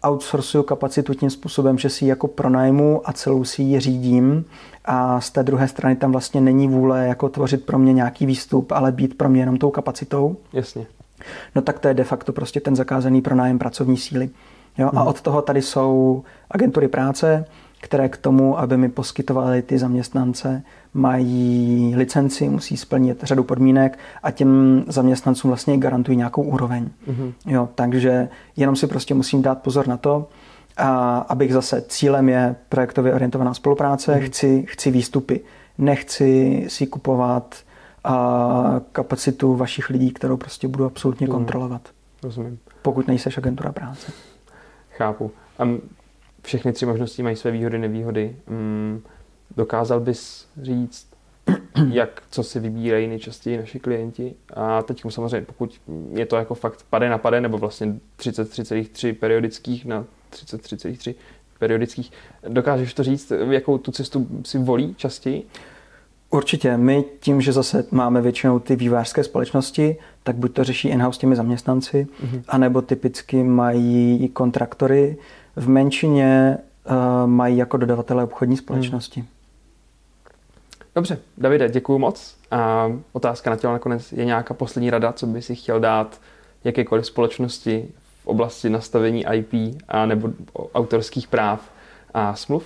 outsourcuju 0.03 0.63
kapacitu 0.63 1.13
tím 1.13 1.29
způsobem, 1.29 1.77
že 1.77 1.89
si 1.89 2.05
ji 2.05 2.09
jako 2.09 2.27
pronajmu 2.27 3.01
a 3.09 3.13
celou 3.13 3.43
si 3.43 3.61
ji 3.61 3.79
řídím 3.79 4.45
a 4.85 5.21
z 5.21 5.31
té 5.31 5.43
druhé 5.43 5.67
strany 5.67 5.95
tam 5.95 6.11
vlastně 6.11 6.41
není 6.41 6.67
vůle 6.67 7.07
jako 7.07 7.29
tvořit 7.29 7.65
pro 7.65 7.79
mě 7.79 7.93
nějaký 7.93 8.25
výstup, 8.25 8.71
ale 8.71 8.91
být 8.91 9.17
pro 9.17 9.29
mě 9.29 9.41
jenom 9.41 9.57
tou 9.57 9.69
kapacitou. 9.69 10.35
Jasně. 10.53 10.85
No 11.55 11.62
tak 11.62 11.79
to 11.79 11.88
je 11.88 11.93
de 11.93 12.03
facto 12.03 12.33
prostě 12.33 12.59
ten 12.59 12.75
zakázaný 12.75 13.21
pronájem 13.21 13.59
pracovní 13.59 13.97
síly. 13.97 14.29
Jo? 14.77 14.89
A 14.95 15.03
od 15.03 15.21
toho 15.21 15.41
tady 15.41 15.62
jsou 15.62 16.23
agentury 16.51 16.88
práce, 16.88 17.45
které 17.81 18.09
k 18.09 18.17
tomu, 18.17 18.59
aby 18.59 18.77
mi 18.77 18.89
poskytovaly 18.89 19.62
ty 19.62 19.77
zaměstnance, 19.77 20.63
mají 20.93 21.93
licenci, 21.95 22.49
musí 22.49 22.77
splnit 22.77 23.24
řadu 23.24 23.43
podmínek 23.43 23.99
a 24.24 24.32
těm 24.32 24.84
zaměstnancům 24.88 25.49
vlastně 25.49 25.78
garantují 25.78 26.17
nějakou 26.17 26.41
úroveň. 26.41 26.89
Mm-hmm. 27.07 27.34
Jo, 27.45 27.69
takže 27.76 28.30
jenom 28.55 28.76
si 28.76 28.88
prostě 28.88 29.13
musím 29.13 29.41
dát 29.41 29.61
pozor 29.61 29.88
na 29.88 29.97
to, 29.97 30.28
a 30.78 31.17
abych 31.17 31.53
zase 31.53 31.84
cílem 31.88 32.30
je 32.30 32.55
projektově 32.69 33.13
orientovaná 33.13 33.53
spolupráce, 33.53 34.15
mm-hmm. 34.15 34.26
chci, 34.26 34.65
chci 34.67 34.91
výstupy. 34.91 35.39
Nechci 35.78 36.65
si 36.67 36.88
kupovat 36.88 37.55
a 38.04 38.82
kapacitu 38.91 39.56
vašich 39.56 39.89
lidí, 39.89 40.12
kterou 40.12 40.38
prostě 40.38 40.68
budu 40.68 40.86
absolutně 40.86 41.28
Mhm. 41.28 41.36
kontrolovat. 41.36 41.89
Rozumím. 42.24 42.60
Pokud 42.82 43.08
nejseš 43.08 43.38
agentura 43.38 43.72
práce. 43.72 44.12
Chápu. 44.97 45.32
A 45.60 45.64
m- 45.64 45.82
všechny 46.43 46.74
tři 46.74 46.86
možnosti 46.86 47.24
mají 47.24 47.36
své 47.36 47.51
výhody, 47.51 47.78
nevýhody. 47.80 48.36
Mm, 48.47 49.01
dokázal 49.58 49.99
bys 49.99 50.47
říct, 50.62 51.08
jak, 51.91 52.24
co 52.32 52.43
si 52.43 52.60
vybírají 52.60 53.08
nejčastěji 53.08 53.58
naši 53.58 53.80
klienti? 53.80 54.34
A 54.54 54.82
teď 54.82 55.04
samozřejmě, 55.10 55.45
pokud 55.45 55.82
je 56.14 56.26
to 56.26 56.36
jako 56.36 56.56
fakt 56.56 56.86
pade 56.89 57.10
na 57.10 57.18
pade, 57.18 57.41
nebo 57.41 57.58
vlastně 57.58 57.95
33,3 58.20 59.14
periodických 59.16 59.86
na 59.86 60.06
33,3 60.32 61.16
periodických, 61.60 62.12
dokážeš 62.47 62.93
to 62.93 63.04
říct, 63.04 63.32
jakou 63.49 63.78
tu 63.78 63.91
cestu 63.91 64.28
si 64.45 64.58
volí 64.58 64.95
častěji? 64.95 65.47
Určitě. 66.34 66.77
My 66.77 67.05
tím, 67.19 67.41
že 67.41 67.51
zase 67.53 67.86
máme 67.91 68.21
většinou 68.21 68.59
ty 68.59 68.75
vývářské 68.75 69.23
společnosti, 69.23 69.95
tak 70.23 70.36
buď 70.36 70.53
to 70.53 70.63
řeší 70.63 70.88
in-house 70.88 71.19
těmi 71.19 71.36
zaměstnanci, 71.36 72.07
Mhm. 72.23 72.43
anebo 72.47 72.81
typicky 72.81 73.43
mají 73.43 74.29
kontraktory. 74.29 75.17
V 75.55 75.69
menšině 75.69 76.57
uh, 76.89 76.95
mají 77.29 77.57
jako 77.57 77.77
dodavatele 77.77 78.23
obchodní 78.23 78.57
společnosti. 78.57 79.25
Dobře, 80.95 81.19
Davide, 81.38 81.69
děkuji 81.69 81.97
moc. 81.97 82.36
A 82.51 82.91
otázka 83.13 83.49
na 83.49 83.55
tělo 83.55 83.73
nakonec 83.73 84.11
je 84.11 84.25
nějaká 84.25 84.53
poslední 84.53 84.89
rada, 84.89 85.13
co 85.13 85.27
by 85.27 85.41
si 85.41 85.55
chtěl 85.55 85.79
dát 85.79 86.21
jakékoliv 86.63 87.05
společnosti 87.05 87.88
v 88.23 88.27
oblasti 88.27 88.69
nastavení 88.69 89.25
IP 89.34 89.81
a 89.88 90.05
nebo 90.05 90.29
autorských 90.75 91.27
práv 91.27 91.71
a 92.13 92.36
smluv? 92.36 92.65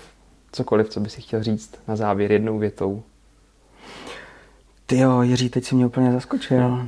Cokoliv, 0.52 0.90
co 0.90 1.00
by 1.00 1.10
si 1.10 1.22
chtěl 1.22 1.44
říct 1.44 1.76
na 1.88 1.96
závěr 1.96 2.32
jednou 2.32 2.58
větou. 2.58 3.04
Ty 4.90 4.98
jo, 4.98 5.22
Jiří, 5.22 5.50
teď 5.50 5.64
si 5.64 5.76
mě 5.76 5.86
úplně 5.86 6.12
zaskočil. 6.12 6.88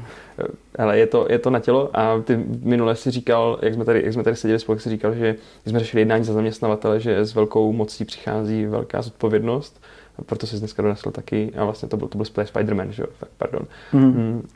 Ale 0.78 1.00
je 1.00 1.08
to, 1.08 1.28
je 1.30 1.39
to 1.39 1.50
na 1.50 1.60
tělo 1.60 1.89
a 1.93 2.22
ty 2.22 2.45
minule 2.64 2.95
si 2.95 3.12
říkal, 3.12 3.60
jak 3.62 3.74
jsme 3.74 3.86
tady, 3.86 4.04
jak 4.04 4.14
jsme 4.14 4.24
tady 4.24 4.36
seděli 4.36 4.60
spolu, 4.60 4.80
si 4.80 4.89
říkal, 4.89 5.14
že 5.14 5.36
jsme 5.66 5.80
řešili 5.80 6.02
jednání 6.02 6.24
za 6.24 6.34
zaměstnavatele, 6.34 7.00
že 7.00 7.20
s 7.20 7.36
velkou 7.36 7.74
mocí 7.74 8.06
přichází 8.06 8.66
velká 8.66 9.02
zodpovědnost, 9.02 9.82
proto 10.26 10.47
jsi 10.47 10.60
dneska 10.60 10.84
donesl 10.84 11.12
taky 11.12 11.52
a 11.58 11.66
vlastně 11.66 11.89
to 11.89 11.97
byl, 11.97 12.08
to 12.08 12.18
byl 12.18 12.26
Spider-Man, 12.26 12.89
že 12.89 13.04
jo, 13.04 13.10
tak 13.20 13.30
pardon. 13.38 13.62
Mhm. 13.93 14.06
Mm. 14.06 14.47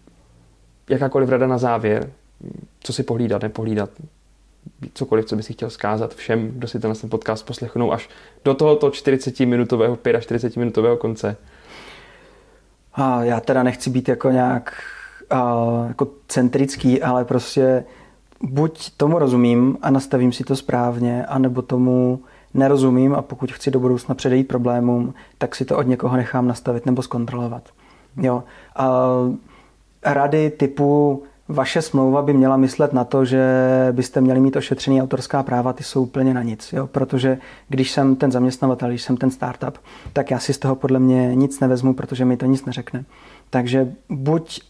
Jakákoliv 0.90 1.30
rada 1.30 1.48
na 1.48 1.58
závěr, 1.58 2.10
co 2.80 2.94
si 2.94 3.04
pohlídat, 3.04 3.42
nepohlídat, 3.42 3.90
cokoliv, 4.94 5.26
co 5.26 5.36
by 5.36 5.44
si 5.44 5.54
chtěl 5.54 5.70
zkázat 5.70 6.16
všem, 6.16 6.52
kdo 6.52 6.68
si 6.68 6.80
ten 6.80 6.94
podcast 7.10 7.46
poslechnou 7.46 7.92
až 7.92 8.10
do 8.46 8.54
tohoto 8.54 8.90
40-minutového, 8.90 9.96
45-minutového 9.96 10.98
konce. 10.98 11.38
A 12.96 13.24
já 13.24 13.40
teda 13.40 13.64
nechci 13.64 13.90
být 13.90 14.10
jako 14.10 14.30
nějak 14.30 14.74
uh, 15.34 15.88
jako 15.88 16.08
centrický, 16.28 17.02
ale 17.02 17.26
prostě 17.26 17.86
buď 18.42 18.90
tomu 18.98 19.20
rozumím 19.20 19.78
a 19.82 19.90
nastavím 19.90 20.32
si 20.32 20.44
to 20.44 20.56
správně, 20.56 21.26
anebo 21.26 21.62
tomu 21.62 22.20
nerozumím 22.54 23.16
a 23.16 23.22
pokud 23.22 23.52
chci 23.52 23.72
do 23.72 23.80
budoucna 23.80 24.16
předejít 24.16 24.48
problémům, 24.48 25.14
tak 25.38 25.56
si 25.56 25.66
to 25.66 25.78
od 25.78 25.88
někoho 25.88 26.18
nechám 26.18 26.48
nastavit 26.48 26.86
nebo 26.86 27.02
zkontrolovat. 27.02 27.64
Jo. 28.18 28.44
A 28.76 29.00
rady 30.04 30.50
typu 30.50 31.24
vaše 31.48 31.82
smlouva 31.82 32.22
by 32.22 32.34
měla 32.34 32.58
myslet 32.58 32.94
na 32.94 33.04
to, 33.04 33.26
že 33.26 33.44
byste 33.92 34.22
měli 34.22 34.40
mít 34.40 34.56
ošetřený 34.56 35.02
autorská 35.02 35.44
práva, 35.44 35.74
ty 35.74 35.84
jsou 35.84 36.04
úplně 36.04 36.34
na 36.34 36.44
nic. 36.44 36.74
Jo? 36.74 36.88
Protože 36.88 37.38
když 37.70 37.92
jsem 37.92 38.16
ten 38.16 38.32
zaměstnavatel, 38.32 38.90
když 38.90 39.02
jsem 39.02 39.18
ten 39.18 39.32
startup, 39.32 39.78
tak 40.14 40.32
já 40.32 40.40
si 40.40 40.54
z 40.54 40.58
toho 40.58 40.76
podle 40.76 41.00
mě 41.00 41.36
nic 41.36 41.60
nevezmu, 41.60 41.94
protože 41.94 42.26
mi 42.26 42.38
to 42.38 42.46
nic 42.46 42.66
neřekne. 42.66 43.06
Takže 43.50 43.92
buď 44.10 44.62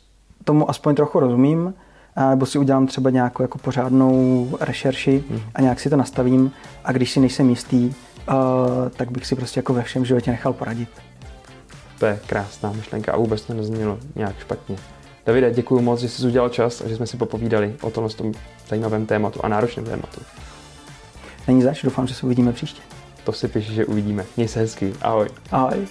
tomu 0.43 0.69
aspoň 0.69 0.95
trochu 0.95 1.19
rozumím, 1.19 1.73
nebo 2.29 2.45
si 2.45 2.59
udělám 2.59 2.87
třeba 2.87 3.09
nějakou 3.09 3.43
jako 3.43 3.57
pořádnou 3.57 4.49
rešerši 4.59 5.23
a 5.55 5.61
nějak 5.61 5.79
si 5.79 5.89
to 5.89 5.97
nastavím 5.97 6.51
a 6.83 6.91
když 6.91 7.11
si 7.11 7.19
nejsem 7.19 7.49
jistý, 7.49 7.85
uh, 7.85 7.93
tak 8.95 9.11
bych 9.11 9.25
si 9.25 9.35
prostě 9.35 9.59
jako 9.59 9.73
ve 9.73 9.83
všem 9.83 10.05
životě 10.05 10.31
nechal 10.31 10.53
poradit. 10.53 10.89
To 11.99 12.05
je 12.05 12.19
krásná 12.27 12.71
myšlenka 12.71 13.13
a 13.13 13.17
vůbec 13.17 13.41
to 13.41 13.53
neznělo 13.53 13.99
nějak 14.15 14.39
špatně. 14.39 14.75
Davide, 15.25 15.51
děkuji 15.51 15.81
moc, 15.81 15.99
že 15.99 16.09
jsi 16.09 16.27
udělal 16.27 16.49
čas 16.49 16.81
a 16.81 16.87
že 16.87 16.95
jsme 16.95 17.07
si 17.07 17.17
popovídali 17.17 17.75
o 17.81 17.91
tomhle 17.91 18.13
tom 18.13 18.31
zajímavém 18.69 19.05
tématu 19.05 19.39
a 19.43 19.47
náročném 19.47 19.85
tématu. 19.85 20.21
Není 21.47 21.61
zač, 21.61 21.83
doufám, 21.83 22.07
že 22.07 22.13
se 22.13 22.25
uvidíme 22.25 22.53
příště. 22.53 22.81
To 23.23 23.33
si 23.33 23.47
píši, 23.47 23.73
že 23.73 23.85
uvidíme. 23.85 24.25
Měj 24.37 24.47
se 24.47 24.59
hezky. 24.59 24.93
Ahoj. 25.01 25.27
Ahoj. 25.51 25.87